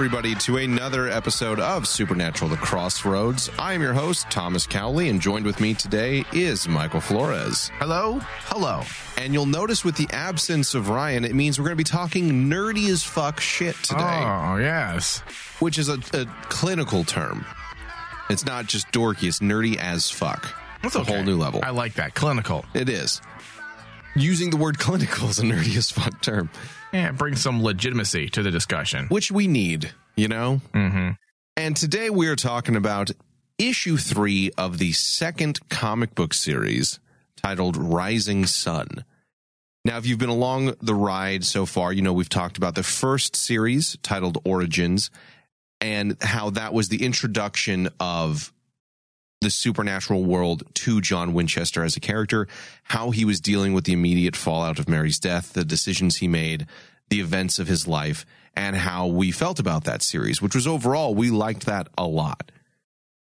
Everybody, 0.00 0.34
to 0.34 0.56
another 0.56 1.08
episode 1.10 1.60
of 1.60 1.86
Supernatural 1.86 2.48
The 2.48 2.56
Crossroads. 2.56 3.50
I 3.58 3.74
am 3.74 3.82
your 3.82 3.92
host, 3.92 4.30
Thomas 4.30 4.66
Cowley, 4.66 5.10
and 5.10 5.20
joined 5.20 5.44
with 5.44 5.60
me 5.60 5.74
today 5.74 6.24
is 6.32 6.66
Michael 6.66 7.02
Flores. 7.02 7.70
Hello? 7.74 8.18
Hello. 8.46 8.80
And 9.22 9.34
you'll 9.34 9.44
notice 9.44 9.84
with 9.84 9.96
the 9.96 10.08
absence 10.10 10.74
of 10.74 10.88
Ryan, 10.88 11.26
it 11.26 11.34
means 11.34 11.58
we're 11.58 11.66
going 11.66 11.76
to 11.76 11.76
be 11.76 11.84
talking 11.84 12.48
nerdy 12.48 12.88
as 12.88 13.02
fuck 13.02 13.40
shit 13.40 13.76
today, 13.82 14.00
Oh, 14.24 14.56
yes. 14.56 15.18
which 15.58 15.78
is 15.78 15.90
a, 15.90 15.98
a 16.14 16.24
clinical 16.44 17.04
term. 17.04 17.44
It's 18.30 18.46
not 18.46 18.64
just 18.64 18.90
dorky, 18.92 19.28
it's 19.28 19.40
nerdy 19.40 19.76
as 19.76 20.08
fuck. 20.08 20.54
That's 20.82 20.96
a 20.96 21.00
okay. 21.00 21.14
whole 21.16 21.24
new 21.24 21.36
level. 21.36 21.60
I 21.62 21.70
like 21.72 21.96
that. 21.96 22.14
Clinical. 22.14 22.64
It 22.72 22.88
is. 22.88 23.20
Using 24.16 24.50
the 24.50 24.56
word 24.56 24.78
clinical 24.78 25.28
is 25.28 25.38
a 25.38 25.42
nerdy 25.42 25.76
as 25.76 25.90
fuck 25.90 26.20
term, 26.20 26.50
Yeah, 26.92 27.12
bring 27.12 27.36
some 27.36 27.62
legitimacy 27.62 28.28
to 28.30 28.42
the 28.42 28.50
discussion. 28.50 29.06
which 29.08 29.30
we 29.30 29.46
need, 29.46 29.92
you 30.16 30.28
know? 30.28 30.60
Mm-hmm. 30.74 31.10
And 31.56 31.76
today 31.76 32.10
we 32.10 32.26
are 32.28 32.36
talking 32.36 32.74
about 32.76 33.10
issue 33.58 33.96
three 33.96 34.50
of 34.58 34.78
the 34.78 34.92
second 34.92 35.60
comic 35.68 36.14
book 36.14 36.34
series 36.34 36.98
titled 37.36 37.76
Rising 37.76 38.46
Son. 38.46 39.04
Now, 39.84 39.96
if 39.96 40.06
you've 40.06 40.18
been 40.18 40.28
along 40.28 40.74
the 40.82 40.94
ride 40.94 41.44
so 41.44 41.64
far, 41.64 41.92
you 41.92 42.02
know 42.02 42.12
we've 42.12 42.28
talked 42.28 42.58
about 42.58 42.74
the 42.74 42.82
first 42.82 43.36
series 43.36 43.96
titled 44.02 44.38
Origins 44.44 45.10
and 45.80 46.16
how 46.20 46.50
that 46.50 46.74
was 46.74 46.88
the 46.88 47.04
introduction 47.04 47.88
of 47.98 48.52
the 49.40 49.50
supernatural 49.50 50.24
world 50.24 50.62
to 50.74 51.00
John 51.00 51.32
Winchester 51.32 51.82
as 51.82 51.96
a 51.96 52.00
character, 52.00 52.46
how 52.84 53.10
he 53.10 53.24
was 53.24 53.40
dealing 53.40 53.72
with 53.72 53.84
the 53.84 53.92
immediate 53.92 54.36
fallout 54.36 54.78
of 54.78 54.88
Mary's 54.88 55.18
death, 55.18 55.54
the 55.54 55.64
decisions 55.64 56.16
he 56.16 56.28
made, 56.28 56.66
the 57.08 57.20
events 57.20 57.58
of 57.58 57.66
his 57.66 57.88
life, 57.88 58.26
and 58.54 58.76
how 58.76 59.06
we 59.06 59.30
felt 59.30 59.58
about 59.58 59.84
that 59.84 60.02
series, 60.02 60.42
which 60.42 60.54
was 60.54 60.66
overall, 60.66 61.14
we 61.14 61.30
liked 61.30 61.66
that 61.66 61.88
a 61.96 62.06
lot. 62.06 62.52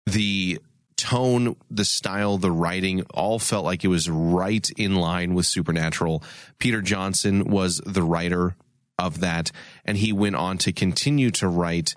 The 0.05 0.59
tone, 0.97 1.55
the 1.71 1.85
style, 1.85 2.37
the 2.37 2.51
writing 2.51 3.03
all 3.13 3.39
felt 3.39 3.63
like 3.63 3.85
it 3.85 3.89
was 3.89 4.09
right 4.09 4.69
in 4.71 4.95
line 4.95 5.33
with 5.33 5.45
Supernatural. 5.45 6.21
Peter 6.57 6.81
Johnson 6.81 7.45
was 7.45 7.77
the 7.85 8.03
writer 8.03 8.57
of 8.97 9.21
that, 9.21 9.51
and 9.85 9.95
he 9.97 10.11
went 10.11 10.35
on 10.35 10.57
to 10.59 10.73
continue 10.73 11.31
to 11.31 11.47
write 11.47 11.95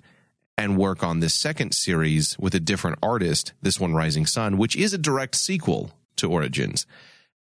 and 0.57 0.77
work 0.77 1.03
on 1.03 1.19
this 1.19 1.33
second 1.33 1.73
series 1.73 2.37
with 2.39 2.53
a 2.55 2.59
different 2.59 2.99
artist, 3.01 3.53
this 3.61 3.79
one 3.79 3.93
Rising 3.93 4.25
Son, 4.25 4.57
which 4.57 4.75
is 4.75 4.93
a 4.93 4.97
direct 4.97 5.35
sequel 5.35 5.91
to 6.17 6.29
Origins. 6.29 6.85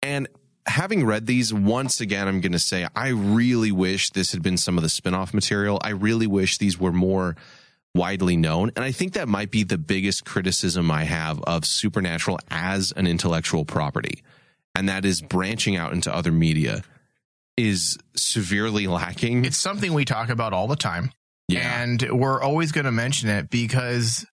And 0.03 0.29
having 0.67 1.05
read 1.05 1.27
these 1.27 1.53
once 1.53 2.01
again, 2.01 2.29
I'm 2.29 2.41
going 2.41 2.53
to 2.53 2.59
say 2.59 2.87
I 2.97 3.09
really 3.09 3.73
wish 3.73 4.11
this 4.11 4.33
had 4.33 4.43
been 4.43 4.57
some 4.57 4.77
of 4.79 4.83
the 4.83 4.89
spin-off 4.89 5.35
material. 5.35 5.79
I 5.83 5.91
really 5.91 6.27
wish 6.27 6.59
these 6.59 6.79
were 6.79 6.93
more 6.93 7.37
widely 7.95 8.37
known. 8.37 8.73
And 8.75 8.85
I 8.85 8.91
think 8.91 9.13
that 9.13 9.29
might 9.29 9.51
be 9.51 9.63
the 9.63 9.79
biggest 9.79 10.25
criticism 10.25 10.91
I 10.91 11.05
have 11.05 11.41
of 11.43 11.65
Supernatural 11.65 12.41
as 12.51 12.93
an 12.97 13.07
intellectual 13.07 13.65
property. 13.65 14.23
And 14.75 14.89
that 14.89 15.05
is 15.05 15.21
branching 15.21 15.77
out 15.77 15.93
into 15.93 16.13
other 16.13 16.33
media 16.33 16.83
is 17.57 17.97
severely 18.17 18.89
lacking. 18.89 19.45
It's 19.45 19.57
something 19.57 19.93
we 19.93 20.05
talk 20.05 20.29
about 20.29 20.53
all 20.53 20.67
the 20.67 20.75
time. 20.75 21.13
Yeah. 21.49 21.83
And 21.83 22.03
we're 22.11 22.41
always 22.43 22.73
going 22.73 22.87
to 22.87 22.93
mention 22.93 23.29
it 23.29 23.51
because 23.51 24.25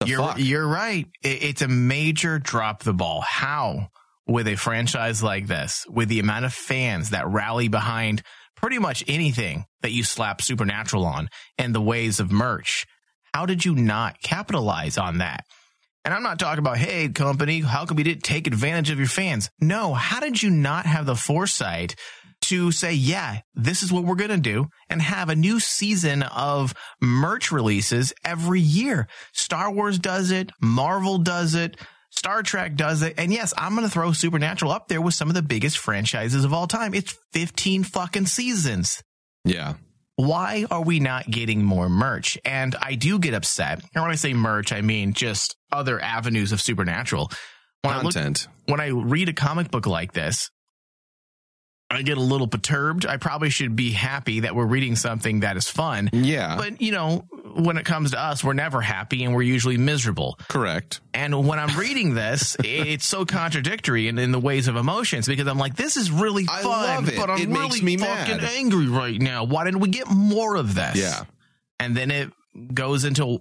The 0.00 0.06
you're, 0.08 0.18
fuck? 0.20 0.38
you're 0.38 0.66
right. 0.66 1.06
It, 1.22 1.42
it's 1.44 1.62
a 1.62 1.68
major 1.68 2.38
drop 2.38 2.82
the 2.82 2.94
ball. 2.94 3.20
How? 3.20 3.88
With 4.28 4.48
a 4.48 4.56
franchise 4.56 5.22
like 5.22 5.46
this, 5.46 5.86
with 5.88 6.08
the 6.08 6.18
amount 6.18 6.44
of 6.46 6.52
fans 6.52 7.10
that 7.10 7.28
rally 7.28 7.68
behind 7.68 8.22
pretty 8.56 8.78
much 8.78 9.04
anything 9.06 9.64
that 9.82 9.92
you 9.92 10.02
slap 10.02 10.42
Supernatural 10.42 11.04
on 11.06 11.28
and 11.58 11.72
the 11.74 11.80
ways 11.80 12.18
of 12.18 12.32
merch, 12.32 12.86
how 13.32 13.46
did 13.46 13.64
you 13.64 13.74
not 13.76 14.20
capitalize 14.22 14.98
on 14.98 15.18
that? 15.18 15.44
And 16.04 16.12
I'm 16.14 16.22
not 16.22 16.38
talking 16.38 16.58
about, 16.58 16.78
hey, 16.78 17.08
company, 17.08 17.60
how 17.60 17.84
come 17.84 17.98
you 17.98 18.04
didn't 18.04 18.22
take 18.24 18.46
advantage 18.46 18.90
of 18.90 18.98
your 18.98 19.08
fans? 19.08 19.50
No, 19.60 19.92
how 19.94 20.20
did 20.20 20.42
you 20.42 20.50
not 20.50 20.86
have 20.86 21.06
the 21.06 21.16
foresight 21.16 21.94
to 22.42 22.70
say, 22.70 22.92
yeah, 22.92 23.40
this 23.54 23.82
is 23.82 23.92
what 23.92 24.04
we're 24.04 24.14
going 24.14 24.30
to 24.30 24.36
do 24.36 24.66
and 24.88 25.02
have 25.02 25.28
a 25.28 25.36
new 25.36 25.58
season 25.58 26.22
of 26.22 26.74
merch 27.00 27.50
releases 27.50 28.12
every 28.24 28.60
year? 28.60 29.08
Star 29.32 29.72
Wars 29.72 29.98
does 29.98 30.30
it. 30.30 30.50
Marvel 30.60 31.18
does 31.18 31.54
it. 31.54 31.76
Star 32.10 32.42
Trek 32.42 32.76
does 32.76 33.02
it. 33.02 33.14
And 33.18 33.32
yes, 33.32 33.52
I'm 33.58 33.74
going 33.74 33.86
to 33.86 33.92
throw 33.92 34.12
Supernatural 34.12 34.70
up 34.70 34.88
there 34.88 35.02
with 35.02 35.14
some 35.14 35.28
of 35.28 35.34
the 35.34 35.42
biggest 35.42 35.78
franchises 35.78 36.44
of 36.44 36.52
all 36.52 36.66
time. 36.66 36.94
It's 36.94 37.16
15 37.32 37.84
fucking 37.84 38.26
seasons 38.26 39.02
yeah. 39.46 39.74
why 40.16 40.66
are 40.70 40.82
we 40.82 41.00
not 41.00 41.30
getting 41.30 41.62
more 41.62 41.88
merch? 41.88 42.36
And 42.44 42.74
I 42.80 42.94
do 42.96 43.18
get 43.18 43.32
upset. 43.34 43.80
And 43.94 44.02
when 44.02 44.10
I 44.10 44.16
say 44.16 44.34
merch, 44.34 44.72
I 44.72 44.82
mean 44.82 45.12
just 45.12 45.56
other 45.72 46.00
avenues 46.00 46.52
of 46.52 46.60
supernatural. 46.60 47.30
When 47.82 47.94
I 47.94 48.02
look, 48.02 48.14
Content. 48.14 48.48
when 48.66 48.80
I 48.80 48.88
read 48.88 49.28
a 49.28 49.32
comic 49.32 49.70
book 49.70 49.86
like 49.86 50.12
this, 50.12 50.50
I 51.90 52.02
get 52.02 52.18
a 52.18 52.20
little 52.20 52.48
perturbed. 52.48 53.06
I 53.06 53.16
probably 53.16 53.48
should 53.50 53.76
be 53.76 53.92
happy 53.92 54.40
that 54.40 54.56
we're 54.56 54.66
reading 54.66 54.96
something 54.96 55.40
that 55.40 55.56
is 55.56 55.68
fun. 55.68 56.10
yeah. 56.12 56.56
But, 56.56 56.82
you 56.82 56.90
know, 56.90 57.24
when 57.54 57.76
it 57.78 57.84
comes 57.84 58.10
to 58.10 58.20
us, 58.20 58.42
we're 58.42 58.54
never 58.54 58.80
happy 58.80 59.22
and 59.24 59.32
we're 59.34 59.42
usually 59.42 59.76
miserable. 59.78 60.36
correct. 60.48 61.00
And 61.14 61.46
when 61.46 61.58
I'm 61.60 61.78
reading 61.78 62.14
this, 62.14 62.56
it's 62.64 63.06
so 63.06 63.24
contradictory 63.24 64.08
in, 64.08 64.18
in 64.18 64.32
the 64.32 64.40
ways 64.40 64.66
of 64.66 64.74
emotions 64.76 65.28
because 65.28 65.46
I'm 65.46 65.58
like, 65.58 65.76
this 65.76 65.96
is 65.96 66.10
really 66.10 66.44
I 66.50 66.62
fun, 66.62 66.70
love 66.70 67.08
it. 67.08 67.16
but 67.16 67.30
I'm 67.30 67.38
It 67.38 67.46
really 67.48 67.60
makes 67.68 67.82
me 67.82 67.96
fucking 67.98 68.38
mad. 68.38 68.50
angry 68.56 68.88
right 68.88 69.20
now. 69.20 69.44
Why 69.44 69.64
didn't 69.64 69.80
we 69.80 69.88
get 69.88 70.10
more 70.10 70.56
of 70.56 70.74
this? 70.74 70.96
Yeah. 70.96 71.22
And 71.78 71.96
then 71.96 72.10
it 72.10 72.30
goes 72.74 73.04
into 73.04 73.38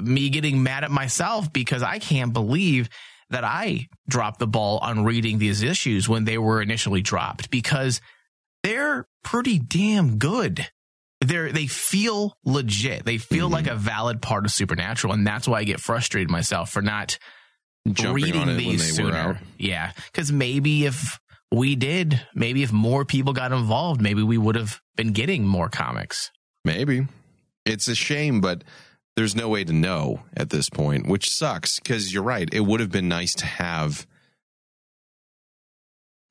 me 0.00 0.30
getting 0.30 0.62
mad 0.62 0.84
at 0.84 0.90
myself 0.90 1.52
because 1.52 1.82
I 1.82 1.98
can't 1.98 2.32
believe 2.32 2.88
that 3.32 3.44
I 3.44 3.88
dropped 4.08 4.38
the 4.38 4.46
ball 4.46 4.78
on 4.78 5.04
reading 5.04 5.38
these 5.38 5.62
issues 5.62 6.08
when 6.08 6.24
they 6.24 6.38
were 6.38 6.62
initially 6.62 7.02
dropped 7.02 7.50
because 7.50 8.00
they're 8.62 9.06
pretty 9.24 9.58
damn 9.58 10.18
good. 10.18 10.66
They're, 11.20 11.52
they 11.52 11.66
feel 11.66 12.36
legit. 12.44 13.04
They 13.04 13.18
feel 13.18 13.46
Mm-hmm. 13.46 13.54
like 13.54 13.66
a 13.68 13.74
valid 13.74 14.22
part 14.22 14.44
of 14.44 14.50
Supernatural. 14.52 15.12
And 15.12 15.26
that's 15.26 15.46
why 15.48 15.58
I 15.60 15.64
get 15.64 15.80
frustrated 15.80 16.30
myself 16.30 16.70
for 16.70 16.82
not 16.82 17.18
Jumping 17.90 18.14
reading 18.24 18.40
on 18.42 18.48
it 18.48 18.56
when 18.56 18.58
these 18.58 18.94
sooner. 18.96 19.40
Yeah. 19.58 19.92
Cause 20.12 20.30
maybe 20.30 20.84
if 20.86 21.18
we 21.50 21.74
did, 21.74 22.20
maybe 22.34 22.62
if 22.62 22.72
more 22.72 23.04
people 23.04 23.32
got 23.32 23.52
involved, 23.52 24.00
maybe 24.00 24.22
we 24.22 24.38
would 24.38 24.54
have 24.56 24.80
been 24.96 25.12
getting 25.12 25.46
more 25.46 25.68
comics. 25.68 26.30
Maybe. 26.64 27.06
It's 27.66 27.88
a 27.88 27.94
shame, 27.94 28.40
but 28.40 28.62
there's 29.16 29.36
no 29.36 29.48
way 29.48 29.64
to 29.64 29.72
know 29.72 30.22
at 30.36 30.50
this 30.50 30.70
point, 30.70 31.06
which 31.06 31.30
sucks 31.30 31.78
because 31.78 32.12
you're 32.12 32.22
right. 32.22 32.48
It 32.52 32.60
would 32.60 32.80
have 32.80 32.90
been 32.90 33.08
nice 33.08 33.34
to 33.36 33.46
have 33.46 34.06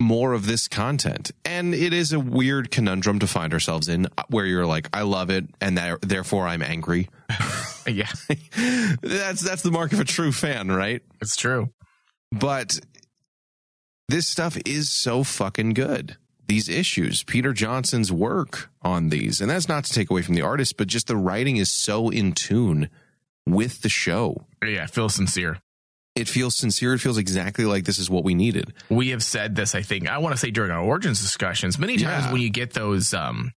more 0.02 0.34
of 0.34 0.48
this 0.48 0.68
content. 0.68 1.32
And 1.46 1.74
it 1.74 1.94
is 1.94 2.12
a 2.12 2.20
weird 2.20 2.72
conundrum 2.72 3.20
to 3.20 3.28
find 3.28 3.54
ourselves 3.54 3.88
in 3.88 4.08
uh, 4.18 4.24
where 4.30 4.46
you're 4.46 4.66
like, 4.66 4.90
I 4.94 5.04
love 5.04 5.30
it, 5.30 5.46
and 5.62 5.78
that, 5.78 6.02
therefore 6.02 6.48
I'm 6.48 6.62
angry. 6.62 7.10
Yeah, 7.88 8.12
that's 9.02 9.42
that's 9.42 9.64
the 9.64 9.72
mark 9.72 9.92
of 9.92 10.00
a 10.00 10.06
true 10.06 10.32
fan, 10.32 10.68
right? 10.70 11.02
it's 11.20 11.36
true. 11.36 11.74
But 12.32 12.80
this 14.08 14.28
stuff 14.28 14.56
is 14.68 14.92
so 14.92 15.24
fucking 15.24 15.74
good. 15.74 16.16
These 16.52 16.68
issues, 16.68 17.24
Peter 17.24 17.54
Johnson's 17.54 18.12
work 18.12 18.70
on 18.82 19.08
these. 19.08 19.40
And 19.40 19.50
that's 19.50 19.70
not 19.70 19.86
to 19.86 19.94
take 19.94 20.10
away 20.12 20.22
from 20.22 20.36
the 20.36 20.42
artist, 20.42 20.76
but 20.76 20.88
just 20.88 21.08
the 21.08 21.16
writing 21.16 21.56
is 21.56 21.72
so 21.72 22.10
in 22.10 22.34
tune 22.34 22.90
with 23.46 23.82
the 23.84 23.90
show. 23.90 24.46
Yeah, 24.62 24.84
it 24.84 24.90
feels 24.90 25.16
sincere. 25.16 25.60
It 26.14 26.28
feels 26.28 26.58
sincere. 26.58 26.94
It 26.94 27.00
feels 27.00 27.18
exactly 27.18 27.64
like 27.64 27.86
this 27.86 27.98
is 27.98 28.10
what 28.10 28.26
we 28.26 28.34
needed. 28.36 28.74
We 28.90 29.12
have 29.12 29.24
said 29.24 29.56
this, 29.56 29.74
I 29.76 29.82
think, 29.82 30.10
I 30.10 30.18
want 30.18 30.34
to 30.36 30.38
say 30.38 30.52
during 30.52 30.72
our 30.72 30.82
origins 30.84 31.22
discussions, 31.22 31.80
many 31.80 31.96
times 31.96 32.26
Yeah. 32.26 32.32
when 32.34 32.42
you 32.42 32.50
get 32.50 32.74
those, 32.74 33.14
um, 33.14 33.54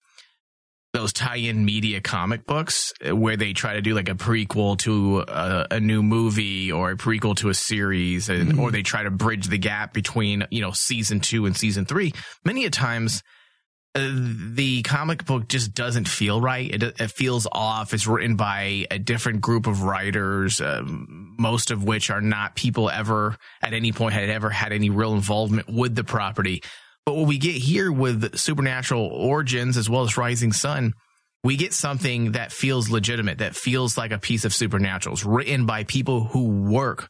those 0.94 1.12
tie-in 1.12 1.66
media 1.66 2.00
comic 2.02 2.46
books 2.46 2.94
uh, 3.06 3.16
where 3.16 3.36
they 3.36 3.52
try 3.52 3.74
to 3.74 3.82
do 3.82 3.96
like 3.96 4.10
a 4.10 4.14
prequel 4.14 4.78
to 4.78 5.22
a, 5.28 5.68
a 5.72 5.80
new 5.80 6.04
movie 6.04 6.72
or 6.72 6.92
a 6.92 6.96
prequel 6.96 7.36
to 7.36 7.50
a 7.50 7.54
series 7.54 8.30
and, 8.30 8.60
or 8.60 8.70
they 8.70 8.84
try 8.84 9.02
to 9.02 9.10
bridge 9.10 9.48
the 9.48 9.58
gap 9.58 9.92
between 9.92 10.46
you 10.52 10.62
know 10.62 10.72
season 10.72 11.20
two 11.20 11.48
and 11.48 11.58
season 11.58 11.86
three. 11.86 12.14
Many 12.46 12.66
a 12.66 12.70
times 12.70 13.24
uh, 13.96 14.08
the 14.12 14.84
comic 14.84 15.26
book 15.26 15.48
just 15.48 15.74
doesn't 15.74 16.08
feel 16.08 16.40
right. 16.40 16.72
It, 16.72 16.84
it 16.84 17.12
feels 17.12 17.48
off. 17.52 17.94
It's 17.96 18.06
written 18.06 18.36
by 18.36 18.86
a 18.92 19.00
different 19.00 19.42
group 19.42 19.66
of 19.66 19.82
writers 19.82 20.62
um, 20.62 21.36
most 21.40 21.72
of 21.72 21.84
which 21.84 22.12
are 22.12 22.22
not 22.22 22.56
people 22.56 22.90
ever 22.90 23.36
at 23.64 23.74
any 23.74 23.92
point 23.92 24.14
had 24.14 24.30
ever 24.30 24.52
had 24.52 24.72
any 24.72 24.92
real 24.92 25.14
involvement 25.14 25.68
with 25.68 25.96
the 25.96 26.04
property 26.04 26.62
but 27.06 27.16
what 27.16 27.28
we 27.28 27.38
get 27.38 27.56
here 27.56 27.92
with 27.92 28.38
Supernatural 28.38 29.06
Origins 29.06 29.78
as 29.78 29.90
well 29.90 30.04
as 30.04 30.18
Rising 30.18 30.54
Son, 30.54 30.94
we 31.44 31.58
get 31.58 31.74
something 31.74 32.34
that 32.34 32.52
feels 32.52 32.90
legitimate, 32.90 33.40
that 33.40 33.56
feels 33.56 33.98
like 33.98 34.12
a 34.12 34.18
piece 34.18 34.46
of 34.46 34.54
Supernaturals 34.54 35.24
written 35.26 35.66
by 35.66 35.84
people 35.84 36.24
who 36.26 36.48
work 36.70 37.10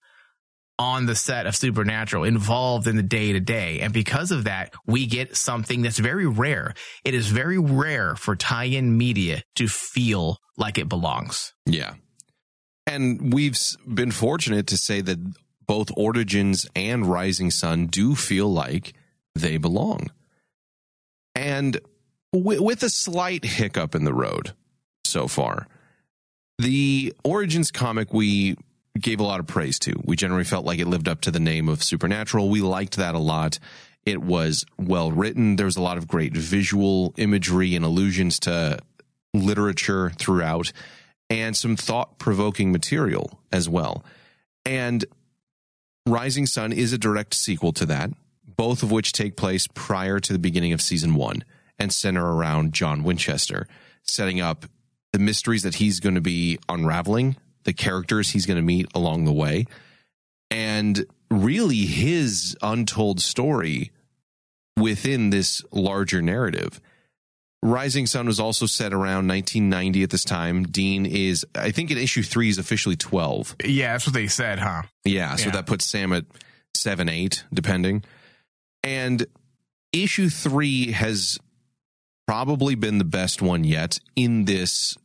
on 0.79 1.05
the 1.05 1.15
set 1.15 1.45
of 1.45 1.55
Supernatural, 1.55 2.23
involved 2.23 2.87
in 2.87 2.95
the 2.95 3.03
day 3.03 3.33
to 3.33 3.39
day. 3.39 3.79
And 3.81 3.93
because 3.93 4.31
of 4.31 4.45
that, 4.45 4.73
we 4.87 5.05
get 5.05 5.37
something 5.37 5.83
that's 5.83 5.99
very 5.99 6.25
rare. 6.25 6.73
It 7.05 7.13
is 7.13 7.27
very 7.27 7.59
rare 7.59 8.15
for 8.15 8.35
tie 8.35 8.65
in 8.65 8.97
media 8.97 9.43
to 9.55 9.67
feel 9.67 10.39
like 10.57 10.79
it 10.79 10.89
belongs. 10.89 11.53
Yeah. 11.67 11.93
And 12.87 13.31
we've 13.33 13.57
been 13.87 14.11
fortunate 14.11 14.67
to 14.67 14.77
say 14.77 15.01
that 15.01 15.19
both 15.67 15.89
Origins 15.95 16.67
and 16.75 17.05
Rising 17.05 17.51
Son 17.51 17.85
do 17.85 18.15
feel 18.15 18.51
like 18.51 18.93
they 19.35 19.57
belong. 19.57 20.11
And 21.35 21.79
wi- 22.31 22.59
with 22.59 22.83
a 22.83 22.89
slight 22.89 23.43
hiccup 23.43 23.95
in 23.95 24.03
the 24.03 24.13
road 24.13 24.53
so 25.05 25.27
far, 25.27 25.67
the 26.59 27.13
Origins 27.23 27.71
comic 27.71 28.13
we 28.13 28.55
gave 28.99 29.19
a 29.19 29.23
lot 29.23 29.39
of 29.39 29.47
praise 29.47 29.79
to. 29.79 29.99
We 30.03 30.15
generally 30.15 30.43
felt 30.43 30.65
like 30.65 30.79
it 30.79 30.87
lived 30.87 31.07
up 31.07 31.21
to 31.21 31.31
the 31.31 31.39
name 31.39 31.67
of 31.67 31.83
Supernatural. 31.83 32.49
We 32.49 32.61
liked 32.61 32.97
that 32.97 33.15
a 33.15 33.19
lot. 33.19 33.57
It 34.05 34.21
was 34.21 34.65
well 34.77 35.11
written. 35.11 35.55
There 35.55 35.65
was 35.65 35.77
a 35.77 35.81
lot 35.81 35.97
of 35.97 36.07
great 36.07 36.35
visual 36.35 37.13
imagery 37.17 37.75
and 37.75 37.83
allusions 37.83 38.39
to 38.41 38.79
literature 39.33 40.11
throughout 40.11 40.71
and 41.29 41.55
some 41.55 41.75
thought 41.75 42.19
provoking 42.19 42.71
material 42.71 43.39
as 43.51 43.67
well. 43.67 44.03
And 44.65 45.03
Rising 46.05 46.45
Son 46.45 46.71
is 46.71 46.93
a 46.93 46.97
direct 46.97 47.33
sequel 47.33 47.71
to 47.73 47.85
that, 47.87 48.11
both 48.55 48.83
of 48.83 48.91
which 48.91 49.11
take 49.11 49.35
place 49.35 49.67
prior 49.73 50.19
to 50.19 50.33
the 50.33 50.39
beginning 50.39 50.73
of 50.73 50.81
season 50.81 51.15
one 51.15 51.43
and 51.79 51.91
center 51.93 52.33
around 52.35 52.73
John 52.73 53.03
Winchester, 53.03 53.67
setting 54.03 54.39
up 54.41 54.65
the 55.11 55.19
mysteries 55.19 55.63
that 55.63 55.75
he's 55.75 55.99
going 55.99 56.15
to 56.15 56.21
be 56.21 56.57
unraveling, 56.69 57.35
the 57.63 57.73
characters 57.73 58.31
he's 58.31 58.45
going 58.45 58.57
to 58.57 58.63
meet 58.63 58.87
along 58.95 59.25
the 59.25 59.33
way, 59.33 59.65
and 60.51 61.05
really 61.31 61.85
his 61.85 62.55
untold 62.61 63.19
story 63.19 63.91
within 64.77 65.29
this 65.29 65.61
larger 65.71 66.21
narrative. 66.21 66.79
Rising 67.61 68.07
Son 68.07 68.25
was 68.27 68.39
also 68.41 68.65
set 68.65 68.91
around 68.91 69.27
1990 69.29 70.03
at 70.03 70.09
this 70.09 70.25
time. 70.25 70.63
Dean 70.63 71.05
is, 71.05 71.45
I 71.55 71.71
think, 71.71 71.91
in 71.91 71.97
issue 71.97 72.21
three 72.21 72.49
is 72.49 72.57
officially 72.57 72.97
12. 72.97 73.55
Yeah, 73.63 73.93
that's 73.93 74.05
what 74.05 74.13
they 74.13 74.27
said, 74.27 74.59
huh? 74.59 74.83
Yeah, 75.05 75.35
so 75.37 75.45
Yeah. 75.45 75.51
that 75.53 75.65
puts 75.65 75.85
Sam 75.85 76.11
at 76.11 76.25
seven, 76.75 77.07
eight, 77.07 77.45
depending. 77.53 78.03
And 78.83 79.25
issue 79.91 80.29
three 80.29 80.91
has 80.91 81.37
probably 82.27 82.75
been 82.75 82.97
the 82.97 83.03
best 83.05 83.41
one 83.41 83.63
yet 83.63 83.99
in 84.15 84.45
this 84.45 84.97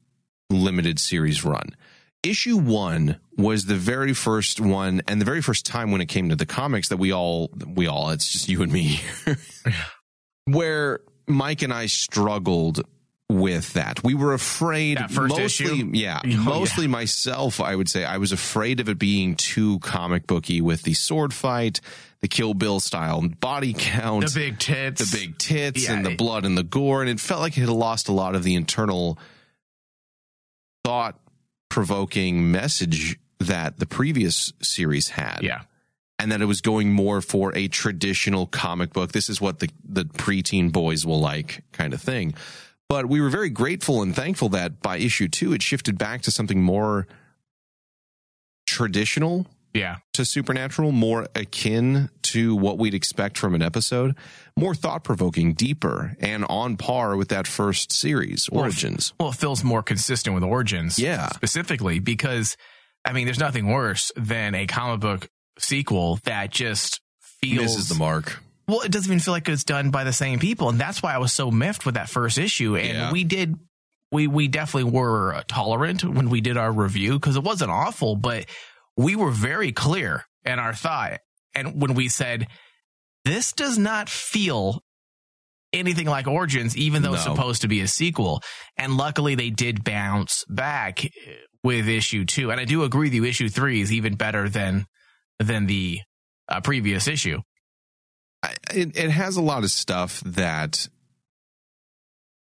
limited 0.51 0.99
series 0.99 1.45
run. 1.45 1.77
Issue 2.23 2.57
one 2.57 3.21
was 3.37 3.67
the 3.67 3.77
very 3.77 4.13
first 4.13 4.61
one 4.61 5.03
and 5.07 5.21
the 5.21 5.25
very 5.25 5.41
first 5.41 5.65
time 5.65 5.93
when 5.93 6.01
it 6.01 6.07
came 6.07 6.29
to 6.31 6.37
the 6.37 6.47
comics 6.47 6.89
that 6.89 6.97
we 6.97 7.13
all, 7.13 7.51
we 7.75 7.87
all, 7.87 8.11
it's 8.11 8.33
just 8.33 8.49
you 8.49 8.63
and 8.63 8.73
me, 8.73 9.01
where 10.47 11.01
Mike 11.27 11.63
and 11.63 11.73
I 11.73 11.87
struggled 11.87 12.81
with 13.31 13.75
that. 13.75 14.03
We 14.03 14.15
were 14.15 14.33
afraid, 14.33 14.97
That 14.99 15.11
first 15.11 15.37
mostly, 15.37 15.67
issue? 15.67 15.91
yeah, 15.95 16.21
Oh, 16.25 16.29
yeah. 16.29 16.37
mostly 16.39 16.87
myself, 16.87 17.61
I 17.61 17.77
would 17.77 17.89
say, 17.89 18.05
I 18.05 18.17
was 18.17 18.33
afraid 18.33 18.81
of 18.81 18.89
it 18.89 18.99
being 18.99 19.37
too 19.37 19.79
comic 19.81 20.27
booky 20.27 20.61
with 20.61 20.83
the 20.83 20.95
sword 20.95 21.35
fight, 21.35 21.81
the 22.21 22.29
Kill 22.29 22.53
Bill 22.55 22.81
style 22.81 23.21
body 23.41 23.75
count, 23.77 24.25
The 24.27 24.41
big 24.41 24.59
tits. 24.59 25.11
the 25.11 25.17
big 25.17 25.39
tits, 25.39 25.85
Yeah, 25.85 25.95
and 25.95 26.05
the 26.07 26.11
it- 26.13 26.19
blood 26.19 26.45
and 26.45 26.57
the 26.59 26.63
gore, 26.65 27.01
and 27.01 27.11
it 27.11 27.21
felt 27.21 27.41
like 27.41 27.57
it 27.57 27.61
had 27.61 27.69
lost 27.69 28.09
a 28.09 28.13
lot 28.13 28.35
of 28.35 28.43
the 28.43 28.55
internal 28.55 29.19
thought 30.85 31.19
provoking 31.69 32.51
message 32.51 33.17
that 33.39 33.79
the 33.79 33.87
previous 33.87 34.53
series 34.63 35.11
had 35.11 35.41
Yeah. 35.43 35.63
and 36.19 36.33
that 36.33 36.41
it 36.41 36.47
was 36.47 36.61
going 36.61 36.93
more 36.93 37.21
for 37.21 37.55
a 37.57 37.69
traditional 37.69 38.47
comic 38.47 38.93
book. 38.93 39.13
This 39.13 39.29
is 39.29 39.41
what 39.41 39.61
the, 39.61 39.69
the 39.85 40.05
preteen 40.05 40.73
boys 40.73 41.07
will 41.07 41.21
like 41.21 41.63
kind 41.73 41.95
of 41.95 42.01
thing. 42.03 42.35
But 42.89 43.07
we 43.07 43.21
were 43.21 43.29
very 43.31 43.51
grateful 43.51 44.03
and 44.03 44.17
thankful 44.17 44.49
that 44.51 44.81
by 44.81 44.97
issue 44.97 45.29
two, 45.29 45.53
it 45.53 45.63
shifted 45.63 45.99
back 45.99 46.23
to 46.23 46.31
something 46.33 46.63
more 46.63 47.07
traditional 48.67 49.47
Yeah. 49.75 49.97
to 50.15 50.25
supernatural, 50.25 50.93
more 50.93 51.29
akin 51.35 52.11
to 52.23 52.55
what 52.57 52.79
we'd 52.79 52.95
expect 52.95 53.39
from 53.39 53.55
an 53.55 53.63
episode, 53.63 54.17
more 54.57 54.75
thought 54.75 55.05
provoking, 55.05 55.55
deeper, 55.55 56.17
and 56.21 56.45
on 56.49 56.77
par 56.77 57.17
with 57.17 57.29
that 57.29 57.47
first 57.47 57.93
series, 57.93 58.49
Origins. 58.51 59.13
Well, 59.21 59.29
it 59.31 59.37
feels 59.37 59.63
more 59.63 59.83
consistent 59.83 60.35
with 60.35 60.43
Origins. 60.43 60.99
Yeah. 60.99 61.29
Specifically 61.29 61.99
because, 62.01 62.57
I 63.05 63.13
mean, 63.13 63.27
there's 63.27 63.39
nothing 63.39 63.69
worse 63.69 64.11
than 64.17 64.55
a 64.55 64.67
comic 64.67 65.01
book 65.01 65.29
sequel 65.59 66.19
that 66.25 66.51
just 66.51 67.01
feels. 67.21 67.63
Misses 67.63 67.89
the 67.89 67.95
mark. 67.95 68.43
well, 68.67 68.81
it 68.81 68.91
doesn't 68.93 69.11
even 69.11 69.21
feel 69.21 69.33
like 69.33 69.49
it's 69.49 69.65
done 69.65 69.91
by 69.91 70.05
the 70.05 70.13
same 70.13 70.39
people. 70.39 70.69
And 70.69 70.79
that's 70.81 71.03
why 71.03 71.15
I 71.15 71.19
was 71.19 71.33
so 71.33 71.51
miffed 71.51 71.87
with 71.87 71.95
that 71.95 72.09
first 72.09 72.37
issue. 72.39 72.77
And 72.77 72.89
Yeah. 72.99 73.13
we 73.13 73.25
did. 73.25 73.57
We, 74.11 74.27
we 74.27 74.49
definitely 74.49 74.91
were 74.91 75.43
tolerant 75.49 76.03
when 76.03 76.31
we 76.31 76.41
did 76.41 76.57
our 76.57 76.73
review 76.73 77.13
because 77.21 77.37
it 77.37 77.43
wasn't 77.45 77.71
awful, 77.71 78.17
but 78.17 78.47
we 78.99 79.17
were 79.17 79.31
very 79.31 79.73
clear 79.73 80.25
in 80.45 80.59
our 80.59 80.75
thought. 80.75 81.21
And 81.55 81.81
when 81.81 81.95
we 81.95 82.09
said, 82.09 82.49
this 83.25 83.53
does 83.53 83.79
not 83.79 84.09
feel 84.09 84.83
anything 85.73 86.07
like 86.07 86.27
Origins, 86.27 86.77
even 86.77 87.03
though 87.03 87.15
it's 87.15 87.23
supposed 87.37 87.63
to 87.63 87.69
be 87.69 87.81
a 87.81 87.87
sequel. 87.89 88.43
And 88.77 88.97
luckily 88.97 89.35
they 89.35 89.51
did 89.51 89.85
bounce 89.85 90.45
back 90.49 91.07
with 91.63 91.89
issue 91.89 92.25
two. 92.25 92.51
And 92.51 92.61
I 92.61 92.65
do 92.65 92.83
agree 92.85 93.07
with 93.07 93.15
you, 93.15 93.25
issue 93.25 93.49
three 93.49 93.81
is 93.81 93.93
even 93.93 94.15
better 94.17 94.49
than, 94.49 94.87
than 95.39 95.67
the 95.67 96.01
uh, 96.49 96.61
previous 96.61 97.07
issue. 97.07 97.41
I- 98.43 98.57
it, 98.75 98.97
it 98.97 99.11
has 99.11 99.37
a 99.37 99.43
lot 99.43 99.63
of 99.65 99.71
stuff 99.71 100.21
that 100.25 100.89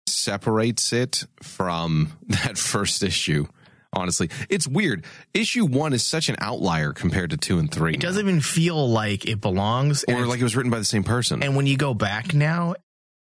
separates 0.08 0.92
it 0.92 1.26
from 1.42 2.14
that 2.28 2.58
first 2.58 3.02
issue. 3.04 3.46
Honestly, 3.94 4.30
it's 4.50 4.68
weird. 4.68 5.06
Issue 5.34 5.66
one 5.66 5.94
is 5.94 6.06
such 6.06 6.30
an 6.30 6.36
outlier 6.40 6.94
compared 6.94 7.30
to 7.30 7.38
two 7.38 7.60
and 7.60 7.72
three. 7.72 7.94
It 7.94 8.00
doesn't 8.02 8.22
even 8.28 8.42
feel 8.42 8.90
like 8.90 9.26
it 9.28 9.40
belongs. 9.40 10.04
or 10.08 10.26
like 10.26 10.40
it 10.40 10.44
was 10.44 10.56
written 10.56 10.72
by 10.72 10.80
the 10.80 10.86
same 10.86 11.04
person. 11.04 11.44
and 11.44 11.56
when 11.56 11.68
you 11.68 11.78
go 11.78 11.94
back 11.94 12.34
now, 12.34 12.74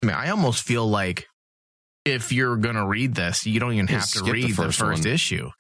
I 0.03 0.07
mean, 0.07 0.15
I 0.15 0.31
almost 0.31 0.63
feel 0.65 0.87
like 0.89 1.27
if 2.05 2.33
you're 2.33 2.57
going 2.57 2.77
to 2.77 2.87
read 2.87 3.15
this, 3.15 3.47
you 3.47 3.59
don't 3.61 3.73
even 3.73 3.89
have 3.89 4.09
to 4.13 4.21
the 4.21 4.33
read 4.33 4.51
the 4.51 4.55
first 4.55 4.79
first, 4.79 5.07
issue. 5.07 5.51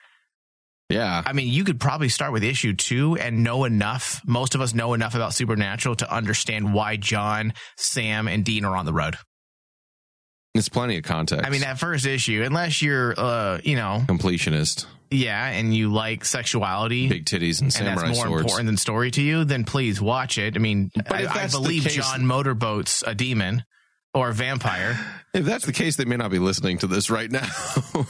yeah, 0.88 1.22
I 1.26 1.32
mean, 1.32 1.48
you 1.48 1.64
could 1.64 1.80
probably 1.80 2.08
start 2.08 2.32
with 2.32 2.44
issue 2.44 2.74
two 2.74 3.16
and 3.16 3.42
know 3.42 3.64
enough. 3.64 4.20
Most 4.26 4.54
of 4.54 4.60
us 4.60 4.72
know 4.74 4.94
enough 4.94 5.14
about 5.14 5.34
Supernatural 5.34 5.96
to 5.96 6.14
understand 6.14 6.72
why 6.72 6.96
John, 6.96 7.52
Sam, 7.76 8.28
and 8.28 8.44
Dean 8.44 8.64
are 8.64 8.76
on 8.76 8.86
the 8.86 8.92
road. 8.92 9.16
it's 10.54 10.68
plenty 10.68 10.96
of 10.96 11.04
context. 11.04 11.44
I 11.46 11.50
mean, 11.50 11.60
that 11.60 11.78
first 11.78 12.06
issue, 12.06 12.42
unless 12.44 12.80
you're, 12.80 13.14
uh, 13.18 13.60
you 13.62 13.76
know, 13.76 14.02
completionist, 14.06 14.86
yeah, 15.10 15.48
and 15.48 15.74
you 15.74 15.92
like 15.92 16.24
sexuality. 16.24 17.08
big 17.08 17.24
titties 17.24 17.60
and 17.60 17.66
and 17.66 17.72
samurai 17.72 18.06
that's 18.08 18.18
more 18.18 18.26
swords. 18.26 18.44
important 18.44 18.66
than 18.66 18.76
story 18.76 19.10
to 19.12 19.22
you, 19.22 19.44
then 19.44 19.64
please 19.64 20.00
watch 20.00 20.38
it. 20.38 20.56
I 20.56 20.58
mean, 20.58 20.90
I, 21.10 21.26
I 21.26 21.46
believe 21.48 21.84
case- 21.84 21.94
John 21.94 22.26
Motorboat's 22.26 23.02
a 23.06 23.14
demon 23.14 23.64
or 24.14 24.30
a 24.30 24.34
vampire. 24.34 24.98
If 25.34 25.44
that's 25.44 25.66
the 25.66 25.72
case, 25.72 25.96
they 25.96 26.04
may 26.04 26.16
not 26.16 26.30
be 26.30 26.38
listening 26.38 26.78
to 26.78 26.86
this 26.86 27.10
right 27.10 27.30
now. 27.30 27.46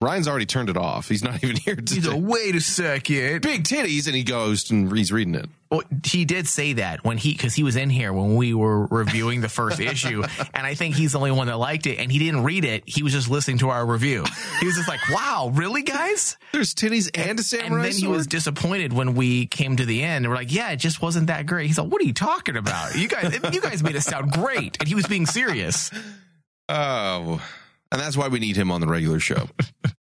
Ryan's 0.00 0.28
already 0.28 0.46
turned 0.46 0.70
it 0.70 0.76
off. 0.76 1.08
He's 1.08 1.24
not 1.24 1.36
even 1.42 1.56
here 1.56 1.74
He's 1.76 2.04
today. 2.04 2.12
a 2.12 2.16
wait 2.16 2.54
a 2.54 2.60
second. 2.60 3.42
Big 3.42 3.64
titties, 3.64 4.06
and 4.06 4.14
he 4.14 4.22
goes 4.22 4.70
and 4.70 4.96
he's 4.96 5.10
reading 5.10 5.34
it. 5.34 5.46
Well, 5.70 5.82
he 6.04 6.24
did 6.24 6.46
say 6.48 6.74
that 6.74 7.04
when 7.04 7.18
he 7.18 7.32
because 7.32 7.52
he 7.54 7.62
was 7.62 7.76
in 7.76 7.90
here 7.90 8.10
when 8.12 8.36
we 8.36 8.54
were 8.54 8.86
reviewing 8.86 9.40
the 9.42 9.48
first 9.48 9.80
issue, 9.80 10.22
and 10.54 10.66
I 10.66 10.74
think 10.74 10.94
he's 10.94 11.12
the 11.12 11.18
only 11.18 11.32
one 11.32 11.48
that 11.48 11.58
liked 11.58 11.86
it, 11.86 11.98
and 11.98 12.10
he 12.12 12.18
didn't 12.18 12.44
read 12.44 12.64
it. 12.64 12.84
He 12.86 13.02
was 13.02 13.12
just 13.12 13.28
listening 13.28 13.58
to 13.58 13.68
our 13.70 13.84
review. 13.84 14.24
He 14.60 14.66
was 14.66 14.76
just 14.76 14.88
like, 14.88 15.00
"Wow, 15.10 15.50
really, 15.52 15.82
guys?" 15.82 16.38
There's 16.52 16.74
titties 16.74 17.10
and 17.12 17.38
a 17.38 17.42
samurai." 17.42 17.84
And 17.84 17.92
then 17.92 18.00
he 18.00 18.06
was 18.06 18.26
disappointed 18.28 18.92
when 18.92 19.14
we 19.14 19.46
came 19.46 19.76
to 19.76 19.84
the 19.84 20.02
end. 20.04 20.24
And 20.24 20.30
we're 20.30 20.36
like, 20.36 20.54
"Yeah, 20.54 20.70
it 20.70 20.76
just 20.76 21.02
wasn't 21.02 21.26
that 21.26 21.44
great." 21.46 21.66
He's 21.66 21.76
like, 21.78 21.90
"What 21.90 22.00
are 22.00 22.06
you 22.06 22.14
talking 22.14 22.56
about? 22.56 22.94
You 22.96 23.08
guys, 23.08 23.38
you 23.52 23.60
guys 23.60 23.82
made 23.82 23.96
it 23.96 24.02
sound 24.02 24.30
great," 24.32 24.76
and 24.80 24.88
he 24.88 24.94
was 24.94 25.06
being 25.08 25.26
serious. 25.26 25.90
Oh, 26.70 27.40
and 27.92 28.00
that's 28.00 28.16
why 28.16 28.28
we 28.28 28.38
need 28.38 28.56
him 28.56 28.70
on 28.70 28.80
the 28.80 28.86
regular 28.86 29.20
show. 29.20 29.48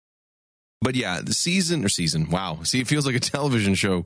but 0.81 0.95
yeah, 0.95 1.21
the 1.23 1.33
season 1.33 1.83
or 1.85 1.89
season. 1.89 2.29
Wow. 2.29 2.59
See, 2.63 2.79
it 2.79 2.87
feels 2.87 3.05
like 3.05 3.15
a 3.15 3.19
television 3.19 3.75
show 3.75 4.05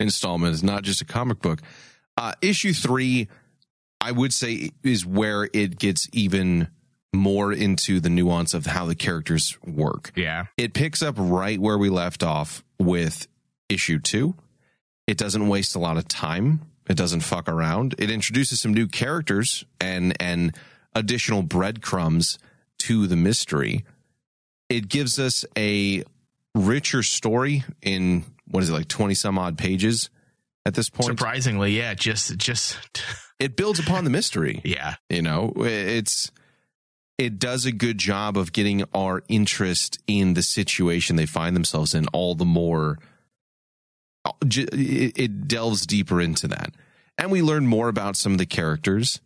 installment. 0.00 0.54
It's 0.54 0.62
not 0.62 0.82
just 0.82 1.00
a 1.00 1.04
comic 1.04 1.40
book. 1.40 1.60
Uh, 2.16 2.32
issue 2.42 2.72
three, 2.72 3.28
I 4.00 4.12
would 4.12 4.32
say, 4.32 4.70
is 4.82 5.04
where 5.04 5.48
it 5.52 5.78
gets 5.78 6.08
even 6.12 6.68
more 7.14 7.52
into 7.52 8.00
the 8.00 8.10
nuance 8.10 8.54
of 8.54 8.66
how 8.66 8.86
the 8.86 8.94
characters 8.94 9.56
work. 9.64 10.10
Yeah, 10.16 10.46
It 10.56 10.74
picks 10.74 11.02
up 11.02 11.14
right 11.16 11.60
where 11.60 11.78
we 11.78 11.88
left 11.88 12.22
off 12.22 12.64
with 12.78 13.28
issue 13.68 14.00
two. 14.00 14.34
It 15.06 15.16
doesn't 15.16 15.48
waste 15.48 15.76
a 15.76 15.78
lot 15.78 15.96
of 15.96 16.08
time. 16.08 16.60
It 16.88 16.96
doesn't 16.96 17.20
fuck 17.20 17.48
around. 17.48 17.94
It 17.98 18.10
introduces 18.10 18.60
some 18.60 18.74
new 18.74 18.88
characters 18.88 19.64
and 19.80 20.20
and 20.20 20.56
additional 20.94 21.42
breadcrumbs 21.42 22.38
to 22.86 23.06
the 23.06 23.16
mystery. 23.16 23.84
It 24.68 24.88
gives 24.88 25.18
us 25.18 25.44
a 25.56 26.04
richer 26.54 27.02
story 27.02 27.64
in 27.82 28.24
what 28.46 28.62
is 28.62 28.70
it 28.70 28.72
like 28.72 28.88
20 28.88 29.14
some 29.14 29.38
odd 29.38 29.58
pages 29.58 30.10
at 30.66 30.74
this 30.74 30.88
point. 30.88 31.06
surprisingly, 31.18 31.76
yeah, 31.76 31.94
just 31.94 32.36
just 32.38 32.78
It 33.40 33.56
builds 33.56 33.80
upon 33.80 34.04
the 34.04 34.10
mystery. 34.10 34.60
yeah, 34.64 34.94
You 35.10 35.20
know, 35.20 35.52
it's 35.56 36.30
it 37.18 37.38
does 37.38 37.66
a 37.66 37.72
good 37.72 37.98
job 37.98 38.36
of 38.36 38.52
getting 38.52 38.84
our 38.94 39.22
interest 39.28 39.98
in 40.06 40.34
the 40.34 40.42
situation 40.42 41.16
they 41.16 41.26
find 41.26 41.54
themselves 41.54 41.94
in 41.94 42.06
all 42.08 42.34
the 42.34 42.44
more 42.44 42.98
it 44.42 45.18
it 45.18 45.48
delves 45.48 45.86
deeper 45.86 46.20
into 46.20 46.48
that. 46.48 46.74
And 47.18 47.30
we 47.30 47.42
learn 47.42 47.66
more 47.66 47.88
about 47.88 48.16
some 48.16 48.32
of 48.32 48.38
the 48.38 48.46
characters 48.46 49.20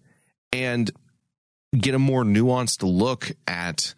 and 0.53 0.91
get 1.77 1.95
a 1.95 1.99
more 1.99 2.25
nuanced 2.25 2.83
look 2.83 3.33
at 3.47 3.95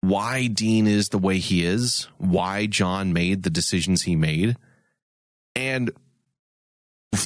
why 0.00 0.46
Dean 0.48 0.86
is 0.86 1.08
the 1.08 1.18
way 1.18 1.38
he 1.38 1.64
is, 1.64 2.08
why 2.18 2.66
John 2.66 3.12
made 3.12 3.42
the 3.42 3.50
decisions 3.50 4.02
he 4.02 4.16
made. 4.16 4.56
And 5.54 5.90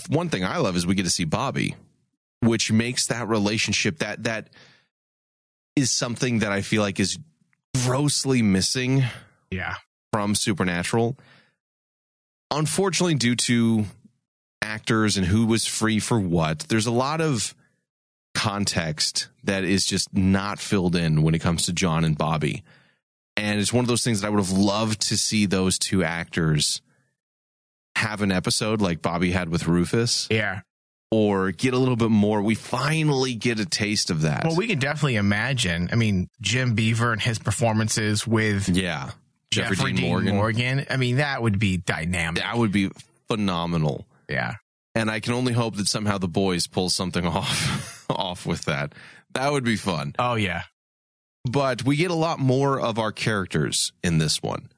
one 0.09 0.29
thing 0.29 0.45
I 0.45 0.59
love 0.59 0.77
is 0.77 0.87
we 0.87 0.95
get 0.95 1.05
to 1.05 1.11
see 1.11 1.25
Bobby, 1.25 1.75
which 2.41 2.71
makes 2.71 3.07
that 3.07 3.29
relationship 3.29 3.99
that 3.99 4.25
that 4.25 4.51
is 5.75 5.91
something 5.91 6.41
that 6.41 6.53
I 6.53 6.63
feel 6.63 6.83
like 6.83 7.01
is 7.01 7.19
grossly 7.85 8.43
missing 8.43 9.05
yeah. 9.51 9.75
from 10.13 10.35
Supernatural. 10.35 11.17
Unfortunately, 12.51 13.15
due 13.15 13.37
to 13.37 13.85
actors 14.63 15.17
and 15.17 15.27
who 15.27 15.47
was 15.47 15.67
free 15.67 15.99
for 15.99 16.19
what, 16.19 16.61
there's 16.61 16.87
a 16.87 16.93
lot 16.93 17.21
of 17.21 17.55
context 18.37 19.29
that 19.45 19.65
is 19.65 19.87
just 19.87 20.13
not 20.15 20.59
filled 20.59 20.95
in 20.95 21.23
when 21.23 21.35
it 21.35 21.41
comes 21.41 21.65
to 21.65 21.73
John 21.73 22.05
and 22.05 22.17
Bobby. 22.19 22.63
And 23.37 23.59
it's 23.59 23.73
one 23.73 23.83
of 23.85 23.89
those 23.89 24.05
things 24.05 24.21
that 24.21 24.27
I 24.27 24.31
would 24.31 24.39
have 24.45 24.53
loved 24.53 25.01
to 25.09 25.17
see 25.17 25.47
those 25.47 25.79
two 25.79 26.05
actors 26.05 26.81
have 27.97 28.21
an 28.21 28.31
episode 28.31 28.81
like 28.83 29.01
Bobby 29.01 29.31
had 29.31 29.49
with 29.49 29.67
Rufus 29.67 30.29
Yeah. 30.31 30.61
or 31.11 31.51
get 31.51 31.73
a 31.73 31.79
little 31.79 31.97
bit 31.97 32.11
more. 32.11 32.43
We 32.43 32.55
finally 32.55 33.35
get 33.35 33.59
a 33.59 33.65
taste 33.65 34.11
of 34.11 34.23
that. 34.23 34.45
Well, 34.45 34.57
we 34.57 34.67
can 34.67 34.79
definitely 34.79 35.17
imagine. 35.17 35.89
I 35.91 35.97
mean, 35.97 36.29
Jim 36.43 36.75
Beaver 36.75 37.13
and 37.13 37.23
his 37.23 37.39
performances 37.39 38.27
with 38.27 38.69
yeah. 38.69 39.13
Jeffrey, 39.51 39.93
Dean 39.95 40.25
Morgan. 40.35 40.85
I 40.91 40.97
mean, 40.99 41.17
that 41.17 41.41
would 41.41 41.59
be 41.59 41.79
dynamic. 41.79 42.43
That 42.43 42.59
would 42.59 42.73
be 42.73 42.91
phenomenal. 43.29 44.07
Yeah. 44.29 44.55
And 44.97 45.11
I 45.11 45.21
can 45.21 45.35
only 45.35 45.53
hope 45.53 45.77
that 45.77 45.87
somehow 45.87 46.19
the 46.19 46.27
boys 46.29 46.67
pull 46.67 46.91
something 46.91 47.25
off 47.39 48.05
off 48.11 48.47
with 48.47 48.65
that. 48.65 48.95
That 49.35 49.53
would 49.53 49.65
be 49.65 49.77
fun. 49.77 50.15
Oh 50.19 50.35
yeah. 50.35 50.63
But 51.45 51.85
we 51.85 51.95
get 51.97 52.11
a 52.11 52.15
lot 52.15 52.41
more 52.41 52.81
of 52.81 52.99
our 52.99 53.13
characters 53.13 53.93
in 54.03 54.19
this 54.19 54.43
one. 54.43 54.69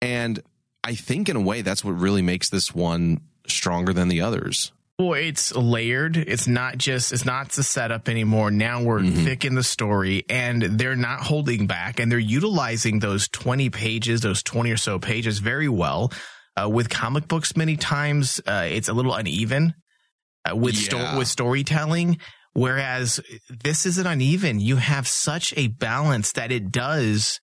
And 0.00 0.40
I 0.84 0.94
think 0.94 1.28
in 1.28 1.36
a 1.36 1.40
way 1.40 1.62
that's 1.62 1.84
what 1.84 1.92
really 1.98 2.22
makes 2.22 2.50
this 2.50 2.74
one 2.74 3.20
stronger 3.48 3.92
than 3.92 4.08
the 4.08 4.20
others. 4.20 4.70
Well, 4.98 5.14
it's 5.14 5.52
layered. 5.56 6.16
It's 6.16 6.46
not 6.46 6.78
just 6.78 7.12
it's 7.12 7.24
not 7.24 7.48
the 7.50 7.64
setup 7.64 8.08
anymore. 8.08 8.52
Now 8.52 8.82
we're 8.82 9.00
Mhm. 9.00 9.24
thick 9.24 9.44
in 9.44 9.56
the 9.56 9.64
story 9.64 10.24
and 10.28 10.62
they're 10.62 10.94
not 10.94 11.20
holding 11.22 11.66
back 11.66 11.98
and 11.98 12.12
they're 12.12 12.18
utilizing 12.20 13.00
those 13.00 13.26
20 13.28 13.70
pages, 13.70 14.20
those 14.20 14.42
20 14.44 14.70
or 14.70 14.76
so 14.76 15.00
pages 15.00 15.40
very 15.40 15.68
well. 15.68 16.12
Uh, 16.56 16.68
with 16.68 16.88
comic 16.88 17.26
books, 17.26 17.56
many 17.56 17.76
times 17.76 18.40
uh, 18.46 18.66
it's 18.70 18.88
a 18.88 18.92
little 18.92 19.14
uneven 19.14 19.74
uh, 20.48 20.54
with 20.54 20.76
sto- 20.76 21.18
with 21.18 21.28
storytelling. 21.28 22.18
Whereas 22.52 23.18
this 23.48 23.84
isn't 23.84 24.06
uneven. 24.06 24.60
You 24.60 24.76
have 24.76 25.08
such 25.08 25.52
a 25.56 25.66
balance 25.66 26.32
that 26.32 26.52
it 26.52 26.70
does 26.70 27.40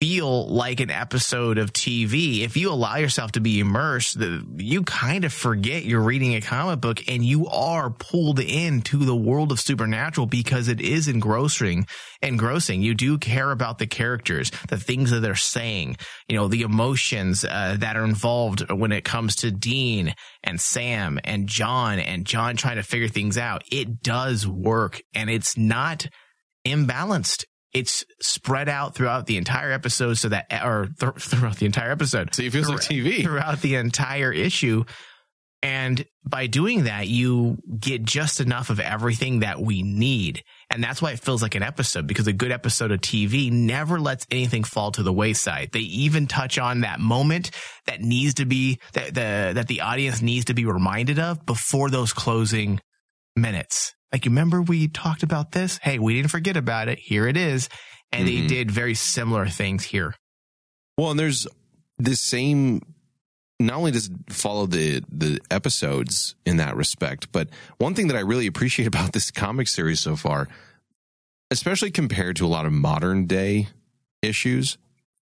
feel 0.00 0.48
like 0.48 0.80
an 0.80 0.90
episode 0.90 1.56
of 1.56 1.72
TV. 1.72 2.42
If 2.42 2.56
you 2.56 2.70
allow 2.70 2.96
yourself 2.96 3.32
to 3.32 3.40
be 3.40 3.60
immersed, 3.60 4.18
you 4.56 4.82
kind 4.82 5.24
of 5.24 5.32
forget 5.32 5.84
you're 5.84 6.02
reading 6.02 6.34
a 6.34 6.42
comic 6.42 6.80
book 6.80 7.02
and 7.08 7.24
you 7.24 7.46
are 7.46 7.88
pulled 7.90 8.38
into 8.38 9.04
the 9.04 9.16
world 9.16 9.52
of 9.52 9.60
supernatural 9.60 10.26
because 10.26 10.68
it 10.68 10.80
is 10.80 11.08
engrossing 11.08 11.86
engrossing. 12.22 12.82
You 12.82 12.94
do 12.94 13.18
care 13.18 13.50
about 13.50 13.78
the 13.78 13.86
characters, 13.86 14.50
the 14.68 14.76
things 14.76 15.10
that 15.10 15.20
they're 15.20 15.34
saying, 15.34 15.96
you 16.28 16.36
know, 16.36 16.48
the 16.48 16.62
emotions 16.62 17.44
uh, 17.44 17.76
that 17.78 17.96
are 17.96 18.04
involved 18.04 18.70
when 18.70 18.92
it 18.92 19.04
comes 19.04 19.36
to 19.36 19.50
Dean 19.50 20.14
and 20.42 20.60
Sam 20.60 21.18
and 21.24 21.46
John 21.46 21.98
and 21.98 22.26
John 22.26 22.56
trying 22.56 22.76
to 22.76 22.82
figure 22.82 23.08
things 23.08 23.38
out. 23.38 23.62
It 23.72 24.02
does 24.02 24.46
work 24.46 25.00
and 25.14 25.30
it's 25.30 25.56
not 25.56 26.06
imbalanced. 26.66 27.44
It's 27.72 28.04
spread 28.20 28.68
out 28.68 28.94
throughout 28.94 29.26
the 29.26 29.36
entire 29.36 29.70
episode 29.72 30.14
so 30.14 30.28
that, 30.30 30.46
or 30.64 30.88
th- 30.98 31.14
throughout 31.18 31.56
the 31.56 31.66
entire 31.66 31.90
episode 31.90 32.34
so 32.34 32.42
it 32.42 32.52
feels 32.52 32.68
like 32.68 32.80
TV. 32.80 33.22
throughout 33.22 33.60
the 33.60 33.74
entire 33.74 34.32
issue. 34.32 34.84
And 35.62 36.04
by 36.24 36.46
doing 36.46 36.84
that, 36.84 37.08
you 37.08 37.58
get 37.76 38.04
just 38.04 38.40
enough 38.40 38.70
of 38.70 38.78
everything 38.78 39.40
that 39.40 39.60
we 39.60 39.82
need. 39.82 40.44
And 40.70 40.84
that's 40.84 41.02
why 41.02 41.10
it 41.10 41.18
feels 41.18 41.42
like 41.42 41.56
an 41.56 41.64
episode 41.64 42.06
because 42.06 42.28
a 42.28 42.32
good 42.32 42.52
episode 42.52 42.92
of 42.92 43.00
TV 43.00 43.50
never 43.50 43.98
lets 43.98 44.28
anything 44.30 44.62
fall 44.62 44.92
to 44.92 45.02
the 45.02 45.12
wayside. 45.12 45.70
They 45.72 45.80
even 45.80 46.28
touch 46.28 46.56
on 46.56 46.82
that 46.82 47.00
moment 47.00 47.50
that 47.86 48.00
needs 48.00 48.34
to 48.34 48.44
be, 48.44 48.78
that 48.92 49.14
the, 49.14 49.52
that 49.54 49.66
the 49.66 49.80
audience 49.80 50.22
needs 50.22 50.44
to 50.44 50.54
be 50.54 50.66
reminded 50.66 51.18
of 51.18 51.44
before 51.44 51.90
those 51.90 52.12
closing 52.12 52.80
minutes. 53.34 53.95
Like, 54.12 54.24
you 54.24 54.30
remember 54.30 54.62
we 54.62 54.88
talked 54.88 55.22
about 55.22 55.52
this? 55.52 55.78
Hey, 55.78 55.98
we 55.98 56.14
didn't 56.14 56.30
forget 56.30 56.56
about 56.56 56.88
it. 56.88 56.98
Here 56.98 57.26
it 57.26 57.36
is. 57.36 57.68
And 58.12 58.26
they 58.28 58.36
Mhm. 58.42 58.48
did 58.48 58.70
very 58.70 58.94
similar 58.94 59.48
things 59.48 59.84
here. 59.84 60.14
Well, 60.96 61.10
and 61.10 61.18
there's 61.20 61.46
this 61.98 62.20
same. 62.20 62.80
Not 63.58 63.76
only 63.76 63.90
does 63.90 64.06
it 64.08 64.12
follow 64.28 64.66
the 64.66 65.02
the 65.10 65.40
episodes 65.50 66.34
in 66.44 66.58
that 66.58 66.76
respect, 66.76 67.32
but 67.32 67.48
one 67.78 67.94
thing 67.94 68.06
that 68.08 68.16
I 68.16 68.20
really 68.20 68.46
appreciate 68.46 68.86
about 68.94 69.12
this 69.12 69.30
comic 69.30 69.66
series 69.68 70.00
so 70.00 70.14
far, 70.14 70.48
especially 71.50 71.90
compared 71.90 72.36
to 72.36 72.46
a 72.46 72.48
lot 72.48 72.66
of 72.66 72.72
modern 72.72 73.26
day 73.26 73.68
issues 74.22 74.78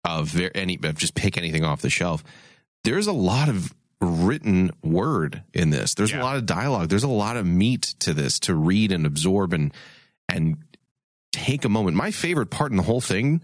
of 0.04 0.40
any 0.56 0.80
of 0.84 0.98
just 0.98 1.14
pick 1.14 1.38
anything 1.38 1.64
off 1.64 1.82
the 1.82 1.90
shelf, 1.90 2.24
there's 2.84 3.08
a 3.08 3.14
lot 3.14 3.48
of 3.50 3.74
written 4.02 4.72
word 4.84 5.44
in 5.54 5.70
this. 5.70 5.94
There's 5.94 6.12
Yeah. 6.12 6.22
a 6.22 6.24
lot 6.24 6.38
of 6.38 6.46
dialogue. 6.46 6.90
There's 6.90 7.04
a 7.04 7.08
lot 7.08 7.38
of 7.38 7.46
meat 7.46 7.94
to 8.00 8.14
this 8.14 8.40
to 8.42 8.56
read 8.56 8.92
and 8.92 9.06
absorb 9.06 9.54
and 9.54 9.74
and 10.28 10.58
take 11.32 11.66
a 11.66 11.70
moment. 11.70 11.96
My 11.98 12.12
favorite 12.12 12.50
part 12.50 12.72
in 12.72 12.78
the 12.78 12.84
whole 12.84 13.02
thing 13.02 13.42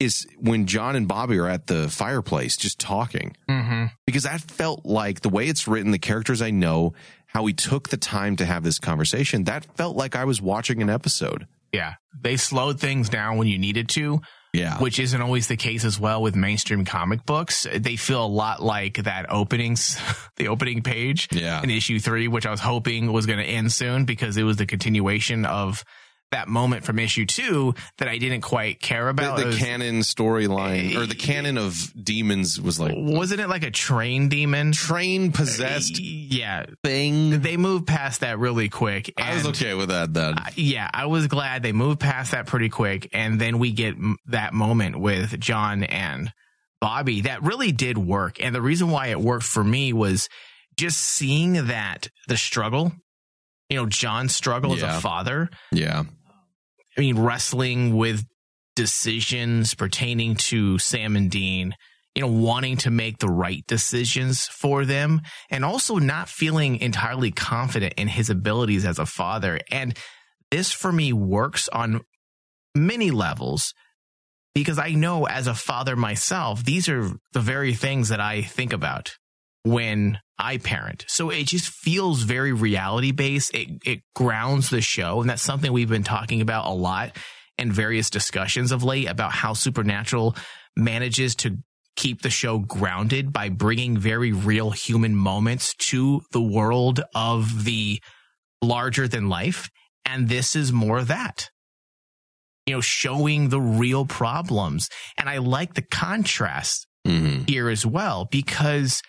is 0.00 0.26
when 0.38 0.66
John 0.66 0.94
and 0.94 1.08
Bobby 1.08 1.38
are 1.38 1.48
at 1.48 1.66
the 1.66 1.88
fireplace 1.88 2.56
just 2.56 2.78
talking 2.78 3.36
Mm-hmm. 3.50 3.86
because 4.06 4.22
that 4.22 4.40
felt 4.40 4.86
like 4.86 5.20
the 5.22 5.28
way 5.28 5.48
it's 5.48 5.66
written, 5.66 5.90
the 5.90 5.98
characters 5.98 6.40
I 6.40 6.50
know, 6.50 6.92
how 7.26 7.42
we 7.42 7.52
took 7.52 7.88
the 7.88 7.96
time 7.96 8.36
to 8.36 8.46
have 8.46 8.62
this 8.62 8.78
conversation. 8.78 9.44
That 9.44 9.64
felt 9.76 9.96
like 9.96 10.14
I 10.14 10.24
was 10.24 10.40
watching 10.40 10.80
an 10.80 10.88
episode. 10.88 11.46
Yeah. 11.72 11.94
They 12.18 12.36
slowed 12.36 12.78
things 12.80 13.08
down 13.08 13.36
when 13.36 13.48
you 13.48 13.58
needed 13.58 13.88
to, 13.90 14.20
Yeah. 14.52 14.78
which 14.78 14.98
isn't 14.98 15.20
always 15.20 15.46
the 15.46 15.56
case 15.56 15.84
as 15.84 16.00
well 16.00 16.22
with 16.22 16.34
mainstream 16.34 16.84
comic 16.84 17.24
books. 17.26 17.66
They 17.72 17.96
feel 17.96 18.24
a 18.24 18.26
lot 18.26 18.62
like 18.62 19.02
that 19.04 19.26
openings, 19.30 20.00
the 20.36 20.48
opening 20.48 20.82
page 20.82 21.28
Yeah. 21.32 21.62
in 21.62 21.70
issue 21.70 21.98
three, 21.98 22.28
which 22.28 22.46
I 22.46 22.50
was 22.50 22.60
hoping 22.60 23.12
was 23.12 23.26
going 23.26 23.38
to 23.40 23.44
end 23.44 23.70
soon 23.72 24.04
because 24.06 24.36
it 24.36 24.44
was 24.44 24.56
the 24.56 24.66
continuation 24.66 25.44
of 25.44 25.84
that 26.30 26.46
moment 26.48 26.84
from 26.84 26.98
issue 26.98 27.24
two 27.24 27.74
that 27.98 28.06
I 28.08 28.18
didn't 28.18 28.42
quite 28.42 28.80
care 28.80 29.08
about. 29.08 29.36
the, 29.36 29.42
the 29.44 29.48
was- 29.48 29.58
canon 29.58 30.00
storyline 30.00 30.94
or 30.96 31.06
the 31.06 31.14
canon 31.14 31.56
of 31.56 31.92
demons 32.02 32.60
was 32.60 32.78
like 32.78 32.92
wasn't 32.96 33.40
it 33.40 33.48
like 33.48 33.64
a 33.64 33.70
train 33.70 34.28
demon? 34.28 34.72
train 34.72 35.32
possessed 35.32 35.94
uh, 35.96 36.02
Yeah, 36.02 36.66
thing. 36.84 37.40
they 37.40 37.56
moved 37.56 37.86
past 37.86 38.20
that 38.20 38.38
really 38.38 38.68
quick. 38.68 39.12
I 39.16 39.34
was 39.34 39.46
okay 39.48 39.74
with 39.74 39.88
that 39.88 40.12
then. 40.12 40.36
yeah, 40.56 40.90
I 40.92 41.06
was 41.06 41.26
glad 41.28 41.62
they 41.62 41.72
moved 41.72 42.00
past 42.00 42.32
that 42.32 42.46
pretty 42.46 42.68
quick. 42.68 43.08
And 43.12 43.40
then 43.40 43.58
we 43.58 43.72
get 43.72 43.94
m- 43.94 44.16
that 44.26 44.52
moment 44.52 44.98
with 45.00 45.38
John 45.40 45.82
and 45.84 46.32
Bobby 46.80 47.22
that 47.22 47.42
really 47.42 47.72
did 47.72 47.96
work. 47.98 48.36
And 48.42 48.54
the 48.54 48.60
reason 48.62 48.90
why 48.90 49.08
it 49.08 49.18
worked 49.20 49.44
for 49.46 49.64
me 49.64 49.92
was 49.92 50.28
just 50.76 50.98
seeing 51.00 51.54
that 51.68 52.08
the 52.28 52.36
struggle, 52.36 52.92
you 53.68 53.76
know, 53.78 53.86
John's 53.86 54.34
struggle 54.34 54.74
as 54.74 54.82
a 54.82 55.00
father. 55.00 55.48
yeah. 55.72 56.04
I 56.98 57.02
mean, 57.02 57.18
wrestling 57.18 57.96
with 57.96 58.24
decisions 58.74 59.74
pertaining 59.74 60.34
to 60.34 60.78
Sam 60.78 61.14
and 61.14 61.30
Dean, 61.30 61.74
you 62.16 62.22
know, 62.22 62.28
wanting 62.28 62.76
to 62.78 62.90
make 62.90 63.18
the 63.18 63.28
right 63.28 63.64
decisions 63.68 64.46
for 64.46 64.84
them 64.84 65.20
and 65.48 65.64
also 65.64 65.96
not 65.96 66.28
feeling 66.28 66.80
entirely 66.80 67.30
confident 67.30 67.94
in 67.96 68.08
his 68.08 68.30
abilities 68.30 68.84
as 68.84 68.98
a 68.98 69.06
father. 69.06 69.60
And 69.70 69.96
this 70.50 70.72
for 70.72 70.90
me 70.90 71.12
works 71.12 71.68
on 71.68 72.00
many 72.74 73.12
levels 73.12 73.74
because 74.54 74.78
I 74.78 74.90
know 74.90 75.26
as 75.26 75.46
a 75.46 75.54
father 75.54 75.94
myself, 75.94 76.64
these 76.64 76.88
are 76.88 77.12
the 77.32 77.40
very 77.40 77.74
things 77.74 78.08
that 78.08 78.20
I 78.20 78.42
think 78.42 78.72
about 78.72 79.16
when 79.68 80.18
I 80.38 80.58
parent. 80.58 81.04
So 81.08 81.30
it 81.30 81.44
just 81.44 81.68
feels 81.68 82.22
very 82.22 82.52
reality 82.52 83.12
based. 83.12 83.54
It, 83.54 83.68
it 83.84 84.00
grounds 84.14 84.70
the 84.70 84.80
show. 84.80 85.20
And 85.20 85.28
that's 85.28 85.42
something 85.42 85.72
we've 85.72 85.88
been 85.88 86.04
talking 86.04 86.40
about 86.40 86.66
a 86.66 86.74
lot 86.74 87.16
in 87.58 87.72
various 87.72 88.08
discussions 88.08 88.70
of 88.70 88.84
late 88.84 89.08
about 89.08 89.32
how 89.32 89.52
Supernatural 89.52 90.36
manages 90.76 91.34
to 91.36 91.58
keep 91.96 92.22
the 92.22 92.30
show 92.30 92.60
grounded 92.60 93.32
by 93.32 93.48
bringing 93.48 93.98
very 93.98 94.32
real 94.32 94.70
human 94.70 95.16
moments 95.16 95.74
to 95.74 96.22
the 96.30 96.40
world 96.40 97.00
of 97.14 97.64
the 97.64 98.00
larger 98.62 99.08
than 99.08 99.28
life. 99.28 99.68
And 100.04 100.28
this 100.28 100.54
is 100.54 100.72
more 100.72 100.98
of 100.98 101.08
that. 101.08 101.50
You 102.66 102.74
know, 102.74 102.80
showing 102.80 103.48
the 103.48 103.60
real 103.60 104.06
problems. 104.06 104.88
And 105.18 105.28
I 105.28 105.38
like 105.38 105.74
the 105.74 105.82
contrast 105.82 106.86
hmm 107.04 107.42
here 107.46 107.70
as 107.70 107.86
well 107.86 108.26
because 108.30 109.00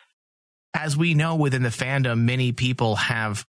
as 0.74 0.96
we 0.98 1.14
know 1.14 1.36
within 1.36 1.64
the 1.64 1.70
fandom 1.70 2.20
many 2.20 2.52
people 2.52 2.96
have 2.96 3.46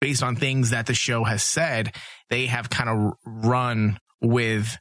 based 0.00 0.22
on 0.22 0.36
things 0.36 0.70
that 0.70 0.86
the 0.86 0.94
show 0.94 1.24
has 1.24 1.42
said 1.42 1.94
they 2.30 2.46
have 2.46 2.68
kind 2.70 2.88
of 2.90 3.12
run 3.24 3.98
with 4.20 4.76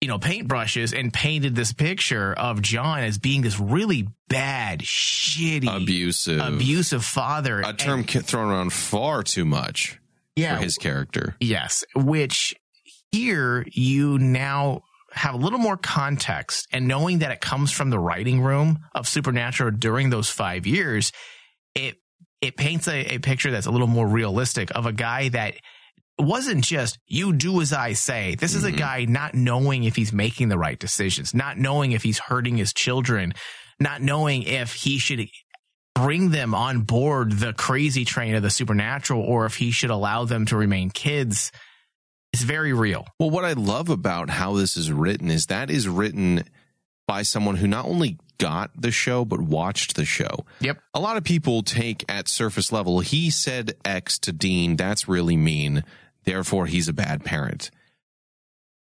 you 0.00 0.08
know 0.08 0.18
paintbrushes 0.18 0.98
and 0.98 1.12
painted 1.12 1.54
this 1.54 1.72
picture 1.72 2.32
of 2.32 2.62
John 2.62 3.00
as 3.00 3.18
being 3.18 3.42
this 3.42 3.60
really 3.60 4.08
bad 4.28 4.80
shitty 4.80 5.68
Abusive. 5.68 6.40
abusive 6.40 7.04
father 7.04 7.60
A 7.60 7.74
term 7.74 8.04
And- 8.08 8.26
thrown 8.26 8.50
around 8.50 8.72
far 8.72 9.22
too 9.22 9.44
much 9.44 9.98
yeah 10.36 10.56
for 10.56 10.62
his 10.62 10.78
character. 10.78 11.36
Yes, 11.40 11.84
which 11.94 12.54
here 13.12 13.66
you 13.70 14.18
now 14.18 14.82
have 15.12 15.34
a 15.34 15.38
little 15.38 15.58
more 15.58 15.76
context 15.76 16.66
and 16.72 16.86
knowing 16.86 17.18
that 17.20 17.30
it 17.32 17.40
comes 17.40 17.72
from 17.72 17.90
the 17.90 17.98
writing 17.98 18.40
room 18.40 18.78
of 18.94 19.08
Supernatural 19.08 19.72
during 19.72 20.10
those 20.10 20.28
five 20.30 20.66
years, 20.66 21.12
it 21.74 21.96
it 22.40 22.56
paints 22.56 22.88
a, 22.88 23.14
a 23.14 23.18
picture 23.18 23.50
that's 23.50 23.66
a 23.66 23.70
little 23.70 23.86
more 23.86 24.06
realistic 24.08 24.70
of 24.74 24.86
a 24.86 24.92
guy 24.92 25.28
that 25.28 25.54
wasn't 26.18 26.64
just 26.64 26.98
you 27.06 27.32
do 27.32 27.60
as 27.60 27.72
I 27.72 27.92
say. 27.92 28.34
This 28.34 28.54
is 28.54 28.64
a 28.64 28.72
Mhm. 28.72 28.78
guy 28.78 29.04
not 29.06 29.34
knowing 29.34 29.84
if 29.84 29.96
he's 29.96 30.12
making 30.12 30.48
the 30.48 30.58
right 30.58 30.78
decisions, 30.78 31.34
not 31.34 31.58
knowing 31.58 31.92
if 31.92 32.02
he's 32.02 32.18
hurting 32.18 32.56
his 32.56 32.72
children, 32.72 33.34
not 33.78 34.00
knowing 34.02 34.42
if 34.42 34.72
he 34.72 34.98
should 34.98 35.28
bring 35.94 36.30
them 36.30 36.54
on 36.54 36.80
board 36.82 37.32
the 37.32 37.52
crazy 37.52 38.04
train 38.04 38.34
of 38.34 38.42
the 38.42 38.50
supernatural 38.50 39.20
or 39.22 39.44
if 39.44 39.56
he 39.56 39.70
should 39.70 39.90
allow 39.90 40.24
them 40.24 40.46
to 40.46 40.56
remain 40.56 40.88
kids. 40.90 41.52
It's 42.32 42.42
very 42.42 42.72
real. 42.72 43.06
Well, 43.18 43.30
what 43.30 43.44
I 43.44 43.54
love 43.54 43.88
about 43.88 44.30
how 44.30 44.54
this 44.54 44.76
is 44.76 44.92
written 44.92 45.30
is 45.30 45.46
that 45.46 45.70
is 45.70 45.88
written 45.88 46.44
by 47.06 47.22
someone 47.22 47.56
who 47.56 47.66
not 47.66 47.86
only 47.86 48.18
got 48.38 48.70
the 48.80 48.90
show, 48.90 49.24
but 49.24 49.40
watched 49.40 49.96
the 49.96 50.04
show. 50.04 50.46
Yep. 50.60 50.78
A 50.94 51.00
lot 51.00 51.16
of 51.16 51.24
people 51.24 51.62
take 51.62 52.04
at 52.08 52.28
surface 52.28 52.72
level, 52.72 53.00
he 53.00 53.30
said 53.30 53.74
X 53.84 54.18
to 54.20 54.32
Dean, 54.32 54.76
that's 54.76 55.08
really 55.08 55.36
mean. 55.36 55.84
Therefore, 56.24 56.66
he's 56.66 56.88
a 56.88 56.92
bad 56.92 57.24
parent. 57.24 57.70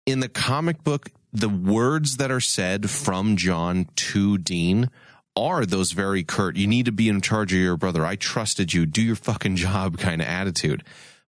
In 0.06 0.20
the 0.20 0.30
comic 0.30 0.84
book, 0.84 1.10
the 1.32 1.50
words 1.50 2.17
that 2.17 2.32
are 2.32 2.41
said 2.41 2.89
from 2.89 3.38
John 3.38 3.88
to 3.96 4.38
Dean 4.38 4.89
are 5.36 5.65
those 5.65 5.94
very 5.94 6.24
curt, 6.24 6.58
you 6.58 6.67
need 6.67 6.86
to 6.86 6.91
be 6.91 7.08
in 7.08 7.22
charge 7.22 7.54
of 7.54 7.60
your 7.60 7.78
brother. 7.78 8.06
I 8.06 8.15
trusted 8.15 8.74
you. 8.74 8.86
Do 8.86 9.02
your 9.02 9.15
fucking 9.15 9.56
job 9.56 9.98
kind 9.98 10.22
of 10.22 10.28
attitude. 10.28 10.84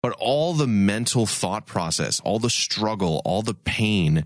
But 0.08 0.16
all 0.20 0.54
the 0.54 0.68
mental 0.68 1.26
thought 1.26 1.66
process, 1.66 2.22
all 2.22 2.40
the 2.40 2.50
struggle, 2.50 3.22
all 3.26 3.42
the 3.42 3.54
pain 3.54 4.24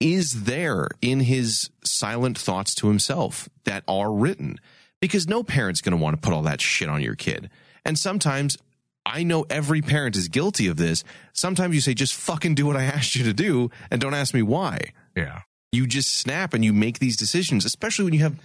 is 0.00 0.44
there 0.44 0.88
in 1.02 1.20
his 1.20 1.68
silent 1.84 2.38
thoughts 2.38 2.74
to 2.76 2.88
himself 2.88 3.46
that 3.64 3.84
are 3.86 4.10
written 4.10 4.58
because 5.02 5.28
no 5.28 5.42
parent's 5.42 5.82
going 5.82 5.94
to 5.94 6.02
want 6.02 6.16
to 6.16 6.20
put 6.22 6.32
all 6.32 6.40
that 6.44 6.62
shit 6.62 6.88
on 6.88 7.02
your 7.02 7.14
kid. 7.14 7.50
And 7.84 7.98
sometimes 7.98 8.56
I 9.04 9.22
know 9.22 9.44
every 9.50 9.82
parent 9.82 10.16
is 10.16 10.28
guilty 10.28 10.66
of 10.66 10.78
this. 10.78 11.04
Sometimes 11.34 11.74
you 11.74 11.82
say, 11.82 11.92
just 11.92 12.14
fucking 12.14 12.54
do 12.54 12.64
what 12.64 12.76
I 12.78 12.84
asked 12.96 13.16
you 13.16 13.24
to 13.24 13.34
do 13.34 13.70
and 13.90 14.00
don't 14.00 14.14
ask 14.14 14.32
me 14.32 14.40
why. 14.40 14.92
Yeah. 15.14 15.42
You 15.72 15.86
just 15.86 16.08
snap 16.08 16.54
and 16.54 16.64
you 16.64 16.72
make 16.72 17.00
these 17.00 17.18
decisions, 17.18 17.66
especially 17.66 18.06
when 18.06 18.14
you 18.14 18.20
have 18.20 18.40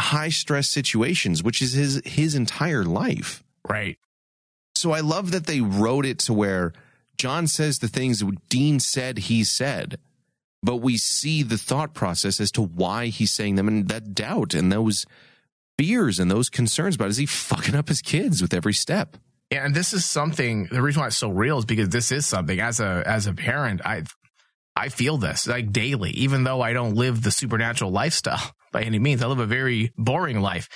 high 0.00 0.30
stress 0.30 0.68
situations, 0.68 1.44
which 1.44 1.62
is 1.62 1.74
his, 1.74 2.02
his 2.04 2.34
entire 2.34 2.82
life. 2.82 3.44
Right. 3.68 3.98
So 4.84 4.92
I 4.92 5.00
love 5.00 5.30
that 5.30 5.46
they 5.46 5.62
wrote 5.62 6.04
it 6.04 6.18
to 6.18 6.34
where 6.34 6.74
John 7.16 7.46
says 7.46 7.78
the 7.78 7.88
things 7.88 8.22
Dean 8.50 8.78
said 8.78 9.16
he 9.16 9.42
said, 9.42 9.98
but 10.62 10.76
we 10.76 10.98
see 10.98 11.42
the 11.42 11.56
thought 11.56 11.94
process 11.94 12.38
as 12.38 12.50
to 12.50 12.60
why 12.60 13.06
he's 13.06 13.32
saying 13.32 13.54
them 13.54 13.66
and 13.66 13.88
that 13.88 14.12
doubt 14.12 14.52
and 14.52 14.70
those 14.70 15.06
fears 15.78 16.18
and 16.18 16.30
those 16.30 16.50
concerns 16.50 16.96
about 16.96 17.08
is 17.08 17.16
he 17.16 17.24
fucking 17.24 17.74
up 17.74 17.88
his 17.88 18.02
kids 18.02 18.42
with 18.42 18.52
every 18.52 18.74
step? 18.74 19.16
Yeah, 19.50 19.64
and 19.64 19.74
this 19.74 19.94
is 19.94 20.04
something 20.04 20.68
the 20.70 20.82
reason 20.82 21.00
why 21.00 21.06
it's 21.06 21.16
so 21.16 21.30
real 21.30 21.56
is 21.56 21.64
because 21.64 21.88
this 21.88 22.12
is 22.12 22.26
something 22.26 22.60
as 22.60 22.78
a 22.78 23.02
as 23.06 23.26
a 23.26 23.32
parent, 23.32 23.80
I 23.86 24.02
I 24.76 24.90
feel 24.90 25.16
this 25.16 25.46
like 25.46 25.72
daily, 25.72 26.10
even 26.10 26.44
though 26.44 26.60
I 26.60 26.74
don't 26.74 26.94
live 26.94 27.22
the 27.22 27.30
supernatural 27.30 27.90
lifestyle 27.90 28.54
by 28.70 28.82
any 28.82 28.98
means. 28.98 29.22
I 29.22 29.28
live 29.28 29.38
a 29.38 29.46
very 29.46 29.94
boring 29.96 30.42
life. 30.42 30.68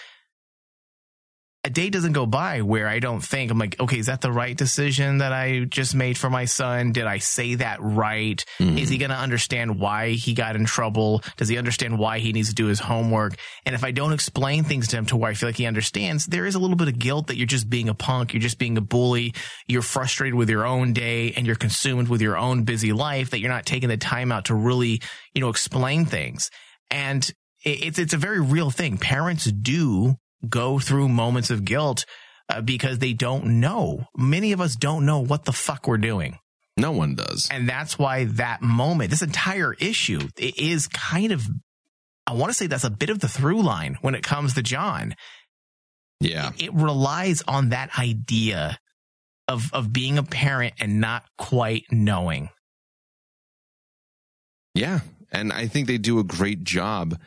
A 1.69 1.71
day 1.71 1.91
doesn't 1.91 2.15
go 2.15 2.25
by 2.25 2.63
where 2.63 2.89
I 2.89 2.99
don't 2.99 3.21
think 3.21 3.51
I'm 3.51 3.59
like, 3.59 3.79
okay, 3.79 3.99
is 3.99 4.07
that 4.07 4.23
the 4.23 4.33
right 4.33 4.57
decision 4.57 5.19
that 5.19 5.35
I 5.35 5.65
just 5.65 5.95
made 5.95 6.17
for 6.17 6.31
my 6.31 6.47
son? 6.47 6.93
Did 6.93 7.05
I 7.05 7.19
say 7.19 7.57
that 7.57 7.83
right? 7.83 8.43
Is 8.59 8.65
he 8.65 8.65
mm-hmm. 8.65 9.01
going 9.01 9.11
to 9.11 9.19
understand 9.19 9.79
why 9.79 10.13
he 10.13 10.33
got 10.33 10.57
in 10.57 10.65
trouble? 10.65 11.23
Does 11.37 11.51
he 11.51 11.59
understand 11.59 11.99
why 11.99 12.21
he 12.21 12.33
needs 12.33 12.49
to 12.49 12.55
do 12.55 12.69
his 12.69 12.81
homework? 12.81 13.35
And 13.67 13.75
if 13.75 13.85
I 13.85 13.91
don't 13.91 14.15
explain 14.15 14.65
things 14.65 14.89
to 14.89 14.97
him 14.97 15.05
to 15.07 15.17
where 15.19 15.31
I 15.31 15.35
feel 15.35 15.51
like 15.51 15.57
he 15.57 15.67
understands, 15.67 16.25
there 16.25 16.47
is 16.47 16.55
a 16.55 16.59
little 16.59 16.75
bit 16.75 16.89
of 16.89 16.99
guilt 16.99 17.27
that 17.27 17.37
you're 17.37 17.47
just 17.47 17.69
being 17.69 17.91
a 17.91 17.95
punk. 17.95 18.33
You're 18.33 18.41
just 18.41 18.59
being 18.59 18.79
a 18.79 18.81
bully. 18.81 19.35
You're 19.67 19.83
frustrated 19.83 20.37
with 20.37 20.49
your 20.49 20.65
own 20.65 20.95
day 20.95 21.33
and 21.33 21.47
you're 21.47 21.55
consumed 21.55 22.09
with 22.09 22.23
your 22.23 22.39
own 22.39 22.63
busy 22.65 22.95
life 22.95 23.29
that 23.29 23.41
you're 23.41 23.51
not 23.51 23.67
taking 23.67 23.91
the 23.91 23.99
time 23.99 24.33
out 24.33 24.47
to 24.47 24.55
really, 24.55 25.03
you 25.35 25.43
know, 25.43 25.51
explain 25.51 26.07
things. 26.07 26.51
And 26.91 27.31
it's, 27.63 27.99
it's 27.99 28.15
a 28.15 28.17
very 28.17 28.41
real 28.41 28.71
thing. 28.71 28.97
Parents 28.97 29.45
do 29.45 30.15
go 30.47 30.79
through 30.79 31.09
moments 31.09 31.51
of 31.51 31.65
guilt 31.65 32.05
uh, 32.49 32.61
because 32.61 32.99
they 32.99 33.13
don't 33.13 33.61
know. 33.61 34.05
Many 34.17 34.53
of 34.53 34.61
us 34.61 34.77
don't 34.77 35.07
know 35.07 35.21
what 35.21 35.45
the 35.45 35.53
fuck 35.53 35.87
we're 35.87 35.99
doing. 35.99 36.39
No 36.77 36.93
one 36.93 37.15
does. 37.17 37.49
And 37.51 37.69
that's 37.69 37.99
why 37.99 38.25
that 38.25 38.63
moment, 38.63 39.11
this 39.11 39.23
entire 39.23 39.75
issue 39.75 40.21
i- 40.41 40.53
is 40.57 40.87
kind 40.87 41.33
of, 41.33 41.47
I 42.27 42.35
want 42.35 42.51
to 42.51 42.55
say 42.55 42.67
that's 42.69 42.85
a 42.85 42.91
bit 42.91 43.11
of 43.11 43.19
the 43.19 43.29
through 43.29 43.63
line 43.63 43.97
when 44.01 44.15
it 44.15 44.23
comes 44.23 44.55
to 44.55 44.63
John. 44.63 45.15
Yeah. 46.21 46.53
It 46.59 46.73
relies 46.73 47.43
on 47.49 47.71
that 47.71 47.99
idea 47.99 48.79
of, 49.49 49.73
of 49.73 49.93
being 49.93 50.19
a 50.19 50.23
parent 50.23 50.75
and 50.79 51.01
not 51.01 51.25
quite 51.37 51.85
knowing. 51.91 52.51
Yeah. 54.75 55.01
And 55.33 55.53
I 55.53 55.67
think 55.67 55.87
they 55.87 55.99
do 55.99 56.19
a 56.19 56.25
great 56.25 56.65
job 56.65 57.19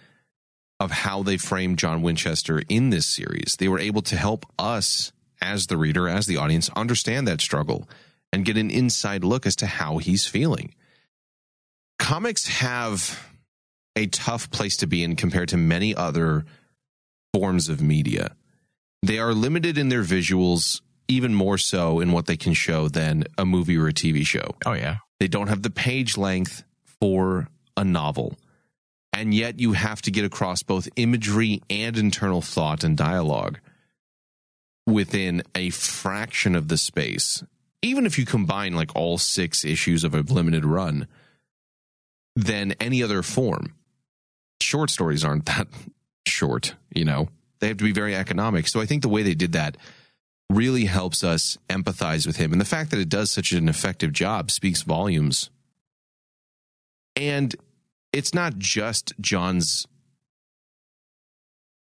of 0.82 0.90
how 0.90 1.22
they 1.22 1.38
frame 1.38 1.76
John 1.76 2.02
Winchester 2.02 2.64
in 2.68 2.90
this 2.90 3.06
series. 3.06 3.56
They 3.60 3.68
were 3.68 3.78
able 3.78 4.02
to 4.02 4.18
help 4.18 4.48
us 4.58 5.12
as 5.40 5.68
the 5.68 5.78
reader, 5.78 6.10
as 6.10 6.26
the 6.26 6.38
audience, 6.38 6.72
understand 6.76 7.28
that 7.28 7.40
struggle 7.40 7.88
and 8.34 8.46
get 8.46 8.58
an 8.58 8.72
inside 8.72 9.24
look 9.24 9.46
as 9.46 9.56
to 9.58 9.68
how 9.68 10.00
he's 10.00 10.26
feeling. 10.26 10.74
Comics 12.00 12.48
have 12.48 13.30
a 13.96 14.08
tough 14.08 14.50
place 14.50 14.76
to 14.78 14.88
be 14.88 15.04
in 15.04 15.16
compared 15.16 15.50
to 15.50 15.58
many 15.58 15.94
other 15.94 16.46
forms 17.32 17.70
of 17.70 17.80
media. 17.80 18.36
They 19.04 19.20
are 19.20 19.36
limited 19.36 19.78
in 19.78 19.90
their 19.90 20.04
visuals, 20.04 20.82
even 21.08 21.36
more 21.36 21.60
so 21.60 22.00
in 22.00 22.12
what 22.12 22.26
they 22.26 22.38
can 22.38 22.54
show 22.54 22.88
than 22.88 23.26
a 23.38 23.46
movie 23.46 23.78
or 23.78 23.88
a 23.88 23.94
TV 23.94 24.26
show. 24.26 24.56
Oh 24.66 24.74
yeah. 24.74 24.98
They 25.20 25.28
don't 25.28 25.48
have 25.48 25.62
the 25.62 25.70
page 25.70 26.18
length 26.18 26.64
for 27.00 27.50
a 27.78 27.84
novel. 27.84 28.36
And 29.22 29.36
yet 29.36 29.60
you 29.60 29.74
have 29.74 30.02
to 30.02 30.10
get 30.10 30.26
across 30.26 30.64
both 30.64 30.90
imagery 30.96 31.62
and 31.70 31.96
internal 31.96 32.42
thought 32.42 32.84
and 32.84 32.98
dialogue 32.98 33.60
within 34.88 35.44
a 35.54 35.70
fraction 35.70 36.56
of 36.56 36.70
the 36.70 36.78
space. 36.78 37.44
Even 37.84 38.08
if 38.08 38.18
you 38.18 38.26
combine 38.26 38.74
like 38.74 38.96
all 38.96 39.20
six 39.20 39.64
issues 39.64 40.04
of 40.04 40.16
a 40.16 40.22
limited 40.22 40.66
run, 40.66 41.08
than 42.36 42.72
any 42.80 43.04
other 43.04 43.22
form. 43.22 43.76
Short 44.60 44.90
stories 44.90 45.24
aren't 45.24 45.46
that 45.46 45.68
short, 46.26 46.74
you 46.92 47.06
know. 47.06 47.30
They 47.60 47.68
have 47.68 47.78
to 47.78 47.84
be 47.84 47.92
very 47.92 48.16
economic. 48.16 48.68
So 48.68 48.82
I 48.82 48.88
think 48.88 49.04
the 49.04 49.10
way 49.10 49.22
they 49.22 49.36
did 49.36 49.52
that 49.52 49.78
really 50.50 50.86
helps 50.86 51.24
us 51.24 51.60
empathize 51.70 52.26
with 52.26 52.38
him. 52.38 52.54
And 52.54 52.60
the 52.60 52.66
fact 52.66 52.90
that 52.90 53.00
it 53.00 53.08
does 53.08 53.30
such 53.30 53.52
an 53.52 53.70
effective 53.70 54.14
job 54.14 54.50
speaks 54.50 54.82
volumes. 54.82 55.52
And 57.16 57.56
it's 58.14 58.34
not 58.34 58.58
just 58.58 59.14
John's 59.20 59.88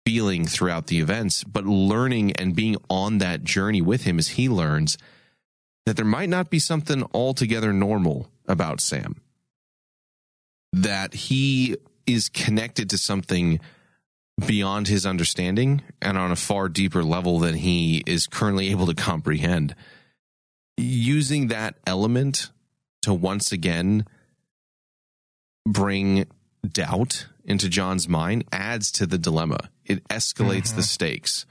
feeling 0.04 0.46
throughout 0.46 0.86
the 0.86 1.00
events, 1.00 1.44
but 1.44 1.64
learning 1.66 2.32
and 2.32 2.56
being 2.56 2.76
on 2.88 3.18
that 3.18 3.44
journey 3.44 3.82
with 3.82 4.04
him 4.04 4.18
as 4.18 4.28
he 4.28 4.48
learns 4.48 4.96
that 5.84 5.96
there 5.96 6.04
might 6.04 6.28
not 6.28 6.50
be 6.50 6.58
something 6.58 7.02
altogether 7.12 7.72
normal 7.72 8.28
about 8.46 8.80
Sam. 8.80 9.20
That 10.72 11.14
he 11.14 11.76
is 12.06 12.28
connected 12.28 12.90
to 12.90 12.98
something 12.98 13.60
beyond 14.46 14.88
his 14.88 15.04
understanding 15.04 15.82
and 16.00 16.16
on 16.16 16.30
a 16.30 16.36
far 16.36 16.68
deeper 16.68 17.02
level 17.02 17.38
than 17.38 17.54
he 17.54 18.02
is 18.06 18.26
currently 18.26 18.70
able 18.70 18.86
to 18.86 18.94
comprehend. 18.94 19.74
Using 20.76 21.48
that 21.48 21.74
element 21.86 22.50
to 23.02 23.12
once 23.12 23.52
again 23.52 24.06
bring 25.72 26.26
doubt 26.66 27.26
into 27.44 27.68
John's 27.68 28.08
mind 28.08 28.44
adds 28.52 28.90
to 28.92 29.06
the 29.06 29.18
dilemma. 29.18 29.70
It 29.84 30.06
escalates 30.08 30.68
the 30.68 30.80
mm-hmm. 30.80 30.80
stakes. 30.82 31.46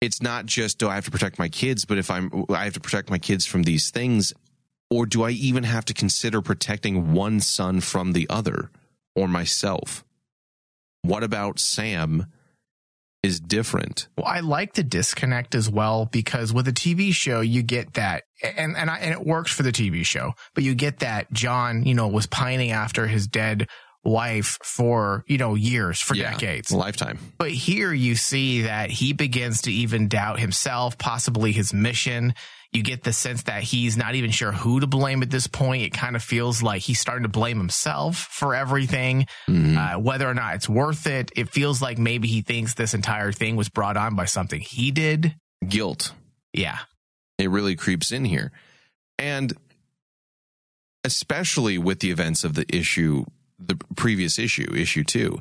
It's 0.00 0.22
not 0.22 0.46
just 0.46 0.78
do 0.78 0.88
I 0.88 0.94
have 0.94 1.04
to 1.06 1.10
protect 1.10 1.38
my 1.38 1.48
kids, 1.48 1.84
but 1.84 1.98
if 1.98 2.10
I'm 2.10 2.44
I 2.50 2.64
have 2.64 2.74
to 2.74 2.80
protect 2.80 3.10
my 3.10 3.18
kids 3.18 3.44
from 3.44 3.64
these 3.64 3.90
things 3.90 4.32
or 4.90 5.06
do 5.06 5.22
I 5.22 5.30
even 5.30 5.64
have 5.64 5.84
to 5.86 5.94
consider 5.94 6.40
protecting 6.40 7.12
one 7.12 7.40
son 7.40 7.80
from 7.80 8.12
the 8.12 8.26
other 8.30 8.70
or 9.14 9.28
myself? 9.28 10.04
What 11.02 11.22
about 11.22 11.58
Sam 11.58 12.26
is 13.22 13.40
different? 13.40 14.08
Well, 14.16 14.26
I 14.26 14.40
like 14.40 14.74
the 14.74 14.82
disconnect 14.82 15.54
as 15.54 15.68
well 15.68 16.06
because 16.06 16.52
with 16.52 16.68
a 16.68 16.72
TV 16.72 17.12
show, 17.12 17.40
you 17.40 17.62
get 17.62 17.94
that, 17.94 18.24
and 18.42 18.76
and, 18.76 18.90
I, 18.90 18.98
and 18.98 19.12
it 19.12 19.24
works 19.24 19.52
for 19.52 19.62
the 19.62 19.72
TV 19.72 20.04
show, 20.04 20.32
but 20.54 20.64
you 20.64 20.74
get 20.74 21.00
that 21.00 21.32
John, 21.32 21.84
you 21.84 21.94
know, 21.94 22.08
was 22.08 22.26
pining 22.26 22.70
after 22.70 23.06
his 23.06 23.26
dead 23.26 23.68
wife 24.04 24.58
for 24.62 25.24
you 25.26 25.38
know 25.38 25.54
years, 25.54 26.00
for 26.00 26.14
Yeah, 26.14 26.30
decades. 26.32 26.70
lifetime. 26.72 27.18
But 27.36 27.50
here 27.50 27.92
you 27.92 28.14
see 28.14 28.62
that 28.62 28.90
he 28.90 29.12
begins 29.12 29.62
to 29.62 29.72
even 29.72 30.08
doubt 30.08 30.38
himself, 30.38 30.96
possibly 30.98 31.52
his 31.52 31.72
mission. 31.74 32.34
You 32.70 32.82
get 32.82 33.02
the 33.02 33.14
sense 33.14 33.44
that 33.44 33.62
he's 33.62 33.96
not 33.96 34.14
even 34.14 34.30
sure 34.30 34.52
who 34.52 34.80
to 34.80 34.86
blame 34.86 35.22
at 35.22 35.30
this 35.30 35.46
point. 35.46 35.84
It 35.84 35.94
kind 35.94 36.14
of 36.14 36.22
feels 36.22 36.62
like 36.62 36.82
he's 36.82 37.00
starting 37.00 37.22
to 37.22 37.28
blame 37.30 37.56
himself 37.56 38.18
for 38.30 38.54
everything, 38.54 39.26
uh, 39.48 39.94
whether 39.94 40.28
or 40.28 40.34
not 40.34 40.54
it's 40.56 40.68
worth 40.68 41.06
it. 41.06 41.30
It 41.34 41.48
feels 41.48 41.80
like 41.80 41.96
maybe 41.96 42.28
he 42.28 42.42
thinks 42.42 42.74
this 42.74 42.92
entire 42.92 43.32
thing 43.32 43.56
was 43.56 43.70
brought 43.70 43.96
on 43.96 44.16
by 44.16 44.26
something 44.26 44.60
he 44.60 44.90
did. 44.90 45.34
Guilt. 45.66 46.12
Yeah. 46.52 46.78
It 47.38 47.50
really 47.50 47.76
creeps 47.76 48.12
in 48.12 48.24
here. 48.24 48.52
And 49.18 49.52
especially 51.04 51.78
with 51.78 52.00
the 52.00 52.10
events 52.10 52.44
of 52.44 52.54
the 52.54 52.66
issue, 52.74 53.24
the 53.58 53.76
previous 53.96 54.38
issue, 54.38 54.66
issue 54.74 55.04
two, 55.04 55.40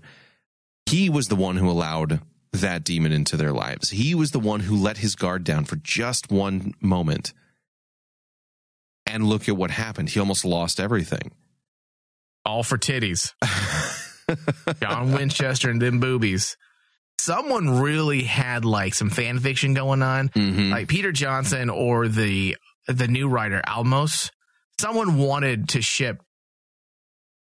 he 0.86 1.10
was 1.10 1.28
the 1.28 1.36
one 1.36 1.58
who 1.58 1.70
allowed 1.70 2.22
that 2.54 2.84
demon 2.84 3.12
into 3.12 3.36
their 3.36 3.52
lives. 3.52 3.90
He 3.90 4.16
was 4.16 4.32
the 4.32 4.40
one 4.40 4.62
who 4.62 4.76
let 4.76 4.98
his 4.98 5.16
guard 5.16 5.44
down 5.44 5.66
for 5.66 5.76
just 5.76 6.32
one 6.32 6.74
moment. 6.80 7.34
And 9.06 9.26
look 9.26 9.48
at 9.48 9.58
what 9.58 9.72
happened. 9.72 10.10
He 10.10 10.20
almost 10.20 10.46
lost 10.46 10.80
everything. 10.80 11.32
All 12.46 12.64
for 12.64 12.78
titties. 12.78 13.34
John 14.82 15.14
Winchester 15.14 15.70
and 15.70 15.82
them 15.82 16.00
boobies. 16.00 16.58
Someone 17.20 17.80
really 17.82 18.24
had 18.24 18.64
like 18.66 18.94
some 18.94 19.10
fan 19.10 19.40
fiction 19.40 19.74
going 19.74 20.02
on. 20.02 20.30
Mhm. 20.30 20.72
like 20.72 20.88
Peter 20.88 21.12
Johnson 21.12 21.70
or 21.70 22.08
the 22.08 22.56
the 22.88 23.08
new 23.08 23.28
writer 23.28 23.62
Olmos, 23.68 24.30
someone 24.80 25.18
wanted 25.18 25.70
to 25.70 25.82
ship 25.82 26.22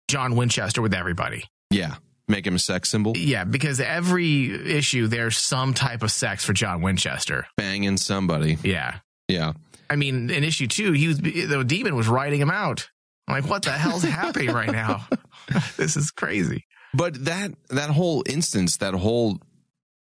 John 0.07 0.35
Winchester 0.35 0.81
with 0.81 0.93
everybody. 0.93 1.43
Yeah. 1.69 1.95
Make 2.29 2.45
him 2.45 2.55
a 2.55 2.59
sex 2.59 2.89
symbol. 2.89 3.15
Yeah, 3.15 3.45
because 3.45 3.79
every 3.79 4.51
issue 4.75 5.07
there's 5.07 5.37
some 5.37 5.73
type 5.73 6.03
of 6.03 6.11
sex 6.11 6.43
for 6.43 6.51
John 6.53 6.81
Winchester. 6.81 7.47
Banging 7.55 7.95
somebody. 7.97 8.57
Yeah. 8.63 8.99
Yeah. 9.29 9.53
I 9.89 9.95
mean, 9.95 10.29
in 10.29 10.43
issue 10.43 10.67
2, 10.67 10.91
he 10.91 11.07
was 11.07 11.19
the 11.19 11.63
demon 11.65 11.95
was 11.95 12.07
writing 12.09 12.41
him 12.41 12.51
out. 12.51 12.89
I'm 13.27 13.41
like, 13.41 13.49
what 13.49 13.63
the 13.63 13.71
hell's 13.71 14.03
happening 14.03 14.51
right 14.51 14.71
now? 14.71 15.07
this 15.77 15.95
is 15.95 16.11
crazy. 16.11 16.65
But 16.93 17.25
that 17.25 17.51
that 17.69 17.89
whole 17.91 18.23
instance, 18.27 18.77
that 18.77 18.93
whole 18.93 19.39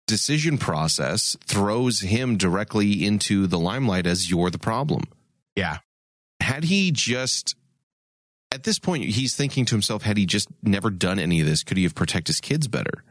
decision 0.09 0.57
process 0.57 1.37
throws 1.45 1.99
him 1.99 2.35
directly 2.35 3.05
into 3.05 3.45
the 3.45 3.59
limelight 3.59 4.07
as 4.07 4.27
you're 4.27 4.49
the 4.49 4.57
problem. 4.57 5.03
Yeah. 5.55 5.77
Had 6.41 6.63
he 6.63 6.91
just 6.91 7.55
at 8.51 8.63
this 8.63 8.79
point 8.79 9.03
he's 9.03 9.35
thinking 9.35 9.65
to 9.65 9.75
himself, 9.75 10.01
had 10.01 10.17
he 10.17 10.25
just 10.25 10.47
never 10.63 10.89
done 10.89 11.19
any 11.19 11.39
of 11.41 11.45
this, 11.45 11.63
could 11.63 11.77
he 11.77 11.83
have 11.83 11.93
protected 11.93 12.35
his 12.35 12.41
kids 12.41 12.67
better? 12.67 13.03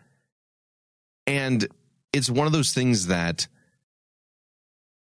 And 1.25 1.69
it's 2.13 2.29
one 2.29 2.49
of 2.49 2.53
those 2.53 2.73
things 2.73 3.07
that 3.07 3.47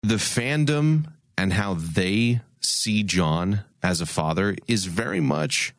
the 0.01 0.15
fandom 0.15 1.11
and 1.37 1.51
how 1.51 1.73
they 1.73 2.39
see 2.61 3.03
John 3.03 3.65
as 3.83 3.99
a 3.99 4.05
father 4.05 4.55
is 4.67 4.85
very 4.85 5.19
much 5.19 5.73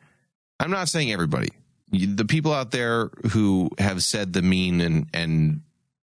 I'm 0.61 0.71
not 0.71 0.89
saying 0.89 1.11
everybody. 1.11 1.49
The 1.91 2.27
people 2.27 2.53
out 2.53 2.71
there 2.71 3.11
who 3.33 3.71
have 3.79 4.03
said 4.03 4.35
the 4.35 4.43
mean 4.43 4.81
and 4.83 5.07
and 5.15 5.63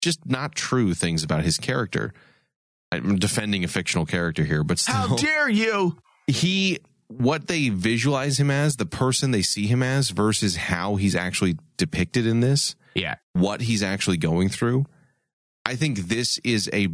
just 0.04 0.26
not 0.26 0.56
true 0.56 0.94
things 0.94 1.24
about 1.24 1.44
his 1.44 1.58
character. 1.58 2.14
I'm 2.92 3.18
defending 3.18 3.64
a 3.64 3.68
fictional 3.68 4.06
character 4.06 4.44
here, 4.44 4.64
but 4.64 4.78
still 4.80 4.94
How 4.94 5.16
dare 5.16 5.50
you? 5.50 5.98
he 6.28 6.80
what 7.08 7.48
they 7.48 7.70
visualize 7.70 8.40
him 8.40 8.50
as, 8.50 8.76
the 8.78 8.86
person 8.86 9.32
they 9.32 9.42
see 9.42 9.68
him 9.68 9.84
as 9.84 10.10
versus 10.10 10.56
how 10.56 10.96
he's 10.96 11.16
actually 11.16 11.58
depicted 11.78 12.26
in 12.26 12.40
this, 12.40 12.76
Yeah. 12.96 13.16
what 13.34 13.62
he's 13.62 13.84
actually 13.84 14.18
going 14.18 14.50
through. 14.50 14.86
I 15.66 15.76
think 15.76 16.00
this 16.08 16.40
is 16.40 16.70
a 16.74 16.88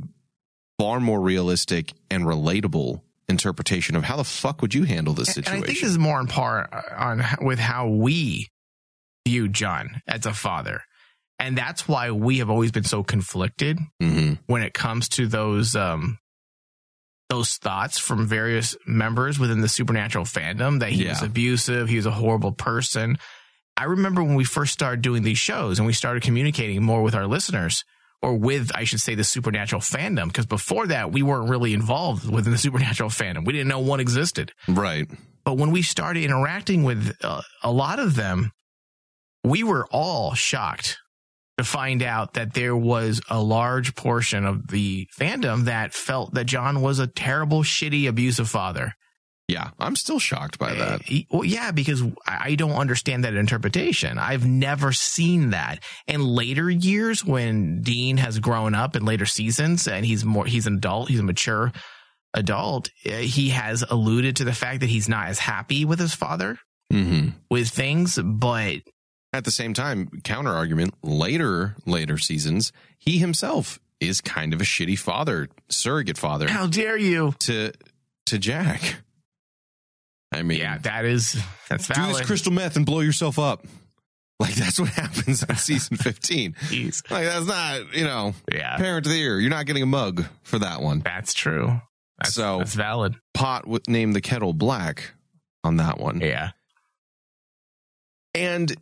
far 0.78 1.00
more 1.00 1.22
realistic 1.22 1.94
and 2.12 2.24
relatable 2.26 3.02
interpretation 3.30 3.96
of 3.96 4.04
how 4.04 4.16
the 4.18 4.24
fuck 4.24 4.62
would 4.62 4.74
you 4.74 4.84
handle 4.84 5.14
this 5.14 5.28
And 5.30 5.36
situation. 5.36 5.64
I 5.64 5.66
think 5.68 5.80
this 5.80 5.90
is 5.90 5.98
more 5.98 6.20
in 6.20 6.28
part 6.28 6.70
uh, 6.74 6.82
on 6.98 7.24
with 7.42 7.60
how 7.60 7.88
we 7.88 8.50
view 9.28 9.48
John 9.48 10.02
as 10.08 10.26
a 10.26 10.34
father. 10.34 10.82
And 11.40 11.58
that's 11.58 11.88
why 11.88 12.12
we 12.12 12.40
have 12.40 12.50
always 12.50 12.72
been 12.72 12.84
so 12.84 13.02
conflicted 13.04 13.80
Mhm. 14.02 14.40
when 14.48 14.62
it 14.62 14.74
comes 14.74 15.08
to 15.10 15.28
those 15.28 15.76
um 15.76 16.20
those 17.30 17.58
thoughts 17.58 18.00
from 18.00 18.26
various 18.28 18.76
members 18.88 19.38
within 19.38 19.62
the 19.62 19.70
supernatural 19.70 20.26
fandom 20.26 20.80
that 20.80 20.92
he 20.92 21.06
was 21.08 21.22
abusive, 21.22 21.88
he 21.88 21.96
was 21.96 22.08
a 22.08 22.12
horrible 22.12 22.52
person. 22.52 23.18
I 23.78 23.84
remember 23.84 24.24
when 24.24 24.34
we 24.36 24.44
first 24.44 24.74
started 24.74 25.02
doing 25.04 25.22
these 25.24 25.38
shows 25.38 25.78
and 25.78 25.86
we 25.86 25.94
started 25.94 26.24
communicating 26.24 26.84
more 26.84 27.04
with 27.04 27.14
our 27.16 27.28
listeners 27.28 27.86
or 28.22 28.34
with 28.34 28.72
I 28.76 28.84
should 28.84 29.00
say 29.00 29.14
the 29.16 29.24
supernatural 29.24 29.80
fandom 29.82 30.28
because 30.28 30.48
before 30.48 30.88
that 30.88 31.12
we 31.12 31.22
weren't 31.22 31.50
really 31.50 31.74
involved 31.74 32.28
within 32.30 32.52
the 32.52 32.58
supernatural 32.68 33.10
fandom. 33.12 33.46
We 33.46 33.54
didn't 33.54 33.70
know 33.70 33.80
one 33.80 34.00
existed. 34.00 34.52
Right. 34.68 35.08
But 35.46 35.54
when 35.58 35.72
we 35.72 35.84
started 35.84 36.24
interacting 36.24 36.84
with 36.84 37.16
uh, 37.24 37.42
a 37.64 37.72
lot 37.72 38.00
of 38.00 38.16
them, 38.16 38.52
we 39.44 39.64
were 39.64 39.88
all 39.92 40.34
shocked 40.34 40.98
to 41.60 41.64
find 41.66 42.02
out 42.02 42.36
that 42.36 42.54
there 42.54 42.76
was 42.76 43.22
a 43.30 43.42
large 43.42 43.94
portion 43.94 44.46
of 44.46 44.70
the 44.70 45.08
fandom 45.20 45.66
that 45.66 45.94
felt 45.94 46.34
that 46.34 46.46
John 46.46 46.82
was 46.82 47.00
a 47.00 47.08
terrible, 47.08 47.64
shitty, 47.64 48.08
abusive 48.08 48.50
father. 48.50 48.96
Yeah. 49.50 49.72
I'm 49.78 49.98
still 49.98 50.20
shocked 50.20 50.58
by 50.58 50.74
that. 50.76 51.02
Uh, 51.02 51.16
well, 51.32 51.44
yeah, 51.44 51.72
because 51.72 52.02
I 52.26 52.56
don't 52.56 52.72
understand 52.72 53.26
that 53.26 53.34
interpretation. 53.34 54.18
I've 54.18 54.46
never 54.46 54.94
seen 54.94 55.50
that. 55.50 55.84
In 56.08 56.24
later 56.24 56.70
years, 56.70 57.26
when 57.26 57.82
Dean 57.82 58.18
has 58.18 58.40
grown 58.40 58.74
up 58.74 58.96
in 58.96 59.04
later 59.04 59.26
seasons 59.26 59.86
and 59.86 60.06
he's 60.06 60.24
more, 60.24 60.46
he's 60.46 60.66
an 60.68 60.76
adult, 60.76 61.10
he's 61.10 61.20
a 61.20 61.24
mature 61.24 61.74
adult, 62.34 62.90
uh, 63.06 63.12
he 63.18 63.50
has 63.50 63.84
alluded 63.90 64.38
to 64.38 64.46
the 64.46 64.54
fact 64.54 64.80
that 64.80 64.90
he's 64.90 65.10
not 65.10 65.28
as 65.28 65.40
happy 65.40 65.84
with 65.84 66.00
his 66.00 66.14
father 66.14 66.58
hmm 66.92 67.30
with 67.52 67.68
things, 67.70 68.18
but 68.24 68.78
At 69.32 69.46
the 69.46 69.52
same 69.52 69.74
time, 69.76 70.10
counter 70.24 70.52
argument, 70.52 70.96
later, 71.04 71.76
later 71.86 72.18
seasons, 72.18 72.72
he 72.98 73.20
himself 73.20 73.80
is 74.00 74.22
kind 74.22 74.54
of 74.54 74.62
a 74.62 74.64
shitty 74.64 74.98
father, 74.98 75.50
surrogate 75.70 76.18
father 76.18 76.50
How 76.50 76.66
dare 76.68 76.98
you? 76.98 77.34
to 77.40 77.72
to 78.28 78.40
Jack. 78.40 79.02
I 80.32 80.42
mean, 80.44 80.60
Yeah, 80.60 80.78
that 80.80 81.06
is 81.06 81.38
that's 81.70 81.88
do 81.88 81.94
valid. 81.96 82.16
this 82.16 82.26
crystal 82.26 82.52
meth 82.52 82.76
and 82.76 82.86
blow 82.86 83.02
yourself 83.02 83.38
up. 83.40 83.66
Like 84.40 84.56
that's 84.56 84.80
what 84.80 84.90
happens 84.94 85.44
in 85.44 85.56
season 85.58 85.98
15. 85.98 86.54
Jeez. 86.54 87.10
Like 87.12 87.26
that's 87.26 87.46
not, 87.46 87.94
you 87.94 88.04
know, 88.06 88.34
Yeah, 88.52 88.78
parent 88.78 89.06
of 89.06 89.12
the 89.12 89.18
year. 89.18 89.40
You're 89.40 89.50
not 89.50 89.66
getting 89.66 89.84
a 89.84 89.88
mug 89.88 90.26
for 90.44 90.60
that 90.60 90.82
one. 90.82 91.00
that's 91.02 91.34
true. 91.34 91.82
That's, 92.20 92.34
So- 92.34 92.60
that's 92.60 92.74
valid. 92.74 93.16
Pot 93.34 93.68
would 93.68 93.88
name 93.88 94.14
the 94.14 94.22
kettle 94.22 94.54
black 94.54 95.12
on 95.64 95.78
that 95.78 96.00
one. 96.00 96.20
Yeah, 96.22 96.52
And 98.34 98.74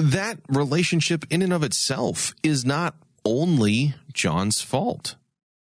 that 0.00 0.38
relationship 0.48 1.24
in 1.30 1.42
and 1.42 1.52
of 1.52 1.62
itself 1.62 2.34
is 2.42 2.64
not 2.64 2.94
only 3.24 3.94
John's 4.12 4.60
fault. 4.60 5.16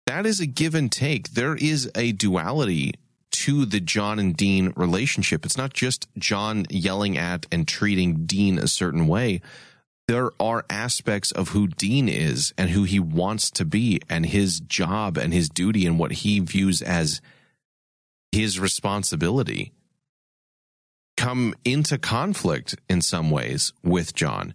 That 0.05 0.25
is 0.25 0.39
a 0.39 0.47
give 0.47 0.75
and 0.75 0.91
take. 0.91 1.31
There 1.31 1.55
is 1.55 1.89
a 1.95 2.11
duality 2.11 2.93
to 3.31 3.65
the 3.65 3.79
John 3.79 4.19
and 4.19 4.35
Dean 4.35 4.73
relationship. 4.75 5.45
It's 5.45 5.57
not 5.57 5.73
just 5.73 6.07
John 6.17 6.65
yelling 6.69 7.17
at 7.17 7.45
and 7.51 7.67
treating 7.67 8.25
Dean 8.25 8.57
a 8.57 8.67
certain 8.67 9.07
way. 9.07 9.41
There 10.07 10.31
are 10.39 10.65
aspects 10.69 11.31
of 11.31 11.49
who 11.49 11.67
Dean 11.67 12.09
is 12.09 12.53
and 12.57 12.71
who 12.71 12.83
he 12.83 12.99
wants 12.99 13.51
to 13.51 13.65
be 13.65 14.01
and 14.09 14.25
his 14.25 14.59
job 14.59 15.17
and 15.17 15.31
his 15.31 15.49
duty 15.49 15.85
and 15.85 15.99
what 15.99 16.11
he 16.11 16.39
views 16.39 16.81
as 16.81 17.21
his 18.31 18.59
responsibility 18.59 19.71
come 21.19 21.53
into 21.65 21.97
conflict 21.97 22.75
in 22.89 23.01
some 23.01 23.29
ways 23.29 23.73
with 23.83 24.15
John. 24.15 24.53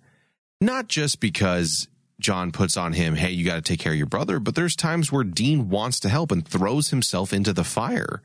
Not 0.62 0.88
just 0.88 1.20
because 1.20 1.88
John 2.18 2.52
puts 2.52 2.78
on 2.78 2.94
him, 2.94 3.16
hey, 3.16 3.30
you 3.32 3.44
got 3.44 3.56
to 3.56 3.60
take 3.60 3.80
care 3.80 3.92
of 3.92 3.98
your 3.98 4.06
brother, 4.06 4.40
but 4.40 4.54
there's 4.54 4.74
times 4.74 5.12
where 5.12 5.24
Dean 5.24 5.68
wants 5.68 6.00
to 6.00 6.08
help 6.08 6.32
and 6.32 6.46
throws 6.46 6.88
himself 6.88 7.34
into 7.34 7.52
the 7.52 7.64
fire. 7.64 8.22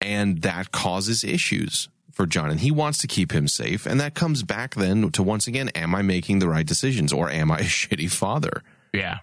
And 0.00 0.40
that 0.40 0.72
causes 0.72 1.22
issues 1.22 1.90
for 2.12 2.24
John. 2.24 2.50
And 2.50 2.60
he 2.60 2.70
wants 2.70 2.98
to 3.00 3.06
keep 3.06 3.32
him 3.32 3.46
safe. 3.46 3.84
And 3.84 4.00
that 4.00 4.14
comes 4.14 4.42
back 4.42 4.74
then 4.74 5.10
to 5.10 5.22
once 5.22 5.46
again, 5.46 5.68
am 5.74 5.94
I 5.94 6.00
making 6.00 6.38
the 6.38 6.48
right 6.48 6.66
decisions 6.66 7.12
or 7.12 7.28
am 7.28 7.50
I 7.50 7.58
a 7.58 7.62
shitty 7.64 8.10
father? 8.10 8.62
yeah, 8.94 9.18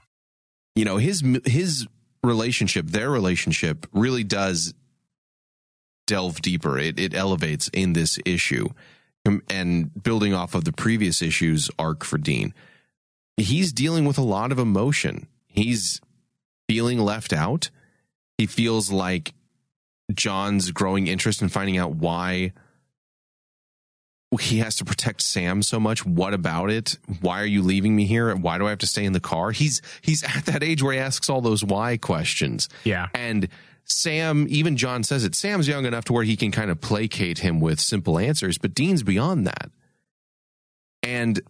you 0.76 0.86
know 0.86 0.98
his 0.98 1.24
his 1.46 1.88
relationship 2.24 2.86
their 2.88 3.10
relationship 3.10 3.88
really 3.94 4.24
does 4.24 4.74
delve 6.06 6.42
deeper 6.42 6.78
it 6.78 7.00
it 7.00 7.14
elevates 7.14 7.70
in 7.74 7.94
this 7.94 8.18
issue 8.26 8.70
Um, 9.26 9.42
and 9.50 9.92
building 10.04 10.34
off 10.34 10.54
of 10.56 10.64
the 10.66 10.72
previous 10.72 11.22
issues 11.22 11.70
arc 11.80 12.04
for 12.04 12.18
Dean 12.18 12.54
he's 13.38 13.74
dealing 13.74 14.06
with 14.06 14.18
a 14.18 14.24
lot 14.24 14.52
of 14.52 14.60
emotion 14.60 15.28
he's 15.48 16.00
feeling 16.68 17.00
left 17.00 17.34
out 17.34 17.70
he 18.38 18.46
feels 18.46 18.92
like 18.92 19.34
John's 20.14 20.72
growing 20.72 21.08
interest 21.08 21.42
in 21.42 21.50
finding 21.50 21.78
out 21.78 21.96
why 21.96 22.52
he 24.40 24.58
has 24.58 24.76
to 24.76 24.86
protect 24.86 25.22
Sam 25.22 25.62
so 25.64 25.80
much. 25.80 26.06
What 26.06 26.34
about 26.34 26.70
it? 26.70 26.98
Why 27.22 27.40
are 27.42 27.46
you 27.46 27.62
leaving 27.62 27.96
me 27.96 28.06
here? 28.06 28.36
Why 28.36 28.58
do 28.58 28.68
I 28.68 28.70
have 28.72 28.80
to 28.80 28.88
stay 28.88 29.06
in 29.06 29.14
the 29.14 29.20
car? 29.22 29.52
He's 29.52 29.82
he's 30.02 30.24
at 30.24 30.46
that 30.48 30.62
age 30.64 30.84
where 30.84 30.94
he 30.94 31.00
asks 31.00 31.30
all 31.30 31.40
those 31.42 31.64
why 31.64 31.96
questions. 31.98 32.68
yeah, 32.84 33.08
And 33.14 33.48
Sam, 33.86 34.48
even 34.50 34.78
John 34.78 35.04
says 35.04 35.24
it. 35.24 35.36
Sam's 35.36 35.68
young 35.68 35.86
enough 35.86 36.06
to 36.06 36.14
where 36.14 36.24
he 36.24 36.36
can 36.36 36.52
kind 36.52 36.72
of 36.72 36.82
placate 36.82 37.40
him 37.40 37.60
with 37.60 37.80
simple 37.80 38.18
answers, 38.18 38.58
but 38.58 38.74
Dean's 38.74 39.04
beyond 39.04 39.46
that. 39.46 39.70
And 41.04 41.42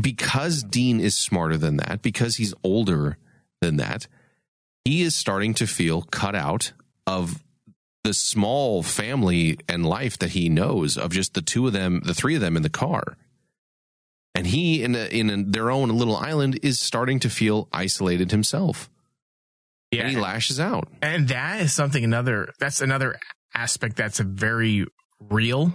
because 0.00 0.62
Dean 0.62 1.00
is 1.00 1.16
smarter 1.16 1.56
than 1.56 1.76
that, 1.78 2.00
because 2.00 2.36
he's 2.36 2.54
older 2.62 3.18
than 3.60 3.76
that, 3.76 4.06
he 4.84 5.02
is 5.02 5.16
starting 5.16 5.52
to 5.54 5.66
feel 5.66 6.02
cut 6.02 6.36
out 6.36 6.72
of 7.06 7.42
the 8.04 8.14
small 8.14 8.82
family 8.82 9.58
and 9.68 9.84
life 9.84 10.16
that 10.18 10.30
he 10.30 10.48
knows 10.48 10.96
of 10.96 11.12
just 11.12 11.34
the 11.34 11.42
two 11.42 11.66
of 11.66 11.72
them, 11.72 12.00
the 12.04 12.14
three 12.14 12.36
of 12.36 12.40
them 12.40 12.56
in 12.56 12.62
the 12.62 12.70
car. 12.70 13.16
And 14.34 14.46
he, 14.46 14.82
in 14.82 14.94
a, 14.94 15.06
in 15.06 15.28
a, 15.28 15.42
their 15.42 15.70
own 15.70 15.90
little 15.90 16.16
island, 16.16 16.60
is 16.62 16.80
starting 16.80 17.18
to 17.20 17.28
feel 17.28 17.68
isolated 17.72 18.30
himself. 18.30 18.88
Yeah. 19.90 20.02
And 20.02 20.10
he 20.10 20.16
lashes 20.16 20.60
out. 20.60 20.88
And 21.02 21.28
that 21.28 21.60
is 21.60 21.72
something 21.72 22.04
another 22.04 22.52
that's 22.58 22.80
another 22.80 23.18
aspect 23.54 23.96
that's 23.96 24.20
a 24.20 24.24
very 24.24 24.86
real 25.20 25.72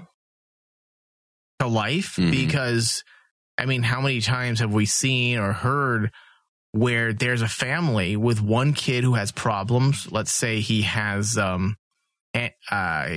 to 1.59 1.67
life 1.67 2.15
Mhm. 2.17 2.31
because 2.31 3.03
I 3.57 3.65
mean, 3.65 3.83
how 3.83 4.01
many 4.01 4.19
times 4.21 4.59
have 4.59 4.73
we 4.73 4.85
seen 4.85 5.37
or 5.37 5.53
heard 5.53 6.11
where 6.71 7.13
there's 7.13 7.41
a 7.41 7.47
family 7.47 8.17
with 8.17 8.41
one 8.41 8.73
kid 8.73 9.05
who 9.05 9.13
has 9.13 9.31
problems? 9.31 10.11
Let's 10.11 10.31
say 10.33 10.59
he 10.59 10.81
has 10.83 11.37
um 11.37 11.75
uh 12.35 13.07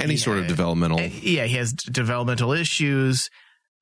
Any 0.00 0.16
sort 0.16 0.38
of 0.38 0.46
developmental. 0.46 1.00
Yeah, 1.00 1.44
he 1.44 1.56
has 1.56 1.72
developmental 1.72 2.52
issues. 2.52 3.28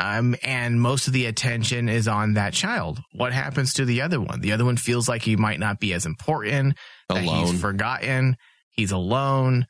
Um, 0.02 0.34
and 0.42 0.80
most 0.80 1.06
of 1.06 1.12
the 1.12 1.26
attention 1.26 1.88
is 1.88 2.08
on 2.08 2.34
that 2.34 2.52
child. 2.54 3.00
What 3.12 3.32
happens 3.32 3.74
to 3.74 3.84
the 3.84 4.02
other 4.02 4.20
one? 4.20 4.40
The 4.40 4.50
other 4.52 4.64
one 4.64 4.76
feels 4.76 5.08
like 5.08 5.22
he 5.22 5.36
might 5.36 5.60
not 5.60 5.78
be 5.78 5.92
as 5.92 6.06
important. 6.06 6.76
that 7.08 7.22
alone. 7.22 7.46
He's 7.46 7.60
forgotten. 7.60 8.36
He's 8.70 8.90
alone. 8.90 9.66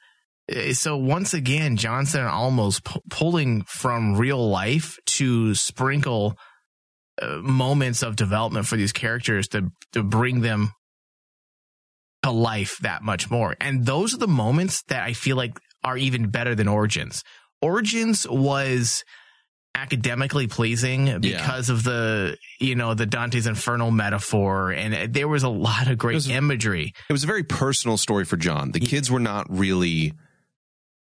Uh, 0.51 0.73
So 0.73 0.97
once 0.97 1.35
again, 1.35 1.77
Johnson 1.77 2.25
almost 2.25 2.85
pu- 2.85 3.01
pulling 3.11 3.63
from 3.65 4.17
real 4.17 4.49
life 4.49 4.97
to 5.19 5.55
sprinkle 5.55 6.35
uh, 7.21 7.37
moments 7.43 8.03
of 8.03 8.17
development 8.17 8.67
for 8.67 8.77
these 8.77 8.93
characters 8.93 9.49
to 9.49 9.71
to 9.93 10.03
bring 10.03 10.41
them 10.41 10.71
to 12.23 12.31
life 12.31 12.79
that 12.81 13.03
much 13.03 13.31
more. 13.31 13.55
And 13.61 13.85
those 13.85 14.15
are 14.15 14.19
the 14.19 14.29
moments 14.29 14.83
that 14.89 15.03
I 15.03 15.13
feel 15.13 15.37
like 15.37 15.59
are 15.85 15.99
even 15.99 16.31
better 16.31 16.55
than 16.55 16.69
Origins. 16.69 17.23
Origins 17.61 18.27
was 18.29 19.05
academically 19.75 20.47
pleasing 20.47 21.21
because 21.21 21.71
of 21.71 21.83
the 21.83 22.37
you 22.61 22.75
know 22.75 22.93
the 22.95 23.07
Dante's 23.07 23.47
Inferno 23.47 23.91
metaphor 23.91 24.71
and 24.71 25.13
there 25.15 25.29
was 25.29 25.43
a 25.43 25.49
lot 25.49 25.89
of 25.89 25.97
great 25.99 26.13
It 26.13 26.17
was- 26.17 26.29
imagery. 26.29 26.93
It 27.09 27.13
was 27.13 27.25
a 27.25 27.27
very 27.27 27.43
personal 27.43 27.97
story 27.97 28.25
for 28.25 28.37
John. 28.37 28.73
The 28.73 28.81
kids 28.81 29.11
were 29.11 29.19
not 29.21 29.47
really 29.49 30.13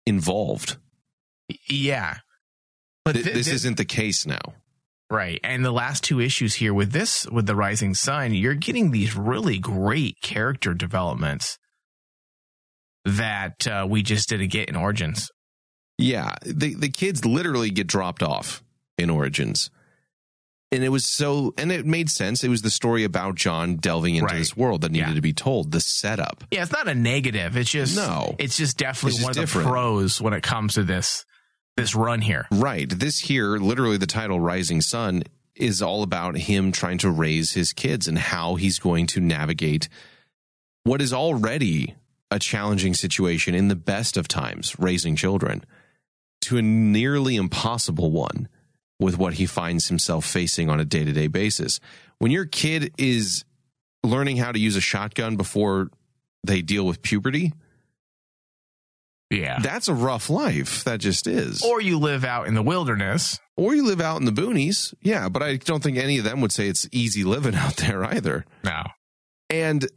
involved. 0.06 0.78
Yeah. 1.70 2.18
But 3.04 3.14
Th- 3.14 3.26
thi- 3.26 3.34
this 3.34 3.48
thi- 3.48 3.54
isn't 3.56 3.78
the 3.78 3.86
case 3.86 4.26
now. 4.26 4.56
right. 5.12 5.40
And 5.44 5.64
the 5.64 5.72
last 5.72 6.04
two 6.04 6.20
issues 6.20 6.56
here 6.56 6.74
with 6.74 6.92
this 6.92 7.28
with 7.30 7.46
the 7.46 7.56
Rising 7.56 7.94
Son, 7.94 8.34
you're 8.34 8.56
getting 8.56 8.90
these 8.90 9.16
really 9.16 9.60
great 9.60 10.20
character 10.22 10.74
developments 10.74 11.60
that 13.06 13.68
uh, 13.68 13.86
we 13.88 14.02
just 14.02 14.30
didn't 14.30 14.48
get 14.50 14.70
in 14.70 14.76
Origins. 14.76 15.30
Yeah, 15.98 16.34
the 16.46 16.74
the 16.76 16.90
kids 16.90 17.26
literally 17.26 17.70
get 17.72 17.88
dropped 17.88 18.22
off 18.24 18.64
in 18.98 19.10
Origins. 19.10 19.70
And 20.72 20.84
it 20.84 20.90
was 20.90 21.06
so 21.06 21.54
and 21.58 21.72
it 21.72 21.86
made 21.86 22.10
sense. 22.10 22.44
It 22.44 22.50
was 22.50 22.62
the 22.64 22.70
story 22.70 23.04
about 23.06 23.36
John 23.36 23.78
delving 23.78 24.16
into 24.16 24.26
Right. 24.26 24.40
this 24.40 24.58
world 24.58 24.82
that 24.82 24.92
needed 24.92 25.10
Yeah. 25.10 25.14
to 25.16 25.22
be 25.22 25.32
told, 25.32 25.72
the 25.72 25.80
setup. 25.80 26.44
Yeah, 26.52 26.64
it's 26.64 26.72
not 26.72 26.88
a 26.90 26.96
negative. 26.96 27.56
It's 27.56 27.70
just 27.72 27.96
No. 27.96 28.36
It's 28.40 28.58
just 28.58 28.78
definitely 28.78 29.12
It's 29.12 29.18
just 29.26 29.38
one 29.38 29.44
of 29.44 29.54
the 29.54 29.62
pros 29.70 30.20
when 30.20 30.34
it 30.34 30.44
comes 30.44 30.74
to 30.74 30.84
this 30.84 31.24
this 31.78 31.94
run 31.96 32.22
here. 32.22 32.48
Right. 32.52 32.90
This 32.90 33.20
here, 33.20 33.58
literally 33.58 33.98
the 33.98 34.08
title 34.08 34.40
Rising 34.40 34.82
Son 34.82 35.24
is 35.56 35.82
all 35.82 36.04
about 36.04 36.36
him 36.38 36.72
trying 36.74 36.98
to 37.00 37.10
raise 37.12 37.52
his 37.54 37.72
kids 37.72 38.08
and 38.08 38.18
how 38.18 38.56
he's 38.56 38.80
going 38.80 39.08
to 39.08 39.22
navigate 39.22 39.88
what 40.84 41.02
is 41.02 41.14
already 41.14 41.96
a 42.32 42.40
challenging 42.40 42.94
situation 42.94 43.56
in 43.56 43.68
the 43.70 43.76
best 43.76 44.18
of 44.18 44.28
times, 44.28 44.78
raising 44.80 45.16
children, 45.16 45.64
to 46.46 46.58
a 46.58 46.62
nearly 46.62 47.36
impossible 47.36 48.12
one 48.12 48.48
with 49.00 49.18
what 49.18 49.34
he 49.36 49.46
finds 49.46 49.88
himself 49.90 50.26
facing 50.26 50.70
on 50.70 50.80
a 50.80 50.86
day 50.86 51.04
to 51.04 51.12
day 51.12 51.28
basis. 51.28 51.80
When 52.20 52.32
your 52.32 52.46
kid 52.46 52.94
is 52.98 53.44
learning 54.04 54.38
how 54.38 54.52
to 54.52 54.60
use 54.60 54.76
a 54.76 54.82
shotgun 54.82 55.36
before 55.36 55.90
they 56.44 56.62
deal 56.62 56.86
with 56.86 57.02
puberty, 57.02 57.52
Yeah. 59.32 59.60
that's 59.60 59.88
a 59.88 59.94
rough 59.94 60.30
life. 60.30 60.84
That 60.84 61.00
just 61.00 61.28
is. 61.28 61.64
or 61.64 61.82
you 61.82 61.98
live 62.00 62.24
out 62.24 62.48
in 62.48 62.54
the 62.54 62.62
wilderness. 62.62 63.40
Or 63.58 63.74
you 63.74 63.86
live 63.86 64.02
out 64.02 64.20
in 64.20 64.26
the 64.26 64.32
boonies. 64.32 64.94
Yeah, 65.02 65.30
but 65.30 65.42
I 65.42 65.56
don't 65.58 65.82
think 65.82 65.98
any 65.98 66.18
of 66.18 66.24
them 66.26 66.42
would 66.42 66.52
say 66.52 66.68
it's 66.68 66.88
easy 66.92 67.24
living 67.24 67.56
out 67.56 67.78
there 67.78 68.04
either. 68.04 68.46
No. 68.64 68.84
And 69.50 69.88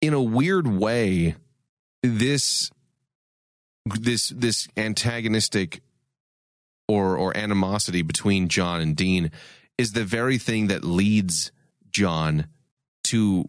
in 0.00 0.12
a 0.12 0.22
weird 0.22 0.66
way, 0.66 1.34
this 2.02 2.70
this 3.94 4.30
this 4.30 4.68
antagonistic 4.76 5.80
or 6.88 7.16
or 7.16 7.36
animosity 7.36 8.02
between 8.02 8.48
John 8.48 8.80
and 8.80 8.96
Dean 8.96 9.30
is 9.78 9.92
the 9.92 10.04
very 10.04 10.38
thing 10.38 10.66
that 10.68 10.84
leads 10.84 11.52
John 11.90 12.46
to 13.04 13.44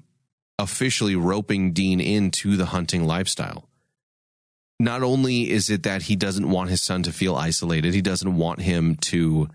officially 0.59 1.15
roping 1.15 1.71
Dean 1.71 1.99
into 1.99 2.57
the 2.57 2.67
hunting 2.67 3.05
lifestyle. 3.05 3.67
Not 4.79 5.01
only 5.01 5.49
is 5.49 5.69
it 5.69 5.83
that 5.83 6.03
he 6.03 6.15
doesn't 6.15 6.49
want 6.49 6.69
his 6.69 6.83
son 6.83 7.03
to 7.03 7.11
feel 7.11 7.35
isolated, 7.35 7.93
he 7.93 8.01
doesn't 8.01 8.37
want 8.37 8.61
him 8.61 8.95
to 8.95 9.47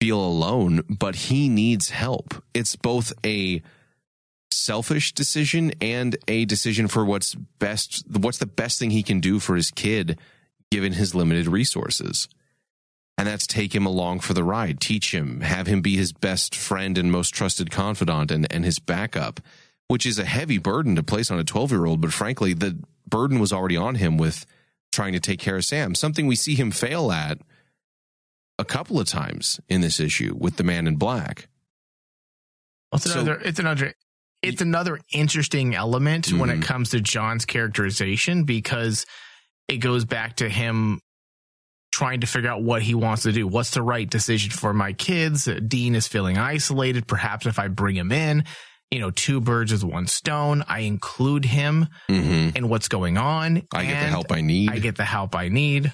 feel 0.00 0.20
alone, 0.20 0.82
but 0.88 1.14
he 1.14 1.48
needs 1.48 1.90
help. 1.90 2.34
It's 2.54 2.76
both 2.76 3.12
a 3.24 3.62
selfish 4.52 5.12
decision 5.12 5.72
and 5.80 6.16
a 6.28 6.44
decision 6.44 6.88
for 6.88 7.04
what's 7.04 7.34
best 7.34 8.04
what's 8.10 8.38
the 8.38 8.46
best 8.46 8.78
thing 8.78 8.90
he 8.90 9.02
can 9.02 9.20
do 9.20 9.38
for 9.38 9.56
his 9.56 9.70
kid 9.70 10.18
given 10.70 10.92
his 10.92 11.14
limited 11.14 11.46
resources. 11.46 12.28
And 13.18 13.26
that's 13.28 13.46
take 13.46 13.74
him 13.74 13.84
along 13.84 14.20
for 14.20 14.32
the 14.34 14.44
ride, 14.44 14.80
teach 14.80 15.12
him, 15.12 15.40
have 15.42 15.66
him 15.66 15.82
be 15.82 15.96
his 15.96 16.12
best 16.12 16.54
friend 16.54 16.96
and 16.96 17.12
most 17.12 17.30
trusted 17.34 17.70
confidant 17.70 18.30
and, 18.30 18.50
and 18.50 18.64
his 18.64 18.78
backup, 18.78 19.40
which 19.88 20.06
is 20.06 20.18
a 20.18 20.24
heavy 20.24 20.56
burden 20.58 20.96
to 20.96 21.02
place 21.02 21.30
on 21.30 21.38
a 21.38 21.44
12 21.44 21.70
year 21.70 21.84
old. 21.86 22.00
But 22.00 22.12
frankly, 22.12 22.54
the 22.54 22.78
burden 23.06 23.38
was 23.38 23.52
already 23.52 23.76
on 23.76 23.96
him 23.96 24.16
with 24.16 24.46
trying 24.90 25.12
to 25.12 25.20
take 25.20 25.38
care 25.38 25.56
of 25.56 25.64
Sam, 25.64 25.94
something 25.94 26.26
we 26.26 26.36
see 26.36 26.54
him 26.54 26.70
fail 26.70 27.12
at 27.12 27.38
a 28.58 28.64
couple 28.64 28.98
of 28.98 29.06
times 29.06 29.60
in 29.68 29.80
this 29.82 30.00
issue 30.00 30.34
with 30.38 30.56
the 30.56 30.64
man 30.64 30.86
in 30.86 30.96
black. 30.96 31.48
It's 32.92 33.04
So- 33.04 33.20
another. 33.20 33.40
It's 33.44 33.58
another. 33.58 33.94
It's 34.42 34.62
another 34.62 34.98
interesting 35.12 35.74
element 35.74 36.32
when 36.32 36.48
it 36.50 36.60
Mhm. 36.60 36.62
comes 36.62 36.90
to 36.90 37.00
John's 37.00 37.44
characterization 37.44 38.44
because 38.44 39.04
it 39.68 39.78
goes 39.78 40.04
back 40.04 40.36
to 40.36 40.48
him 40.48 41.00
trying 41.92 42.20
to 42.20 42.26
figure 42.26 42.48
out 42.50 42.62
what 42.62 42.82
he 42.82 42.94
wants 42.94 43.24
to 43.24 43.32
do. 43.32 43.46
What's 43.46 43.70
the 43.72 43.82
right 43.82 44.08
decision 44.08 44.50
for 44.50 44.72
my 44.72 44.92
kids? 44.92 45.48
Dean 45.66 45.94
is 45.94 46.06
feeling 46.06 46.38
isolated. 46.38 47.06
Perhaps 47.06 47.46
if 47.46 47.58
I 47.58 47.68
bring 47.68 47.96
him 47.96 48.12
in, 48.12 48.44
you 48.90 49.00
know, 49.00 49.10
two 49.10 49.40
birds 49.40 49.72
with 49.72 49.84
one 49.84 50.06
stone. 50.06 50.64
I 50.68 50.80
include 50.80 51.44
him 51.44 51.88
Mm-hmm. 52.08 52.56
in 52.56 52.68
what's 52.68 52.88
going 52.88 53.18
on. 53.18 53.62
I 53.74 53.84
get 53.84 54.00
the 54.00 54.06
help 54.08 54.32
I 54.32 54.40
need. 54.40 54.70
I 54.70 54.78
get 54.78 54.96
the 54.96 55.04
help 55.04 55.34
I 55.34 55.48
need. 55.48 55.92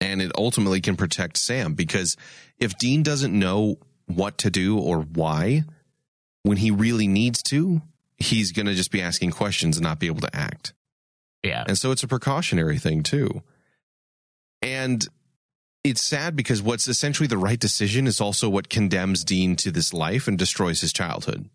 and 0.00 0.20
it 0.20 0.32
ultimately 0.36 0.80
can 0.80 0.96
protect 0.96 1.38
Sam 1.38 1.74
because 1.74 2.16
if 2.58 2.76
Dean 2.76 3.04
doesn't 3.04 3.32
know 3.32 3.76
what 4.06 4.36
to 4.38 4.50
do 4.50 4.76
or 4.76 5.00
why, 5.02 5.62
when 6.42 6.56
he 6.58 6.70
really 6.70 7.06
needs 7.06 7.42
to, 7.44 7.82
he's 8.16 8.52
going 8.52 8.66
to 8.66 8.74
just 8.74 8.90
be 8.90 9.02
asking 9.02 9.30
questions 9.30 9.76
and 9.76 9.84
not 9.84 9.98
be 9.98 10.06
able 10.06 10.20
to 10.20 10.36
act. 10.36 10.72
Yeah. 11.42 11.64
And 11.66 11.76
so 11.76 11.90
it's 11.90 12.02
a 12.02 12.08
precautionary 12.08 12.78
thing 12.78 13.02
too. 13.02 13.42
And 14.60 15.06
it's 15.84 16.00
sad 16.00 16.36
because 16.36 16.62
what's 16.62 16.86
essentially 16.86 17.26
the 17.26 17.38
right 17.38 17.58
decision 17.58 18.06
is 18.06 18.20
also 18.20 18.48
what 18.48 18.68
condemns 18.68 19.24
Dean 19.24 19.56
to 19.56 19.72
this 19.72 19.92
life 19.92 20.28
and 20.28 20.38
destroys 20.38 20.80
his 20.80 20.92
childhood. 20.92 21.48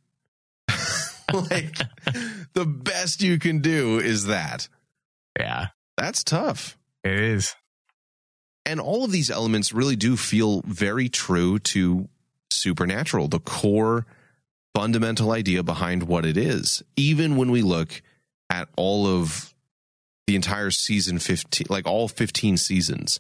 like 1.33 1.77
the 2.53 2.65
best 2.65 3.21
you 3.21 3.39
can 3.39 3.59
do 3.59 3.99
is 3.99 4.25
that. 4.25 4.67
Yeah. 5.39 5.67
That's 5.97 6.23
tough. 6.23 6.77
It 7.03 7.19
is. 7.19 7.55
and 8.65 8.81
all 8.81 9.05
of 9.05 9.11
these 9.11 9.31
elements 9.31 9.71
really 9.71 9.95
do 9.95 10.17
feel 10.17 10.61
very 10.65 11.07
true 11.07 11.59
to 11.59 12.09
supernatural 12.49 13.29
the 13.29 13.39
core 13.39 14.05
fundamental 14.75 15.31
idea 15.31 15.63
behind 15.63 16.03
what 16.03 16.25
it 16.25 16.37
is 16.37 16.83
even 16.95 17.35
when 17.35 17.51
we 17.51 17.61
look 17.61 18.01
at 18.49 18.69
all 18.77 19.07
of 19.07 19.53
the 20.27 20.35
entire 20.35 20.71
season 20.71 21.19
15 21.19 21.67
like 21.69 21.87
all 21.87 22.07
15 22.07 22.57
seasons 22.57 23.19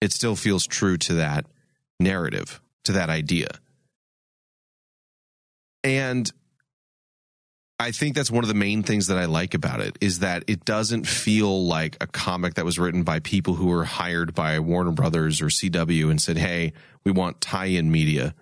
it 0.00 0.12
still 0.12 0.36
feels 0.36 0.66
true 0.66 0.96
to 0.96 1.14
that 1.14 1.46
narrative 2.00 2.60
to 2.84 2.92
that 2.92 3.10
idea 3.10 3.48
and 5.84 6.30
I 7.80 7.92
think 7.92 8.16
that's 8.16 8.30
one 8.30 8.42
of 8.42 8.48
the 8.48 8.54
main 8.54 8.82
things 8.82 9.06
that 9.06 9.18
I 9.18 9.26
like 9.26 9.54
about 9.54 9.80
it 9.80 9.96
is 10.00 10.18
that 10.18 10.42
it 10.48 10.64
doesn't 10.64 11.06
feel 11.06 11.64
like 11.64 11.96
a 12.00 12.08
comic 12.08 12.54
that 12.54 12.64
was 12.64 12.76
written 12.76 13.04
by 13.04 13.20
people 13.20 13.54
who 13.54 13.66
were 13.66 13.84
hired 13.84 14.34
by 14.34 14.58
Warner 14.58 14.90
Brothers 14.90 15.40
or 15.40 15.46
CW 15.46 16.10
and 16.10 16.20
said, 16.20 16.38
"Hey, 16.38 16.72
we 17.04 17.12
want 17.12 17.40
tie-in 17.40 17.92
media." 17.92 18.34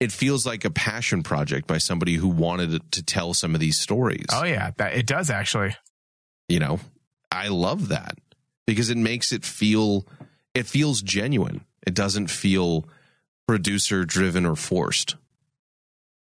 It 0.00 0.12
feels 0.12 0.46
like 0.46 0.64
a 0.64 0.70
passion 0.70 1.22
project 1.22 1.66
by 1.66 1.78
somebody 1.78 2.14
who 2.14 2.28
wanted 2.28 2.90
to 2.92 3.02
tell 3.02 3.34
some 3.34 3.54
of 3.54 3.60
these 3.60 3.78
stories. 3.78 4.26
Oh 4.32 4.44
yeah. 4.44 4.70
That 4.78 4.94
it 4.94 5.06
does 5.06 5.30
actually. 5.30 5.76
You 6.48 6.58
know, 6.58 6.80
I 7.30 7.48
love 7.48 7.88
that 7.88 8.18
because 8.66 8.90
it 8.90 8.96
makes 8.96 9.30
it 9.32 9.44
feel 9.44 10.06
it 10.54 10.66
feels 10.66 11.02
genuine. 11.02 11.64
It 11.86 11.94
doesn't 11.94 12.28
feel 12.28 12.88
producer 13.46 14.04
driven 14.04 14.46
or 14.46 14.56
forced. 14.56 15.16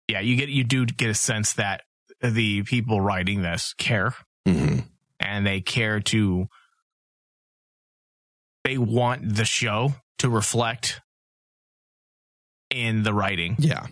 Yeah. 0.08 0.20
You 0.20 0.36
get 0.36 0.48
you 0.48 0.64
do 0.64 0.84
get 0.84 1.10
a 1.10 1.14
sense 1.14 1.52
that 1.54 1.82
the 2.20 2.62
people 2.64 3.00
writing 3.00 3.42
this 3.42 3.74
care 3.78 4.14
hmm 4.46 4.80
and 5.20 5.46
they 5.46 5.60
care 5.60 6.00
to 6.00 6.48
they 8.64 8.78
want 8.78 9.34
the 9.34 9.44
show 9.44 9.94
to 10.18 10.28
reflect 10.28 11.00
in 12.74 13.02
the 13.02 13.12
writing. 13.14 13.56
Yeah. 13.58 13.86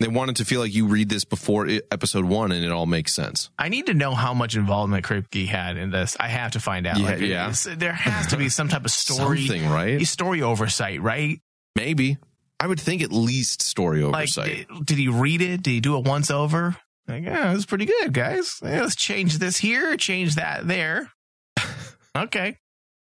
They 0.00 0.08
wanted 0.08 0.36
to 0.36 0.44
feel 0.44 0.60
like 0.60 0.74
you 0.74 0.86
read 0.88 1.08
this 1.08 1.24
before 1.24 1.68
episode 1.90 2.24
one 2.24 2.50
and 2.52 2.64
it 2.64 2.70
all 2.72 2.84
makes 2.84 3.14
sense. 3.14 3.50
I 3.58 3.68
need 3.68 3.86
to 3.86 3.94
know 3.94 4.12
how 4.14 4.34
much 4.34 4.56
involvement 4.56 5.04
Kripke 5.06 5.46
had 5.46 5.76
in 5.76 5.90
this. 5.90 6.16
I 6.18 6.28
have 6.28 6.50
to 6.52 6.60
find 6.60 6.86
out. 6.86 6.98
Yeah, 6.98 7.04
Like, 7.06 7.20
yeah. 7.20 7.52
there 7.76 7.92
has 7.92 8.26
to 8.28 8.36
be 8.36 8.48
some 8.48 8.68
type 8.68 8.84
of 8.84 8.90
story, 8.92 9.46
Something, 9.46 9.70
right? 9.70 10.04
story 10.06 10.42
oversight, 10.42 11.00
right? 11.00 11.40
Maybe. 11.76 12.18
I 12.60 12.66
would 12.66 12.80
think 12.80 13.02
at 13.02 13.12
least 13.12 13.62
story 13.62 14.02
Like, 14.02 14.14
oversight. 14.24 14.66
did, 14.68 14.86
did 14.86 14.98
he 14.98 15.08
read 15.08 15.40
it? 15.40 15.62
Did 15.62 15.70
he 15.70 15.80
do 15.80 15.96
it 15.98 16.04
once 16.06 16.30
over? 16.30 16.76
Like, 17.06 17.22
yeah, 17.22 17.50
it 17.52 17.54
was 17.54 17.66
pretty 17.66 17.84
good, 17.86 18.12
guys. 18.12 18.58
Yeah, 18.62 18.80
let's 18.82 18.96
change 18.96 19.38
this 19.38 19.56
here, 19.58 19.96
change 19.96 20.34
that 20.36 20.66
there. 20.66 21.10
okay, 22.16 22.56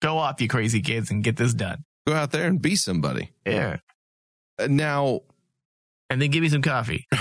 go 0.02 0.17
off, 0.17 0.41
you 0.41 0.47
crazy 0.47 0.82
kids, 0.82 1.10
and 1.12 1.23
get 1.23 1.38
this 1.38 1.54
done. 1.54 1.84
Go 2.06 2.13
out 2.13 2.32
there 2.32 2.47
and 2.47 2.62
be 2.62 2.76
somebody. 2.76 3.32
Yeah, 3.45 3.78
Now, 4.67 5.22
and 6.10 6.22
then 6.22 6.32
give 6.32 6.41
me 6.41 6.50
some 6.50 6.62
coffee. 6.62 7.08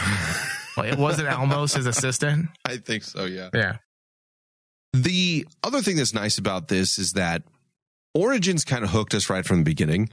Well, 0.76 0.86
it 0.86 0.98
wasn't 0.98 1.28
Olmos 1.28 1.74
his 1.74 1.86
assistant. 1.86 2.50
I 2.64 2.76
think 2.76 3.02
so, 3.02 3.24
yeah. 3.24 3.48
Yeah. 3.54 3.76
The 4.92 5.46
other 5.62 5.80
thing 5.80 5.96
that's 5.96 6.14
nice 6.14 6.38
about 6.38 6.68
this 6.68 6.98
is 6.98 7.12
that 7.12 7.42
Origins 8.14 8.64
kind 8.64 8.84
of 8.84 8.90
hooked 8.90 9.14
us 9.14 9.30
right 9.30 9.44
from 9.44 9.58
the 9.58 9.64
beginning 9.64 10.10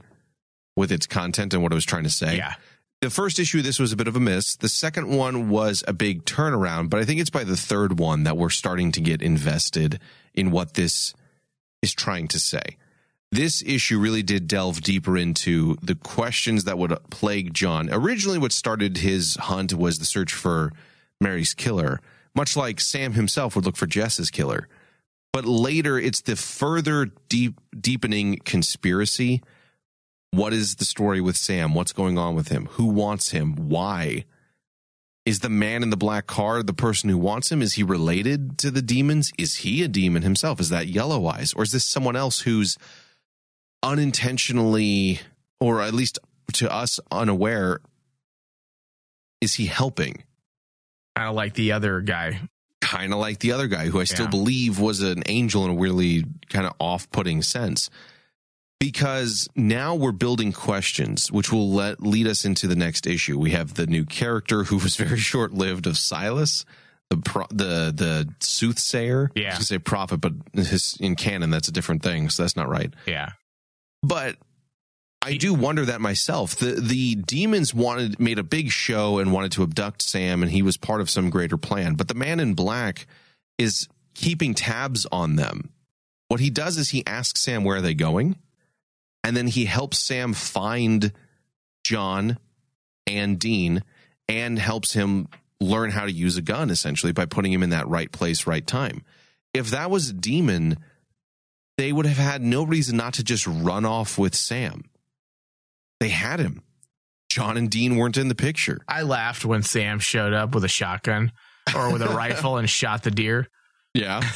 with 0.76 0.90
its 0.90 1.06
content 1.06 1.54
and 1.54 1.62
what 1.62 1.72
it 1.72 1.74
was 1.74 1.84
trying 1.84 2.04
to 2.04 2.10
say. 2.10 2.36
Yeah. 2.36 2.54
The 3.00 3.10
first 3.10 3.38
issue, 3.38 3.60
this 3.60 3.78
was 3.78 3.92
a 3.92 3.96
bit 3.96 4.08
of 4.08 4.16
a 4.16 4.20
miss. 4.20 4.56
The 4.56 4.68
second 4.68 5.08
one 5.08 5.50
was 5.50 5.84
a 5.86 5.92
big 5.92 6.24
turnaround, 6.24 6.88
but 6.88 7.00
I 7.00 7.04
think 7.04 7.20
it's 7.20 7.30
by 7.30 7.44
the 7.44 7.56
third 7.56 7.98
one 7.98 8.24
that 8.24 8.36
we're 8.38 8.50
starting 8.50 8.92
to 8.92 9.00
get 9.00 9.20
invested 9.20 10.00
in 10.32 10.50
what 10.50 10.74
this 10.74 11.12
is 11.82 11.92
trying 11.92 12.28
to 12.28 12.38
say. 12.40 12.78
This 13.34 13.64
issue 13.66 13.98
really 13.98 14.22
did 14.22 14.46
delve 14.46 14.80
deeper 14.80 15.18
into 15.18 15.76
the 15.82 15.96
questions 15.96 16.62
that 16.64 16.78
would 16.78 16.96
plague 17.10 17.52
John. 17.52 17.88
Originally, 17.90 18.38
what 18.38 18.52
started 18.52 18.98
his 18.98 19.34
hunt 19.34 19.74
was 19.74 19.98
the 19.98 20.04
search 20.04 20.32
for 20.32 20.72
Mary's 21.20 21.52
killer, 21.52 22.00
much 22.36 22.56
like 22.56 22.80
Sam 22.80 23.14
himself 23.14 23.56
would 23.56 23.66
look 23.66 23.76
for 23.76 23.88
Jess's 23.88 24.30
killer. 24.30 24.68
But 25.32 25.46
later, 25.46 25.98
it's 25.98 26.20
the 26.20 26.36
further 26.36 27.10
deep, 27.28 27.60
deepening 27.76 28.36
conspiracy 28.44 29.42
what 30.30 30.52
is 30.52 30.76
the 30.76 30.84
story 30.84 31.20
with 31.20 31.36
Sam? 31.36 31.74
What's 31.74 31.92
going 31.92 32.18
on 32.18 32.34
with 32.34 32.48
him? 32.48 32.66
Who 32.72 32.86
wants 32.86 33.30
him? 33.30 33.54
Why? 33.54 34.24
Is 35.24 35.40
the 35.40 35.48
man 35.48 35.82
in 35.82 35.90
the 35.90 35.96
black 35.96 36.26
car 36.26 36.62
the 36.62 36.72
person 36.72 37.08
who 37.08 37.18
wants 37.18 37.50
him? 37.52 37.62
Is 37.62 37.74
he 37.74 37.82
related 37.82 38.58
to 38.58 38.70
the 38.70 38.82
demons? 38.82 39.32
Is 39.38 39.56
he 39.56 39.82
a 39.82 39.88
demon 39.88 40.22
himself? 40.22 40.58
Is 40.58 40.68
that 40.70 40.88
Yellow 40.88 41.26
Eyes? 41.26 41.52
Or 41.52 41.62
is 41.62 41.70
this 41.70 41.84
someone 41.84 42.16
else 42.16 42.40
who's 42.40 42.76
unintentionally, 43.84 45.20
or 45.60 45.80
at 45.82 45.94
least 45.94 46.18
to 46.54 46.72
us 46.72 46.98
unaware, 47.10 47.80
is 49.40 49.54
he 49.54 49.66
helping? 49.66 50.24
Kind 51.16 51.28
of 51.28 51.34
like 51.34 51.54
the 51.54 51.72
other 51.72 52.00
guy. 52.00 52.40
Kind 52.80 53.12
of 53.12 53.18
like 53.18 53.38
the 53.38 53.52
other 53.52 53.66
guy 53.68 53.86
who 53.86 54.00
I 54.00 54.04
still 54.04 54.24
Yeah. 54.26 54.30
believe 54.30 54.78
was 54.78 55.00
an 55.00 55.22
angel 55.26 55.64
in 55.64 55.70
a 55.70 55.74
weirdly 55.74 56.24
kind 56.48 56.66
of 56.66 56.72
off 56.78 57.10
putting 57.10 57.42
sense. 57.42 57.88
Because 58.80 59.48
now 59.54 59.94
we're 59.94 60.12
building 60.12 60.52
questions, 60.52 61.30
which 61.32 61.50
will 61.50 61.70
let 61.72 62.02
lead 62.02 62.26
us 62.26 62.44
into 62.44 62.66
the 62.66 62.76
next 62.76 63.06
issue. 63.06 63.38
We 63.38 63.52
have 63.52 63.74
the 63.74 63.86
new 63.86 64.04
character 64.04 64.64
who 64.64 64.76
was 64.76 64.96
very 64.96 65.18
short 65.32 65.54
lived 65.54 65.86
of 65.86 65.96
Silas, 65.96 66.64
the 67.08 67.16
pro- 67.18 67.46
the 67.48 67.92
the 67.94 68.34
soothsayer. 68.40 69.30
Yeah. 69.34 69.54
I 69.54 69.58
was 69.58 69.68
say 69.68 69.78
prophet, 69.78 70.18
but 70.18 70.32
his, 70.52 70.96
in 71.00 71.14
canon 71.16 71.48
that's 71.50 71.68
a 71.68 71.72
different 71.72 72.02
thing, 72.02 72.28
so 72.28 72.42
that's 72.42 72.56
not 72.56 72.68
right. 72.68 72.92
Yeah. 73.06 73.30
But 74.04 74.36
I 75.22 75.38
do 75.38 75.54
wonder 75.54 75.86
that 75.86 76.02
myself. 76.02 76.56
The 76.56 76.78
the 76.78 77.14
demons 77.14 77.72
wanted 77.72 78.20
made 78.20 78.38
a 78.38 78.42
big 78.42 78.70
show 78.70 79.18
and 79.18 79.32
wanted 79.32 79.52
to 79.52 79.62
abduct 79.62 80.02
Sam, 80.02 80.42
and 80.42 80.52
he 80.52 80.60
was 80.60 80.76
part 80.76 81.00
of 81.00 81.08
some 81.08 81.30
greater 81.30 81.56
plan. 81.56 81.94
But 81.94 82.08
the 82.08 82.14
man 82.14 82.40
in 82.40 82.52
black 82.52 83.06
is 83.56 83.88
keeping 84.14 84.52
tabs 84.52 85.06
on 85.10 85.36
them. 85.36 85.70
What 86.28 86.40
he 86.40 86.50
does 86.50 86.76
is 86.76 86.90
he 86.90 87.06
asks 87.06 87.40
Sam 87.40 87.64
where 87.64 87.78
are 87.78 87.82
they 87.82 87.94
going, 87.94 88.36
and 89.22 89.34
then 89.34 89.46
he 89.46 89.64
helps 89.64 89.98
Sam 89.98 90.34
find 90.34 91.12
John 91.84 92.38
and 93.06 93.38
Dean, 93.38 93.82
and 94.28 94.58
helps 94.58 94.92
him 94.92 95.28
learn 95.60 95.90
how 95.90 96.04
to 96.04 96.12
use 96.12 96.36
a 96.36 96.42
gun 96.42 96.68
essentially 96.68 97.12
by 97.12 97.24
putting 97.24 97.52
him 97.52 97.62
in 97.62 97.70
that 97.70 97.88
right 97.88 98.12
place, 98.12 98.46
right 98.46 98.66
time. 98.66 99.02
If 99.54 99.70
that 99.70 99.90
was 99.90 100.10
a 100.10 100.12
demon, 100.12 100.76
they 101.76 101.92
would 101.92 102.06
have 102.06 102.16
had 102.16 102.42
no 102.42 102.64
reason 102.64 102.96
not 102.96 103.14
to 103.14 103.24
just 103.24 103.46
run 103.46 103.84
off 103.84 104.18
with 104.18 104.34
Sam. 104.34 104.84
They 106.00 106.08
had 106.08 106.40
him. 106.40 106.62
John 107.28 107.56
and 107.56 107.70
Dean 107.70 107.96
weren't 107.96 108.16
in 108.16 108.28
the 108.28 108.34
picture. 108.34 108.80
I 108.86 109.02
laughed 109.02 109.44
when 109.44 109.62
Sam 109.62 109.98
showed 109.98 110.32
up 110.32 110.54
with 110.54 110.64
a 110.64 110.68
shotgun 110.68 111.32
or 111.74 111.92
with 111.92 112.02
a 112.02 112.08
rifle 112.14 112.58
and 112.58 112.70
shot 112.70 113.02
the 113.02 113.10
deer. 113.10 113.48
Yeah. 113.92 114.20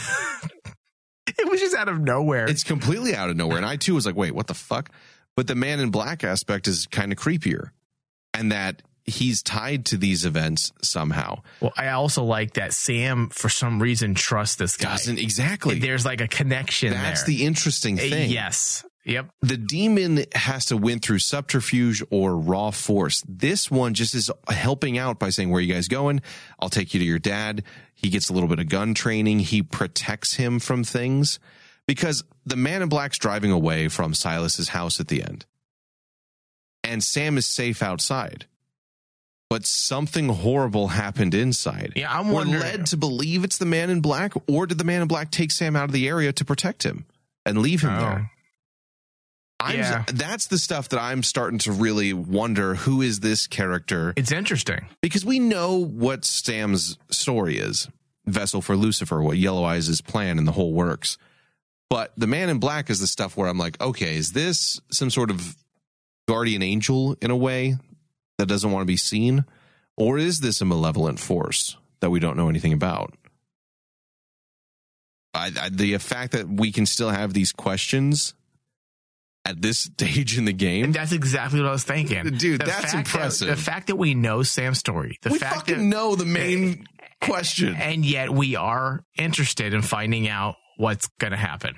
It 1.39 1.49
was 1.49 1.61
just 1.61 1.77
out 1.77 1.89
of 1.89 2.01
nowhere. 2.01 2.49
It's 2.49 2.65
completely 2.65 3.15
out 3.15 3.29
of 3.29 3.37
nowhere. 3.37 3.59
And 3.59 3.67
I 3.67 3.77
too 3.77 3.95
was 3.95 4.07
like, 4.07 4.17
wait, 4.17 4.35
what 4.35 4.47
the 4.47 4.55
fuck? 4.55 4.91
But 5.37 5.47
the 5.47 5.55
man 5.55 5.79
in 5.79 5.91
black 5.91 6.25
aspect 6.25 6.67
is 6.67 6.87
kind 6.87 7.13
of 7.13 7.19
creepier. 7.19 7.71
And 8.35 8.51
that 8.51 8.83
he's 9.09 9.43
tied 9.43 9.87
to 9.87 9.97
these 9.97 10.25
events 10.25 10.73
somehow. 10.83 11.43
well, 11.61 11.73
I 11.77 11.89
also 11.89 12.23
like 12.25 12.55
that 12.55 12.73
Sam, 12.73 13.29
for 13.31 13.49
some 13.49 13.81
reason, 13.83 14.15
trusts 14.15 14.57
this 14.57 14.77
guy. 14.77 14.91
Doesn't 14.91 15.19
exactly. 15.19 15.79
There's 15.79 16.05
like 16.05 16.21
a 16.21 16.29
connection 16.29 16.93
That's 16.93 17.23
there. 17.25 17.35
the 17.37 17.45
interesting 17.45 17.99
Uh, 17.99 18.03
thing. 18.03 18.31
Yes. 18.31 18.85
Yep. 19.05 19.31
the 19.41 19.57
demon 19.57 20.25
has 20.35 20.67
to 20.67 20.77
win 20.77 20.99
through 20.99 21.21
subterfuge 21.21 22.03
or 22.11 22.37
raw 22.37 22.71
force. 22.71 23.25
This 23.27 23.71
one 23.71 23.95
just 23.95 24.15
is 24.15 24.31
helping 24.51 24.99
out 24.99 25.19
by 25.19 25.31
saying, 25.31 25.49
Where 25.49 25.61
are 25.61 25.63
you 25.63 25.73
guys 25.73 25.89
going? 25.89 26.21
I'll 26.61 26.69
take 26.69 26.93
you 26.93 27.01
to 27.01 27.07
your 27.07 27.19
dad. 27.19 27.63
He 27.95 28.11
gets 28.11 28.29
a 28.29 28.35
little 28.35 28.51
bit 28.51 28.59
of 28.59 28.69
gun 28.69 28.93
training. 28.93 29.39
He 29.41 29.63
protects 29.63 30.35
him 30.35 30.59
from 30.59 30.85
things 30.85 31.39
because 31.87 32.23
the 32.45 32.57
man 32.57 32.83
in 32.83 32.91
black's 32.91 33.17
driving 33.17 33.51
away 33.51 33.89
from 33.89 34.13
Silas's 34.13 34.69
house 34.69 35.01
at 35.01 35.09
the 35.09 35.23
end. 35.23 35.47
And 36.85 37.03
Sam 37.03 37.39
is 37.39 37.47
safe 37.47 37.83
outside. 37.83 38.45
But 39.51 39.65
something 39.65 40.29
horrible 40.29 40.89
happened 40.89 41.35
inside. 41.35 41.95
Yeah, 41.97 42.13
I'm 42.13 42.31
We're 42.31 42.45
led 42.45 42.87
to 42.87 42.97
believe 42.99 43.45
it's 43.45 43.57
the 43.57 43.65
man 43.67 43.89
in 43.89 44.01
black, 44.03 44.33
or 44.47 44.67
did 44.67 44.77
the 44.79 44.85
man 44.85 45.01
in 45.03 45.09
black 45.09 45.31
take 45.31 45.51
Sam 45.53 45.75
out 45.75 45.85
of 45.85 45.93
the 45.93 46.07
area 46.07 46.33
to 46.35 46.45
protect 46.45 46.83
him 46.83 47.07
and 47.47 47.59
leave 47.59 47.81
him 47.83 47.91
Oh. 47.95 48.01
there? 48.01 48.31
I'm, 49.61 49.77
Yeah. 49.77 50.05
That's 50.13 50.47
the 50.47 50.59
stuff 50.59 50.91
that 50.91 51.01
I'm 51.01 51.23
starting 51.23 51.59
to 51.61 51.73
really 51.73 52.13
wonder 52.13 52.75
who 52.77 53.01
is 53.03 53.21
this 53.21 53.47
character? 53.47 54.13
It's 54.17 54.31
interesting. 54.31 54.87
Because 55.01 55.25
we 55.25 55.39
know 55.41 55.77
what 55.77 56.25
Sam's 56.25 56.97
story 57.11 57.59
is 57.59 57.89
Vessel 58.27 58.61
for 58.63 58.77
Lucifer, 58.77 59.21
what 59.23 59.39
Yellow 59.39 59.65
Eyes' 59.65 60.01
plan, 60.03 60.39
and 60.39 60.47
the 60.47 60.53
whole 60.53 60.73
works. 60.75 61.17
But 61.91 62.13
the 62.19 62.27
man 62.27 62.51
in 62.51 62.59
black 62.59 62.91
is 62.91 63.01
the 63.01 63.07
stuff 63.07 63.37
where 63.37 63.49
I'm 63.49 63.59
like, 63.59 63.81
okay, 63.81 64.15
is 64.15 64.33
this 64.33 64.79
some 64.93 65.09
sort 65.11 65.31
of 65.31 65.57
guardian 66.29 66.63
angel 66.63 67.17
in 67.23 67.31
a 67.31 67.37
way 67.37 67.79
that 68.39 68.47
doesn't 68.47 68.71
want 68.71 68.83
to 68.83 68.87
be 68.87 68.97
seen? 68.97 69.45
Or 69.97 70.17
is 70.19 70.41
this 70.41 70.61
a 70.61 70.65
malevolent 70.65 71.19
force 71.19 71.77
that 72.01 72.11
we 72.11 72.21
don't 72.21 72.37
know 72.37 72.49
anything 72.49 72.73
about? 72.73 73.15
I, 75.35 75.51
I, 75.61 75.69
the 75.69 75.97
fact 75.99 76.33
that 76.33 76.49
we 76.49 76.73
can 76.73 76.87
still 76.87 77.11
have 77.11 77.33
these 77.35 77.53
questions 77.53 78.35
at 79.45 79.61
this 79.63 79.79
stage 79.99 80.39
in 80.39 80.45
the 80.45 80.53
game, 80.53 80.85
And 80.87 80.95
that's 80.95 81.13
exactly 81.13 81.61
what 81.61 81.69
I 81.69 81.73
was 81.73 81.85
thinking. 81.85 82.25
Dude, 82.37 82.61
The 82.61 82.67
that's 82.67 82.81
fact 82.81 82.93
that- 82.93 82.99
impressive. 83.15 83.49
the 83.49 83.57
fact 83.57 83.87
that 83.89 83.97
we 83.97 84.15
know 84.15 84.43
Sam's 84.43 84.79
story, 84.79 85.19
the 85.23 85.31
we 85.31 85.39
fact 85.39 85.55
fucking 85.57 85.79
that, 85.79 85.85
know 85.85 86.15
the 86.15 86.25
main 86.25 86.87
question. 87.21 87.75
and 87.75 88.05
yet 88.05 88.31
we 88.31 88.57
are 88.57 89.05
interested 89.17 89.75
in 89.75 89.83
finding 89.83 90.29
out 90.29 90.57
what's 90.77 91.09
going 91.21 91.33
to 91.33 91.37
happen. 91.37 91.75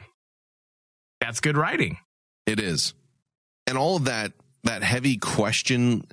That's 1.20 1.40
good 1.40 1.56
writing. 1.56 1.98
It 2.46 2.60
is. 2.60 2.94
And 3.66 3.76
all 3.78 3.96
of 3.96 4.04
that 4.06 4.32
that 4.64 4.82
heavy 4.82 5.16
question 5.16 6.04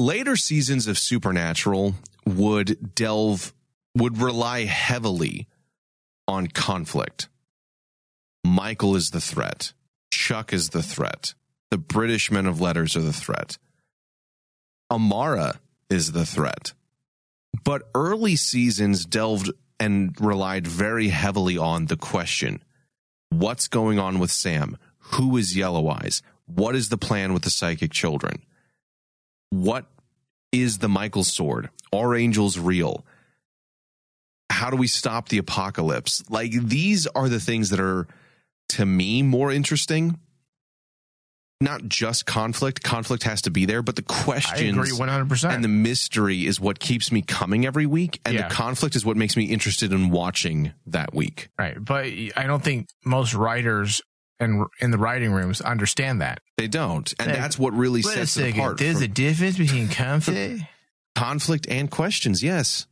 later 0.00 0.34
seasons 0.34 0.86
of 0.86 0.98
Supernatural 0.98 1.94
would 2.26 2.94
delve 2.94 3.52
would 3.94 4.18
rely 4.18 4.64
heavily 4.64 5.46
on 6.26 6.46
conflict. 6.46 7.28
Michael 8.44 8.96
is 8.96 9.10
the 9.10 9.20
threat. 9.20 9.72
Chuck 10.10 10.52
is 10.52 10.70
the 10.70 10.82
threat. 10.82 11.34
The 11.70 11.78
British 11.78 12.30
men 12.30 12.46
of 12.46 12.60
letters 12.60 12.96
are 12.96 13.00
the 13.00 13.12
threat. 13.12 13.58
Amara 14.90 15.60
is 15.88 16.12
the 16.12 16.26
threat. 16.26 16.72
But 17.64 17.82
early 17.94 18.36
seasons 18.36 19.04
delved 19.04 19.50
and 19.78 20.18
relied 20.20 20.66
very 20.66 21.08
heavily 21.08 21.58
on 21.58 21.86
the 21.86 21.96
question 21.96 22.62
what's 23.30 23.68
going 23.68 23.98
on 23.98 24.18
with 24.18 24.30
Sam? 24.30 24.76
Who 25.14 25.36
is 25.36 25.56
Yellow 25.56 25.88
Eyes? 25.88 26.22
What 26.46 26.74
is 26.74 26.88
the 26.88 26.98
plan 26.98 27.32
with 27.32 27.42
the 27.42 27.50
psychic 27.50 27.92
children? 27.92 28.42
What 29.50 29.86
is 30.52 30.78
the 30.78 30.88
Michael 30.88 31.24
sword? 31.24 31.70
Are 31.92 32.14
angels 32.14 32.58
real? 32.58 33.04
How 34.50 34.70
do 34.70 34.76
we 34.76 34.86
stop 34.86 35.28
the 35.28 35.38
apocalypse? 35.38 36.22
Like 36.28 36.52
these 36.52 37.06
are 37.08 37.28
the 37.28 37.40
things 37.40 37.70
that 37.70 37.80
are 37.80 38.06
to 38.70 38.86
me 38.86 39.22
more 39.22 39.50
interesting. 39.50 40.18
Not 41.62 41.84
just 41.88 42.24
conflict. 42.24 42.82
Conflict 42.82 43.24
has 43.24 43.42
to 43.42 43.50
be 43.50 43.66
there, 43.66 43.82
but 43.82 43.94
the 43.96 44.04
I 44.08 44.12
questions 44.24 44.70
agree 44.78 44.90
100%. 44.92 45.52
and 45.54 45.62
the 45.62 45.68
mystery 45.68 46.46
is 46.46 46.58
what 46.58 46.78
keeps 46.78 47.12
me 47.12 47.20
coming 47.20 47.66
every 47.66 47.84
week 47.84 48.18
and 48.24 48.34
Yeah. 48.34 48.48
the 48.48 48.54
conflict 48.54 48.96
is 48.96 49.04
what 49.04 49.18
makes 49.18 49.36
me 49.36 49.44
interested 49.44 49.92
in 49.92 50.08
watching 50.10 50.72
that 50.86 51.12
week. 51.14 51.48
right. 51.58 51.76
But 51.82 52.06
I 52.06 52.44
don't 52.46 52.62
think 52.64 52.88
most 53.04 53.34
writers 53.34 54.00
and 54.38 54.64
in 54.80 54.90
the 54.90 54.96
writing 54.96 55.32
rooms 55.32 55.60
understand 55.60 56.22
that. 56.22 56.40
They 56.60 56.68
don't. 56.68 57.12
And 57.18 57.30
Hey, 57.30 57.36
that's 57.36 57.58
what 57.58 57.72
really 57.72 58.02
sets 58.02 58.36
it 58.36 58.54
apart. 58.54 58.78
There's 58.78 58.96
from 58.96 59.04
a 59.04 59.08
difference 59.08 59.56
between 59.56 59.88
conflict. 59.88 60.62
conflict 61.14 61.66
and 61.68 61.90
questions, 61.90 62.42
yes. 62.42 62.86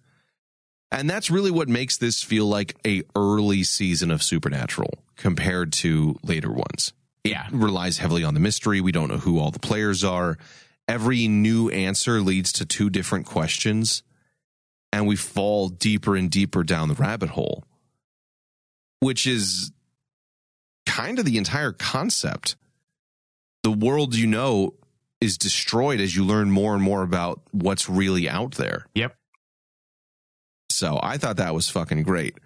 And 0.90 1.08
that's 1.08 1.30
really 1.30 1.50
what 1.50 1.68
makes 1.68 1.98
this 1.98 2.22
feel 2.22 2.46
like 2.46 2.76
a 2.86 3.02
early 3.14 3.62
season 3.62 4.10
of 4.10 4.22
Supernatural 4.22 4.94
compared 5.16 5.72
to 5.74 6.16
later 6.22 6.50
ones. 6.50 6.94
Yeah. 7.24 7.46
It 7.46 7.52
relies 7.52 7.98
heavily 7.98 8.24
on 8.24 8.32
the 8.32 8.40
mystery. 8.40 8.80
We 8.80 8.92
don't 8.92 9.08
know 9.08 9.18
who 9.18 9.38
all 9.38 9.50
the 9.50 9.58
players 9.58 10.02
are. 10.02 10.38
Every 10.86 11.28
new 11.28 11.68
answer 11.68 12.22
leads 12.22 12.52
to 12.54 12.64
two 12.64 12.88
different 12.88 13.26
questions, 13.26 14.02
and 14.90 15.06
we 15.06 15.16
fall 15.16 15.68
deeper 15.68 16.16
and 16.16 16.30
deeper 16.30 16.62
down 16.64 16.88
the 16.88 16.94
rabbit 16.94 17.28
hole, 17.30 17.64
which 19.00 19.26
is 19.26 19.70
kind 20.86 21.18
of 21.18 21.26
the 21.26 21.36
entire 21.36 21.72
concept. 21.72 22.56
The 23.68 23.86
world 23.86 24.14
you 24.14 24.26
know 24.26 24.72
is 25.20 25.36
destroyed 25.36 26.00
as 26.00 26.16
you 26.16 26.24
learn 26.24 26.50
more 26.50 26.72
and 26.72 26.82
more 26.82 27.02
about 27.02 27.42
what's 27.50 27.86
really 27.86 28.30
out 28.30 28.52
there. 28.52 28.86
Yep. 28.94 29.14
So 30.70 30.98
I 31.02 31.18
thought 31.18 31.36
that 31.36 31.52
was 31.52 31.68
fucking 31.68 32.02
great. 32.02 32.38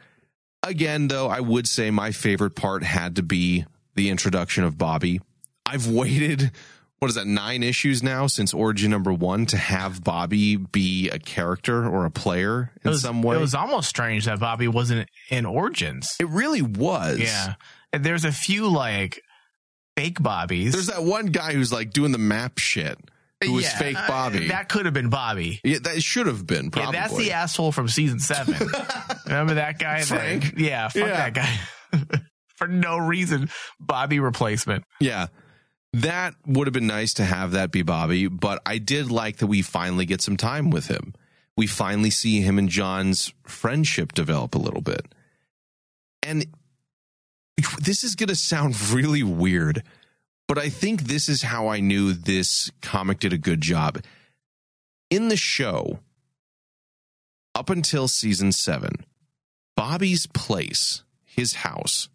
Again, 0.65 1.07
though, 1.07 1.29
I 1.29 1.39
would 1.39 1.69
say 1.69 1.93
my 1.93 2.11
favorite 2.11 2.57
part 2.57 2.83
had 2.83 3.15
to 3.15 3.23
be 3.23 3.67
the 3.95 4.11
introduction 4.11 4.65
of 4.65 4.77
Bobby. 4.77 5.21
I've 5.65 5.87
waited, 5.87 6.51
what 6.99 7.07
is 7.07 7.15
that, 7.15 7.29
nine 7.29 7.63
issues 7.63 8.03
now 8.03 8.27
since 8.27 8.53
Origin 8.53 8.91
number 8.91 9.13
one 9.13 9.47
to 9.47 9.57
have 9.57 10.03
Bobby 10.03 10.57
be 10.57 11.09
a 11.09 11.21
character 11.21 11.87
or 11.87 12.05
a 12.05 12.11
player 12.11 12.73
in 12.85 12.91
was, 12.91 13.03
some 13.03 13.23
way. 13.23 13.37
It 13.37 13.41
was 13.41 13.55
almost 13.55 13.89
strange 13.89 14.25
that 14.25 14.41
Bobby 14.41 14.67
wasn't 14.67 15.09
in 15.31 15.47
Origins. 15.47 16.17
It 16.19 16.27
really 16.31 16.63
was. 16.63 17.21
Yeah. 17.21 17.55
There's 17.93 18.25
a 18.25 18.33
few 18.33 18.69
like 18.69 19.22
fake 19.97 20.23
Bobbies. 20.23 20.73
There's 20.73 20.87
that 20.89 21.03
one 21.05 21.27
guy 21.27 21.53
who's 21.53 21.73
like 21.73 21.93
doing 21.93 22.13
the 22.13 22.19
map 22.19 22.59
shit 22.59 22.99
who 23.43 23.53
was 23.53 23.65
Yeah, 23.65 23.79
fake 23.79 23.97
uh, 23.99 24.07
Bobby. 24.09 24.49
that 24.49 24.69
could 24.69 24.85
have 24.85 24.95
been 24.95 25.09
Bobby. 25.11 25.61
yeah, 25.65 25.79
that 25.83 26.03
should 26.03 26.27
have 26.27 26.47
been, 26.47 26.67
Yeah, 26.67 26.71
probably. 26.71 26.93
that's 26.93 27.17
the 27.17 27.33
asshole 27.33 27.73
from 27.73 27.89
season 27.89 28.21
seven. 28.21 28.55
Remember 29.27 29.55
that 29.55 29.79
guy? 29.79 30.03
that- 30.05 30.59
yeah, 30.59 30.89
fuck 30.89 31.03
Yeah. 31.09 31.31
that 31.31 31.35
guy. 31.35 32.21
For 32.57 32.69
no 32.69 32.97
reason. 32.99 33.51
Bobby 33.81 34.21
replacement. 34.21 34.85
Yeah. 35.01 35.27
That 35.95 36.35
would 36.47 36.67
have 36.69 36.73
been 36.75 36.87
nice 36.87 37.15
to 37.15 37.25
have 37.25 37.51
that 37.53 37.71
be 37.73 37.83
Bobby, 37.83 38.29
but 38.29 38.63
I 38.65 38.79
did 38.79 39.11
like 39.11 39.39
that 39.39 39.49
we 39.49 39.61
finally 39.63 40.07
get 40.07 40.21
some 40.23 40.37
time 40.37 40.71
with 40.71 40.87
him. 40.87 41.13
We 41.57 41.67
finally 41.67 42.09
see 42.11 42.41
him 42.41 42.59
and 42.59 42.69
John's 42.69 43.35
friendship 43.47 44.13
develop 44.13 44.55
a 44.55 44.59
little 44.59 44.81
bit. 44.81 45.05
And 46.23 46.47
this 47.81 48.05
is 48.05 48.15
going 48.15 48.29
to 48.29 48.37
sound 48.37 48.91
really 48.91 49.23
weird, 49.23 49.83
but 50.49 50.59
I 50.59 50.69
think 50.69 51.03
this 51.03 51.29
is 51.29 51.43
how 51.43 51.69
I 51.69 51.81
knew 51.81 52.13
this 52.13 52.71
comic 52.81 53.21
did 53.21 53.33
a 53.33 53.39
good 53.39 53.61
job. 53.61 54.03
In 55.11 55.29
the 55.29 55.37
show, 55.37 56.01
up 57.55 57.71
until 57.71 58.09
season 58.09 58.53
seven, 58.53 59.05
Bobby's 59.77 60.27
place, 60.27 61.03
his 61.25 61.55
house, 61.55 62.09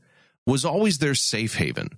was 0.45 0.65
always 0.65 0.97
their 0.97 1.15
safe 1.15 1.55
haven, 1.55 1.89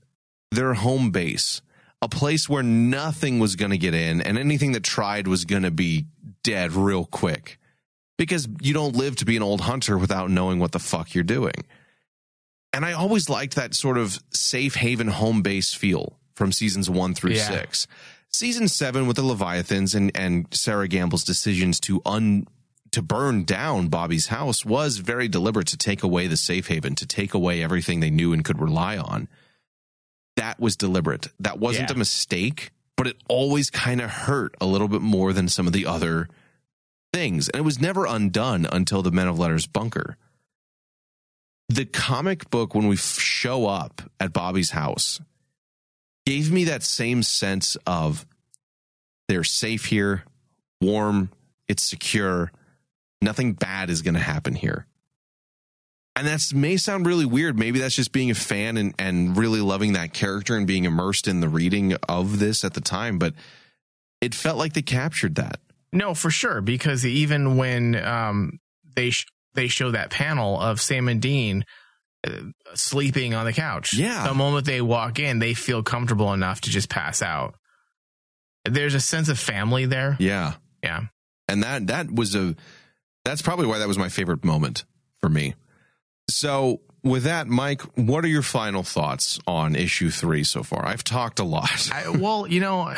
their 0.51 0.73
home 0.73 1.11
base, 1.11 1.61
a 2.01 2.09
place 2.09 2.49
where 2.49 2.63
nothing 2.63 3.39
was 3.39 3.55
going 3.55 3.71
to 3.71 3.77
get 3.77 3.93
in 3.93 4.21
and 4.21 4.37
anything 4.37 4.71
that 4.71 4.83
tried 4.83 5.27
was 5.27 5.45
going 5.45 5.63
to 5.63 5.71
be 5.71 6.05
dead 6.43 6.73
real 6.73 7.05
quick. 7.05 7.59
Because 8.17 8.47
you 8.61 8.73
don't 8.73 8.95
live 8.95 9.15
to 9.17 9.25
be 9.25 9.37
an 9.37 9.43
old 9.43 9.61
hunter 9.61 9.97
without 9.97 10.29
knowing 10.29 10.59
what 10.59 10.73
the 10.73 10.79
fuck 10.79 11.13
you're 11.15 11.23
doing. 11.23 11.53
And 12.73 12.85
I 12.85 12.93
always 12.93 13.29
liked 13.29 13.55
that 13.55 13.73
sort 13.73 13.97
of 13.97 14.19
safe 14.31 14.75
haven 14.75 15.07
home 15.07 15.41
base 15.41 15.73
feel 15.73 16.17
from 16.35 16.51
seasons 16.51 16.89
one 16.89 17.13
through 17.15 17.31
Yeah. 17.31 17.47
six. 17.49 17.87
Season 18.31 18.67
seven 18.67 19.07
with 19.07 19.15
the 19.15 19.23
Leviathans 19.23 19.95
and, 19.95 20.11
and 20.15 20.45
Sera 20.51 20.87
Gamble's 20.87 21.23
decisions 21.23 21.79
to 21.81 22.01
un 22.05 22.45
to 22.91 23.01
burn 23.03 23.43
down 23.43 23.87
Bobby's 23.87 24.27
house 24.27 24.65
was 24.65 24.97
very 24.97 25.27
deliberate 25.27 25.67
to 25.67 25.77
take 25.77 26.01
away 26.01 26.25
the 26.27 26.37
safe 26.37 26.67
haven, 26.67 26.95
to 26.95 27.05
take 27.05 27.33
away 27.35 27.61
everything 27.63 27.99
they 27.99 28.09
knew 28.09 28.33
and 28.33 28.43
could 28.43 28.59
rely 28.59 28.97
on. 28.97 29.27
That 30.37 30.59
was 30.59 30.75
deliberate. 30.75 31.27
That 31.39 31.59
wasn't 31.59 31.89
Yeah. 31.89 31.95
a 31.95 31.99
mistake, 31.99 32.71
but 32.95 33.05
it 33.07 33.17
always 33.27 33.69
kind 33.69 34.01
of 34.01 34.09
hurt 34.09 34.55
a 34.61 34.65
little 34.65 34.87
bit 34.87 35.01
more 35.01 35.33
than 35.33 35.47
some 35.49 35.67
of 35.67 35.73
the 35.73 35.85
other 35.85 36.29
things. 37.13 37.47
And 37.49 37.59
it 37.59 37.63
was 37.63 37.79
never 37.79 38.05
undone 38.05 38.67
until 38.71 39.01
the 39.03 39.11
Men 39.11 39.27
of 39.27 39.37
Letters 39.37 39.67
bunker. 39.67 40.17
The 41.69 41.85
comic 41.85 42.49
book, 42.49 42.73
when 42.73 42.87
we 42.87 42.95
show 42.97 43.67
up 43.67 44.01
at 44.19 44.33
Bobby's 44.33 44.71
house, 44.71 45.21
gave 46.25 46.51
me 46.51 46.65
that 46.65 46.83
same 46.83 47.23
sense 47.23 47.77
of 47.85 48.25
they're 49.27 49.43
safe 49.43 49.85
here, 49.85 50.23
warm, 50.81 51.29
it's 51.67 51.83
secure, 51.83 52.51
nothing 53.21 53.53
bad 53.53 53.89
is 53.89 54.01
going 54.01 54.15
to 54.15 54.19
happen 54.19 54.55
here. 54.55 54.87
And 56.15 56.27
that 56.27 56.51
may 56.53 56.75
sound 56.75 57.05
really 57.05 57.25
weird. 57.25 57.57
Maybe 57.57 57.79
that's 57.79 57.95
just 57.95 58.11
being 58.11 58.31
a 58.31 58.35
fan 58.35 58.75
and, 58.75 58.93
and 58.99 59.37
really 59.37 59.61
loving 59.61 59.93
that 59.93 60.11
character 60.11 60.57
and 60.57 60.67
being 60.67 60.83
immersed 60.85 61.27
in 61.27 61.39
the 61.39 61.47
reading 61.47 61.95
of 62.09 62.39
this 62.39 62.65
at 62.65 62.73
the 62.73 62.81
time. 62.81 63.19
But 63.19 63.35
it 64.19 64.35
felt 64.35 64.57
like 64.57 64.73
they 64.73 64.81
captured 64.81 65.35
that. 65.35 65.61
No, 65.93 66.13
for 66.13 66.29
sure. 66.29 66.61
Because 66.61 67.05
even 67.05 67.55
when 67.55 67.95
um, 67.95 68.59
they 68.95 69.11
they 69.59 69.67
show 69.67 69.91
that 69.91 70.09
panel 70.09 70.59
of 70.59 70.79
Sam 70.81 71.07
and 71.09 71.21
Dean 71.21 71.65
uh, 72.25 72.31
sleeping 72.75 73.33
on 73.33 73.45
the 73.45 73.53
couch, 73.53 73.93
Yeah. 73.93 74.27
the 74.27 74.33
moment 74.33 74.65
they 74.65 74.81
walk 74.81 75.19
in, 75.19 75.39
they 75.39 75.53
feel 75.53 75.83
comfortable 75.83 76.33
enough 76.33 76.61
to 76.61 76.69
just 76.69 76.89
pass 76.89 77.21
out. 77.21 77.55
There's 78.65 78.93
a 78.93 78.99
sense 78.99 79.29
of 79.29 79.39
family 79.39 79.85
there. 79.85 80.17
Yeah. 80.19 80.53
Yeah. 80.83 81.03
And 81.47 81.63
that 81.63 81.87
that 81.87 82.11
was 82.13 82.35
a 82.35 82.55
that's 83.25 83.41
probably 83.41 83.67
why 83.67 83.79
that 83.79 83.87
was 83.87 83.97
my 83.97 84.09
favorite 84.09 84.43
moment 84.43 84.85
for 85.21 85.29
me. 85.29 85.55
So 86.29 86.81
with 87.03 87.23
that, 87.23 87.47
Mike, 87.47 87.81
what 87.97 88.23
are 88.23 88.27
your 88.27 88.41
final 88.43 88.83
thoughts 88.83 89.39
on 89.47 89.75
issue 89.75 90.09
three 90.09 90.43
so 90.43 90.63
far? 90.63 90.85
I've 90.85 91.03
talked 91.03 91.39
a 91.39 91.43
lot. 91.43 91.89
I, 91.91 92.09
well, 92.09 92.45
you 92.47 92.59
know, 92.59 92.93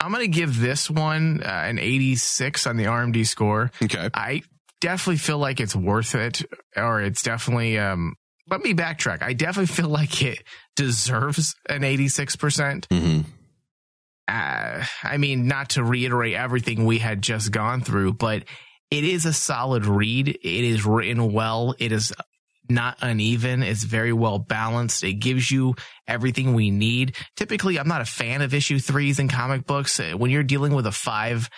I'm 0.00 0.12
going 0.12 0.24
to 0.24 0.28
give 0.40 0.58
this 0.60 0.90
one 0.90 1.42
uh, 1.42 1.48
an 1.48 1.78
86 1.78 2.66
on 2.66 2.76
the 2.76 2.84
RMD 2.84 3.26
score. 3.26 3.70
okay. 3.82 4.08
I 4.14 4.42
definitely 4.80 5.18
feel 5.18 5.38
like 5.38 5.60
it's 5.60 5.76
worth 5.76 6.14
it, 6.14 6.42
or 6.76 7.00
it's 7.00 7.22
definitely. 7.22 7.78
Um, 7.78 8.14
let 8.48 8.60
me 8.60 8.74
backtrack. 8.74 9.22
I 9.22 9.32
definitely 9.32 9.74
feel 9.74 9.88
like 9.88 10.22
it 10.22 10.42
deserves 10.76 11.54
an 11.68 11.80
86%. 11.82 12.84
hmm 12.92 13.20
Uh, 14.28 14.84
I 15.02 15.16
mean, 15.18 15.48
not 15.48 15.70
to 15.70 15.84
reiterate 15.84 16.34
everything 16.34 16.84
we 16.84 16.98
had 16.98 17.22
just 17.22 17.50
gone 17.50 17.80
through, 17.80 18.14
but 18.14 18.44
it 18.90 19.04
is 19.04 19.24
a 19.24 19.32
solid 19.32 19.86
read. 19.86 20.28
It 20.28 20.40
is 20.44 20.84
written 20.84 21.32
well. 21.32 21.74
It 21.78 21.90
is 21.92 22.12
not 22.68 22.98
uneven. 23.00 23.62
It's 23.62 23.84
very 23.84 24.12
well 24.12 24.38
balanced. 24.38 25.04
It 25.04 25.14
gives 25.14 25.50
you 25.50 25.74
everything 26.08 26.54
we 26.54 26.70
need. 26.70 27.16
Typically, 27.36 27.78
I'm 27.78 27.88
not 27.88 28.00
a 28.00 28.04
fan 28.04 28.42
of 28.42 28.54
issue 28.54 28.78
threes 28.78 29.18
in 29.18 29.28
comic 29.28 29.66
books. 29.66 29.98
When 29.98 30.30
you're 30.30 30.42
dealing 30.42 30.74
with 30.74 30.86
a 30.86 30.92
five 30.92 31.48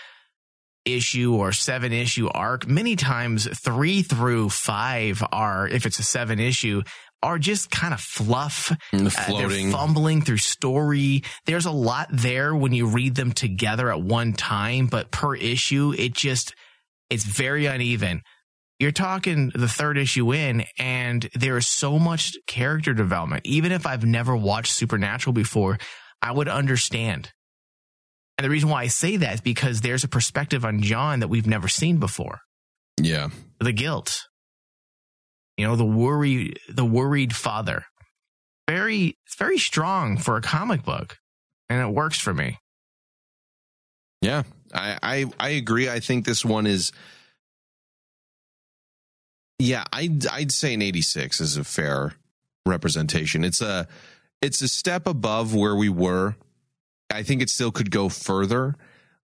issue 0.84 1.34
or 1.34 1.52
seven 1.52 1.92
issue 1.92 2.28
arc, 2.28 2.66
many 2.66 2.96
times 2.96 3.48
three 3.62 4.02
through 4.02 4.50
five 4.50 5.22
are, 5.32 5.68
if 5.68 5.86
it's 5.86 5.98
a 5.98 6.02
seven 6.02 6.38
issue, 6.38 6.82
are 7.22 7.38
just 7.38 7.70
kind 7.70 7.92
of 7.92 8.00
fluff. 8.00 8.72
And 8.92 9.06
the 9.06 9.18
Uh, 9.18 9.24
floating. 9.24 9.70
they're 9.70 9.78
fumbling 9.78 10.22
through 10.22 10.38
story. 10.38 11.22
There's 11.46 11.66
a 11.66 11.70
lot 11.72 12.08
there 12.12 12.54
when 12.54 12.72
you 12.72 12.86
read 12.86 13.16
them 13.16 13.32
together 13.32 13.90
at 13.90 14.00
one 14.00 14.32
time, 14.34 14.86
but 14.86 15.10
per 15.10 15.34
issue, 15.34 15.92
it 15.98 16.14
just, 16.14 16.54
it's 17.10 17.24
very 17.24 17.66
uneven. 17.66 18.22
You're 18.78 18.92
talking 18.92 19.50
the 19.52 19.66
third 19.66 19.98
issue 19.98 20.32
in, 20.32 20.64
and 20.78 21.28
there 21.34 21.56
is 21.58 21.66
so 21.66 21.98
much 21.98 22.36
character 22.46 22.94
development. 22.94 23.42
Even 23.44 23.72
if 23.72 23.84
I've 23.84 24.04
never 24.04 24.36
watched 24.36 24.72
Supernatural 24.72 25.32
before, 25.34 25.78
I 26.22 26.30
would 26.30 26.48
understand. 26.48 27.32
And 28.39 28.45
the 28.45 28.51
reason 28.51 28.68
why 28.68 28.82
I 28.82 28.86
say 28.86 29.16
that 29.16 29.34
is 29.34 29.41
because 29.41 29.80
there's 29.80 30.05
a 30.05 30.09
perspective 30.09 30.64
on 30.64 30.80
John 30.80 31.20
that 31.20 31.28
we've 31.28 31.47
never 31.47 31.68
seen 31.68 31.99
before 31.99 32.41
yeah. 33.01 33.28
the 33.59 33.72
guilt. 33.72 34.28
You 35.57 35.66
know, 35.66 35.74
the 35.74 35.84
worry, 35.84 36.55
the 36.68 36.84
worried 36.84 37.34
father. 37.34 37.84
Very, 38.68 39.16
it's 39.26 39.34
very 39.36 39.59
strong 39.59 40.18
for 40.18 40.36
a 40.36 40.41
comic 40.41 40.84
book, 40.84 41.18
and 41.68 41.80
it 41.80 41.93
works 41.93 42.18
for 42.18 42.32
me. 42.32 42.59
Yeah. 44.22 44.45
I, 44.74 44.99
I 45.03 45.24
I 45.39 45.49
agree. 45.51 45.89
I 45.89 46.01
think 46.01 46.24
this 46.24 46.45
one 46.45 46.66
is 46.66 46.93
Yeah, 49.59 49.84
I'd 49.93 50.26
I'd 50.26 50.53
say 50.53 50.74
an 50.74 50.82
86 50.82 51.41
is 51.41 51.57
a 51.57 51.64
fair 51.64 52.12
representation. 52.66 53.45
It's 53.45 53.61
a 53.61 53.89
it's 54.41 54.62
a 54.62 54.68
step 54.68 55.07
above 55.07 55.55
where 55.55 55.74
we 55.74 55.89
were. 55.89 56.36
I 57.11 57.22
think 57.22 57.42
it 57.42 57.50
still 57.50 57.72
could 57.72 57.90
go 57.90 58.09
further, 58.09 58.74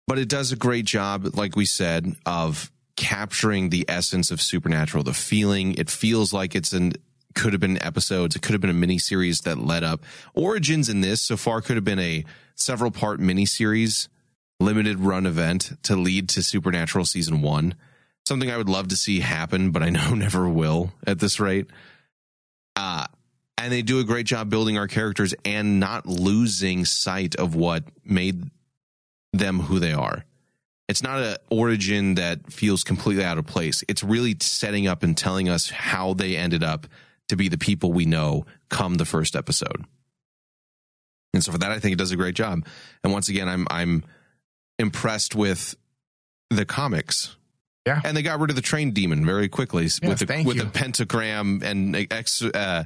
but 0.07 0.17
it 0.17 0.29
does 0.29 0.51
a 0.51 0.55
great 0.55 0.85
job, 0.85 1.35
like 1.35 1.55
we 1.55 1.65
said, 1.65 2.15
of 2.25 2.71
capturing 2.95 3.69
the 3.69 3.85
essence 3.87 4.29
of 4.31 4.41
Supernatural, 4.41 5.03
the 5.03 5.13
feeling. 5.13 5.73
It 5.75 5.89
feels 5.89 6.33
like 6.33 6.55
it's 6.55 6.73
an 6.73 6.93
could 7.33 7.53
have 7.53 7.61
been 7.61 7.81
episodes. 7.81 8.35
It 8.35 8.41
could 8.41 8.53
have 8.53 8.61
been 8.61 8.69
a 8.69 8.73
mini 8.73 8.97
series 8.97 9.41
that 9.41 9.57
led 9.57 9.83
up. 9.83 10.03
Origins 10.33 10.89
in 10.89 11.01
this 11.01 11.21
so 11.21 11.37
far 11.37 11.61
could 11.61 11.77
have 11.77 11.85
been 11.85 11.99
a 11.99 12.25
several 12.55 12.91
part 12.91 13.19
mini 13.19 13.45
series, 13.45 14.09
limited 14.59 14.99
run 14.99 15.25
event 15.25 15.71
to 15.83 15.95
lead 15.95 16.29
to 16.29 16.43
Supernatural 16.43 17.05
season 17.05 17.41
one. 17.41 17.75
Something 18.27 18.51
I 18.51 18.57
would 18.57 18.69
love 18.69 18.89
to 18.89 18.95
see 18.95 19.21
happen, 19.21 19.71
but 19.71 19.81
I 19.81 19.89
know 19.89 20.13
never 20.13 20.47
will 20.47 20.91
at 21.07 21.19
this 21.19 21.39
rate. 21.39 21.67
Uh, 22.75 23.07
and 23.63 23.71
they 23.73 23.81
do 23.81 23.99
a 23.99 24.03
great 24.03 24.25
job 24.25 24.49
building 24.49 24.77
our 24.77 24.87
characters 24.87 25.33
and 25.45 25.79
not 25.79 26.05
losing 26.05 26.85
sight 26.85 27.35
of 27.35 27.55
what 27.55 27.83
made 28.03 28.49
them 29.33 29.59
who 29.61 29.79
they 29.79 29.93
are. 29.93 30.25
It's 30.87 31.01
not 31.03 31.21
an 31.21 31.37
origin 31.49 32.15
that 32.15 32.51
feels 32.51 32.83
completely 32.83 33.23
out 33.23 33.37
of 33.37 33.45
place. 33.45 33.83
It's 33.87 34.03
really 34.03 34.35
setting 34.41 34.87
up 34.87 35.03
and 35.03 35.15
telling 35.17 35.47
us 35.47 35.69
how 35.69 36.13
they 36.13 36.35
ended 36.35 36.63
up 36.63 36.85
to 37.29 37.37
be 37.37 37.47
the 37.47 37.57
people 37.57 37.93
we 37.93 38.05
know 38.05 38.45
come 38.69 38.95
the 38.95 39.05
first 39.05 39.35
episode. 39.35 39.85
And 41.33 41.41
so 41.43 41.53
for 41.53 41.57
that, 41.59 41.71
I 41.71 41.79
think 41.79 41.93
it 41.93 41.97
does 41.97 42.11
a 42.11 42.17
great 42.17 42.35
job. 42.35 42.65
And 43.05 43.13
once 43.13 43.29
again, 43.29 43.47
I'm 43.47 43.65
I'm 43.71 44.03
impressed 44.79 45.33
with 45.35 45.75
the 46.49 46.65
comics. 46.65 47.37
Yeah. 47.87 47.99
and 48.03 48.15
they 48.15 48.21
got 48.21 48.39
rid 48.39 48.51
of 48.51 48.55
the 48.55 48.61
train 48.61 48.91
demon 48.91 49.25
very 49.25 49.49
quickly 49.49 49.85
Yes, 49.85 50.01
with 50.03 50.19
the 50.19 50.43
with 50.45 50.57
you. 50.57 50.63
the 50.65 50.69
pentagram 50.69 51.61
and 51.63 51.95
ex, 52.11 52.43
uh, 52.43 52.83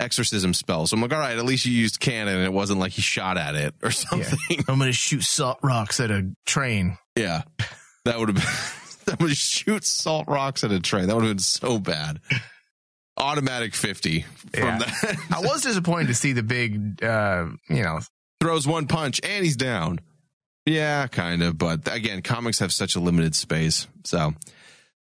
exorcism 0.00 0.54
spell. 0.54 0.86
So 0.86 0.94
I'm 0.96 1.00
like, 1.02 1.12
all 1.12 1.18
right, 1.18 1.36
at 1.38 1.44
least 1.44 1.66
you 1.66 1.72
used 1.72 2.00
canon, 2.00 2.36
and 2.36 2.44
it 2.44 2.52
wasn't 2.52 2.80
like 2.80 2.92
he 2.92 3.02
shot 3.02 3.36
at 3.38 3.54
it 3.54 3.74
or 3.82 3.90
something. 3.90 4.38
I'm 4.68 4.78
going 4.78 4.90
to 4.90 4.92
shoot 4.92 5.22
salt 5.22 5.58
rocks 5.62 6.00
at 6.00 6.10
a 6.10 6.30
train. 6.46 6.98
Yeah, 7.16 7.42
that 8.04 8.18
would 8.18 8.28
have 8.28 8.36
been. 8.36 9.04
that 9.06 9.20
would 9.20 9.36
shoot 9.36 9.84
salt 9.84 10.26
rocks 10.28 10.64
at 10.64 10.72
a 10.72 10.80
train. 10.80 11.06
That 11.08 11.14
would 11.16 11.24
have 11.24 11.30
been 11.36 11.38
so 11.38 11.78
bad. 11.78 12.20
Automatic 13.16 13.74
fifty 13.74 14.22
from 14.52 14.64
Yeah. 14.64 14.78
that. 14.78 15.16
I 15.30 15.40
was 15.40 15.62
disappointed 15.62 16.08
to 16.08 16.14
see 16.14 16.32
the 16.32 16.42
big, 16.42 17.02
uh, 17.04 17.46
you 17.70 17.82
know, 17.82 18.00
throws 18.40 18.66
one 18.66 18.88
punch 18.88 19.20
and 19.22 19.44
he's 19.44 19.56
down. 19.56 20.00
Yeah, 20.66 21.06
kind 21.06 21.42
of. 21.42 21.56
But 21.56 21.86
again, 21.94 22.22
comics 22.22 22.58
have 22.58 22.72
such 22.72 22.96
a 22.96 23.00
limited 23.00 23.36
space. 23.36 23.86
So, 24.04 24.34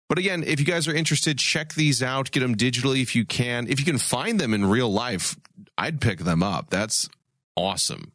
but 0.09 0.17
again, 0.17 0.43
if 0.45 0.59
you 0.59 0.65
guys 0.65 0.87
are 0.87 0.95
interested, 0.95 1.37
check 1.37 1.73
these 1.73 2.01
out. 2.01 2.31
Get 2.31 2.41
them 2.41 2.55
digitally 2.55 3.01
if 3.01 3.15
you 3.15 3.25
can. 3.25 3.67
If 3.67 3.79
you 3.79 3.85
can 3.85 3.97
find 3.97 4.39
them 4.39 4.53
in 4.53 4.65
real 4.65 4.91
life, 4.91 5.37
I'd 5.77 5.99
pick 6.01 6.19
them 6.19 6.41
up. 6.43 6.69
That's 6.69 7.09
awesome. 7.55 8.11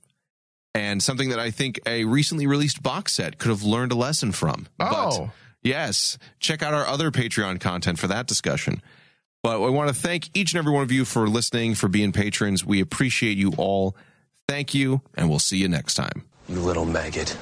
And 0.75 1.03
something 1.03 1.29
that 1.29 1.39
I 1.39 1.51
think 1.51 1.81
a 1.87 2.05
recently 2.05 2.47
released 2.47 2.83
box 2.83 3.13
set 3.13 3.39
could 3.39 3.51
have 3.51 3.63
learned 3.63 3.93
a 3.93 3.97
lesson 3.97 4.33
from. 4.33 4.69
But 4.79 4.93
oh, 4.93 5.33
Yes. 5.63 6.19
Check 6.41 6.63
out 6.63 6.75
our 6.75 6.87
other 6.87 7.11
Patreon 7.11 7.61
content 7.61 7.99
for 7.99 8.09
that 8.09 8.27
discussion. 8.27 8.83
But 9.43 9.63
I 9.63 9.69
want 9.71 9.89
to 9.89 9.95
thank 9.95 10.31
each 10.35 10.53
and 10.53 10.59
every 10.59 10.73
one 10.73 10.83
of 10.83 10.93
you 10.93 11.05
for 11.05 11.29
listening, 11.29 11.75
for 11.75 11.89
being 11.89 12.13
patrons. 12.13 12.65
We 12.65 12.81
appreciate 12.81 13.37
you 13.37 13.53
all. 13.57 13.97
Thank 14.49 14.75
you, 14.75 15.03
and 15.15 15.29
we'll 15.29 15.39
see 15.39 15.57
you 15.57 15.69
next 15.69 15.95
time. 15.95 16.25
You 16.49 16.61
little 16.61 16.85
maggot. 16.85 17.37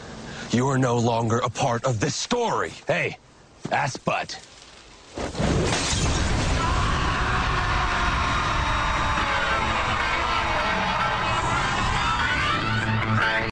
You 0.50 0.68
are 0.68 0.78
no 0.78 0.96
longer 0.96 1.38
a 1.38 1.50
part 1.50 1.84
of 1.84 2.00
this 2.00 2.14
story. 2.14 2.72
Hey, 2.86 3.16
ass 3.70 3.96
butt. 3.98 4.38